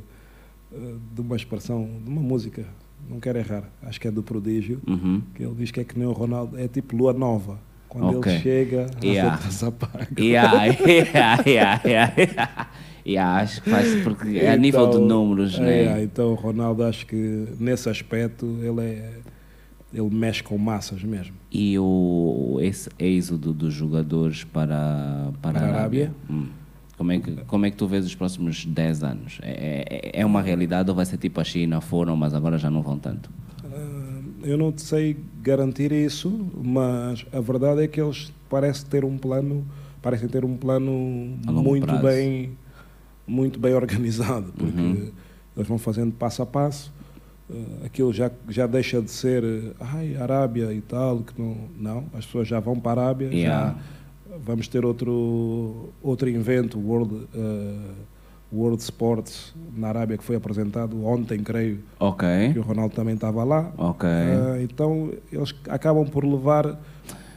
eh, 0.72 0.94
de 1.14 1.20
uma 1.20 1.36
expressão, 1.36 1.88
de 2.04 2.10
uma 2.10 2.20
música 2.20 2.66
não 3.08 3.20
quero 3.20 3.38
errar, 3.38 3.62
acho 3.84 4.00
que 4.00 4.08
é 4.08 4.10
do 4.10 4.20
Prodígio, 4.20 4.82
uhum. 4.84 5.22
que 5.32 5.44
ele 5.44 5.54
diz 5.54 5.70
que 5.70 5.78
é 5.78 5.84
que 5.84 5.96
nem 5.96 6.08
o 6.08 6.12
Ronaldo, 6.12 6.58
é 6.58 6.66
tipo 6.66 6.96
lua 6.96 7.12
nova. 7.12 7.60
Quando 7.88 8.18
okay. 8.18 8.32
ele 8.32 8.42
chega, 8.42 8.86
yeah. 9.00 9.34
as 9.34 9.44
outras 9.44 9.62
apagam. 9.62 10.08
Yeah, 10.18 10.64
yeah, 10.64 11.42
yeah, 11.46 11.82
yeah. 11.86 12.70
yeah, 13.06 13.42
acho 13.42 13.62
que 13.62 13.70
faz 13.70 14.02
porque 14.02 14.38
é 14.38 14.50
a 14.50 14.56
nível 14.56 14.88
de 14.88 14.96
então, 14.96 15.06
números, 15.06 15.56
né? 15.56 15.82
Yeah, 15.82 16.02
então 16.02 16.32
o 16.32 16.34
Ronaldo 16.34 16.82
acho 16.82 17.06
que 17.06 17.46
nesse 17.60 17.88
aspecto 17.88 18.58
ele 18.60 18.80
é 18.80 19.12
ele 19.92 20.10
mexe 20.10 20.42
com 20.42 20.56
massas 20.58 21.02
mesmo. 21.02 21.34
E 21.50 21.78
o 21.78 22.58
esse 22.60 22.90
êxodo 22.98 23.52
dos 23.52 23.72
jogadores 23.72 24.44
para, 24.44 25.32
para, 25.40 25.52
para 25.52 25.60
a 25.60 25.68
Arábia? 25.68 25.78
Arábia? 25.78 26.14
Hum. 26.30 26.46
Como 26.98 27.12
é 27.12 27.20
que, 27.20 27.30
como 27.46 27.64
é 27.64 27.70
que 27.70 27.76
tu 27.76 27.86
vês 27.86 28.04
os 28.04 28.14
próximos 28.14 28.66
10 28.66 29.04
anos? 29.04 29.38
É, 29.40 30.10
é, 30.14 30.20
é 30.20 30.26
uma 30.26 30.42
realidade 30.42 30.90
ou 30.90 30.96
vai 30.96 31.06
ser 31.06 31.16
tipo 31.16 31.40
a 31.40 31.44
China, 31.44 31.80
foram, 31.80 32.16
mas 32.16 32.34
agora 32.34 32.58
já 32.58 32.68
não 32.68 32.82
vão 32.82 32.98
tanto? 32.98 33.30
Uh, 33.64 34.24
eu 34.42 34.58
não 34.58 34.76
sei 34.76 35.16
garantir 35.40 35.92
isso, 35.92 36.50
mas 36.60 37.24
a 37.32 37.40
verdade 37.40 37.84
é 37.84 37.86
que 37.86 38.00
eles 38.00 38.32
parecem 38.50 38.84
ter 38.88 39.04
um 39.04 39.16
plano, 39.16 39.64
parecem 40.02 40.28
ter 40.28 40.44
um 40.44 40.56
plano 40.56 40.90
muito 41.46 41.86
prazo. 41.86 42.02
bem, 42.02 42.50
muito 43.24 43.60
bem 43.60 43.74
organizado, 43.74 44.52
porque 44.56 44.80
uhum. 44.80 45.12
eles 45.56 45.68
vão 45.68 45.78
fazendo 45.78 46.12
passo 46.12 46.42
a 46.42 46.46
passo. 46.46 46.92
Uh, 47.50 47.86
aquilo 47.86 48.12
já, 48.12 48.30
já 48.48 48.66
deixa 48.66 49.00
de 49.00 49.10
ser, 49.10 49.42
ai, 49.80 50.16
Arábia 50.16 50.72
e 50.72 50.82
tal, 50.82 51.20
que 51.20 51.40
não, 51.40 51.56
não, 51.78 52.04
as 52.12 52.26
pessoas 52.26 52.46
já 52.46 52.60
vão 52.60 52.78
para 52.78 53.00
a 53.00 53.04
Arábia, 53.04 53.28
yeah. 53.28 53.68
já 53.68 54.38
vamos 54.44 54.68
ter 54.68 54.84
outro, 54.84 55.90
outro 56.02 56.28
evento, 56.28 56.78
World, 56.78 57.14
uh, 57.14 57.94
World 58.52 58.82
Sports, 58.82 59.54
na 59.76 59.88
Arábia, 59.88 60.16
que 60.16 60.24
foi 60.24 60.36
apresentado 60.36 61.04
ontem, 61.04 61.38
creio. 61.40 61.80
Ok. 61.98 62.26
Que 62.52 62.58
o 62.58 62.62
Ronaldo 62.62 62.94
também 62.94 63.14
estava 63.14 63.44
lá. 63.44 63.72
Ok. 63.76 64.08
Uh, 64.08 64.62
então, 64.62 65.12
eles 65.32 65.54
acabam 65.68 66.06
por 66.06 66.24
levar 66.24 66.78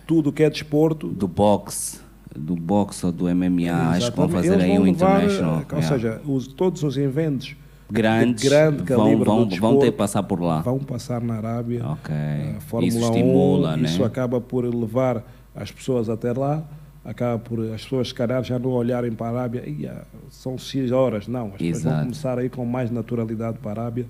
tudo 0.07 0.29
o 0.29 0.33
que 0.33 0.43
é 0.43 0.49
desporto. 0.49 1.07
Do 1.07 1.27
boxe 1.27 1.99
do 2.33 2.55
boxe 2.55 3.05
ou 3.05 3.11
do 3.11 3.25
MMA, 3.25 3.61
Exatamente. 3.61 3.97
acho 3.97 4.11
que 4.11 4.17
vão 4.17 4.29
fazer 4.29 4.53
eles 4.53 4.63
aí 4.63 4.79
um 4.79 4.83
levar, 4.83 5.23
international. 5.23 5.65
Ou 5.69 5.79
yeah. 5.79 5.87
seja, 5.87 6.21
os, 6.25 6.47
todos 6.47 6.81
os 6.81 6.97
eventos 6.97 7.57
grandes 7.91 8.43
grande 8.43 8.83
vão, 8.83 9.17
vão, 9.17 9.49
vão 9.49 9.79
ter 9.79 9.91
que 9.91 9.97
passar 9.97 10.23
por 10.23 10.41
lá. 10.41 10.61
Vão 10.61 10.79
passar 10.79 11.21
na 11.21 11.35
Arábia. 11.35 11.85
Ok. 11.85 12.13
Uh, 12.13 12.61
Fórmula 12.61 12.87
isso 12.87 12.99
estimula, 12.99 13.73
1, 13.73 13.77
né? 13.77 13.89
Isso 13.89 14.03
acaba 14.03 14.39
por 14.41 14.65
levar 14.65 15.23
as 15.55 15.71
pessoas 15.71 16.09
até 16.09 16.31
lá 16.33 16.63
acaba 17.03 17.39
por 17.39 17.59
as 17.73 17.83
pessoas, 17.83 18.09
se 18.09 18.13
calhar, 18.13 18.43
já 18.43 18.59
não 18.59 18.69
olharem 18.71 19.11
para 19.11 19.27
a 19.27 19.29
Arábia, 19.29 19.63
ah, 19.89 20.05
são 20.29 20.57
seis 20.57 20.91
horas. 20.91 21.27
Não, 21.27 21.47
as 21.47 21.53
pessoas 21.53 21.83
vão 21.83 21.99
começar 22.01 22.39
a 22.39 22.45
ir 22.45 22.49
com 22.49 22.65
mais 22.65 22.91
naturalidade 22.91 23.57
para 23.57 23.81
a 23.81 23.83
Arábia. 23.83 24.05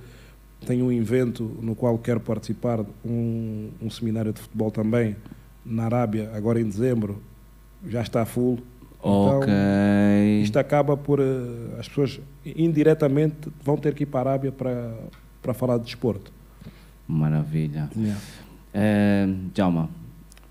Tenho 0.66 0.86
um 0.86 0.92
evento 0.92 1.44
no 1.62 1.74
qual 1.74 1.98
quero 1.98 2.20
participar, 2.20 2.86
um, 3.04 3.70
um 3.82 3.90
seminário 3.90 4.32
de 4.32 4.42
futebol 4.42 4.70
também, 4.70 5.16
na 5.66 5.86
Arábia, 5.86 6.32
agora 6.34 6.60
em 6.60 6.66
dezembro, 6.66 7.22
já 7.88 8.02
está 8.02 8.26
full. 8.26 8.60
Então, 9.02 9.40
ok. 9.40 9.54
Isto 10.42 10.58
acaba 10.58 10.96
por. 10.96 11.20
Uh, 11.20 11.80
as 11.80 11.88
pessoas 11.88 12.20
indiretamente 12.46 13.50
vão 13.64 13.78
ter 13.78 13.94
que 13.94 14.04
ir 14.04 14.06
para 14.06 14.30
a 14.30 14.34
Arábia 14.34 14.52
para, 14.52 14.94
para 15.42 15.54
falar 15.54 15.78
de 15.78 15.86
desporto. 15.86 16.32
Maravilha. 17.08 17.90
Yeah. 17.96 18.22
Uh, 18.74 19.50
Jalma, 19.54 19.90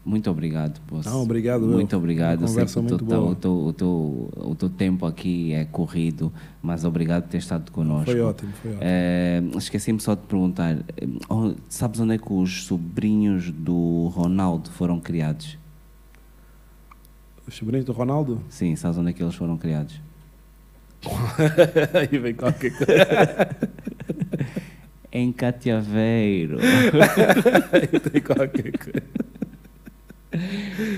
muito 0.04 0.30
obrigado. 0.30 0.80
Não, 1.04 1.22
obrigado. 1.22 1.66
Muito 1.66 1.96
obrigado. 1.96 2.40
Conversa 2.46 2.80
muito 2.82 3.04
boa. 3.04 3.30
O 3.30 3.34
teu, 3.34 3.52
o, 3.52 3.72
teu, 3.72 4.30
o 4.36 4.54
teu 4.54 4.68
tempo 4.68 5.06
aqui 5.06 5.52
é 5.52 5.64
corrido, 5.66 6.32
mas 6.62 6.84
obrigado 6.84 7.24
por 7.24 7.30
ter 7.30 7.38
estado 7.38 7.70
connosco. 7.70 8.10
Foi 8.10 8.20
ótimo, 8.20 8.52
foi 8.60 8.70
ótimo. 8.72 8.82
É, 8.82 9.42
Esqueci-me 9.56 10.00
só 10.00 10.14
de 10.14 10.22
perguntar, 10.22 10.78
oh, 11.28 11.52
sabes 11.68 12.00
onde 12.00 12.14
é 12.14 12.18
que 12.18 12.32
os 12.32 12.64
sobrinhos 12.64 13.50
do 13.50 14.10
Ronaldo 14.14 14.70
foram 14.70 14.98
criados? 14.98 15.59
Os 17.50 17.56
sobrinhos 17.56 17.84
do 17.84 17.90
Ronaldo? 17.90 18.40
Sim, 18.48 18.76
sabes 18.76 18.96
onde 18.96 19.10
é 19.10 19.12
que 19.12 19.20
eles 19.20 19.34
foram 19.34 19.58
criados? 19.58 20.00
Aí 21.98 22.16
vem 22.16 22.32
qualquer 22.32 22.70
coisa. 22.70 23.56
em 25.10 25.32
Catiaveiro. 25.32 26.58
Tem 28.12 28.22
qualquer 28.22 28.70
coisa. 28.78 29.02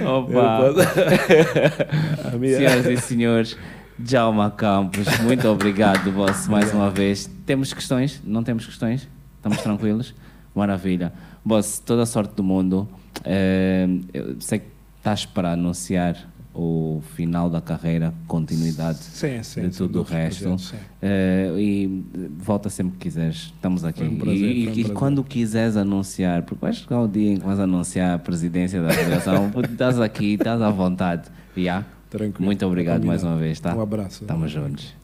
Opa! 0.07 0.75
A 2.35 2.37
minha- 2.37 2.59
Senhoras 2.59 2.85
e 2.85 2.97
senhores, 2.99 3.57
Djalma 3.99 4.51
Campos, 4.51 5.07
muito 5.21 5.49
obrigado, 5.49 6.13
boss, 6.13 6.49
mais 6.49 6.71
uma 6.75 6.91
vez. 6.91 7.31
Temos 7.47 7.73
questões? 7.73 8.21
Não 8.23 8.43
temos 8.45 8.67
questões? 8.67 9.09
Estamos 9.37 9.57
tranquilos? 9.63 10.15
Maravilha. 10.55 11.15
Boss, 11.43 11.79
toda 11.79 12.03
a 12.03 12.07
sorte 12.07 12.35
do 12.35 12.43
mundo. 12.43 12.87
Eh, 13.25 13.87
eu 14.13 14.37
sei 14.39 14.59
que 14.59 14.67
estás 14.99 15.25
para 15.25 15.53
anunciar 15.53 16.31
o 16.55 17.01
final 17.15 17.49
da 17.49 17.61
carreira, 17.61 18.13
continuidade 18.27 18.99
Sim, 18.99 19.43
sim. 19.43 19.63
de 19.69 19.77
tudo 19.77 20.01
o 20.01 20.03
resto. 20.03 20.43
projeto, 20.45 20.61
sim. 20.61 20.77
Eh, 21.01 21.55
e 21.59 22.05
volta 22.39 22.69
sempre 22.69 22.93
que 22.93 22.99
quiseres, 23.09 23.37
estamos 23.55 23.85
aqui. 23.85 24.05
Um 24.05 24.17
prazer, 24.17 24.57
e 24.57 24.69
um 24.69 24.73
e- 24.73 24.85
quando 24.91 25.25
quiseres 25.25 25.77
anunciar, 25.77 26.43
porque 26.43 26.61
vai 26.61 26.73
chegar 26.73 27.01
o 27.01 27.09
dia 27.09 27.33
em 27.33 27.37
que 27.39 27.45
vais 27.45 27.59
anunciar 27.59 28.15
a 28.15 28.19
presidência 28.19 28.83
da 28.83 28.91
federação, 28.91 29.51
estás 29.65 29.99
aqui, 30.01 30.35
estás 30.35 30.61
à 30.61 30.71
vontade. 30.71 31.29
Yeah? 31.57 31.87
Tranquilo. 32.11 32.45
Muito 32.45 32.67
obrigado 32.67 33.05
mais 33.07 33.23
uma 33.25 33.37
vez, 33.37 33.59
tá? 33.59 33.75
Um 33.75 33.81
abraço. 33.81 34.23
Estamos 34.25 34.51
juntos. 34.51 35.02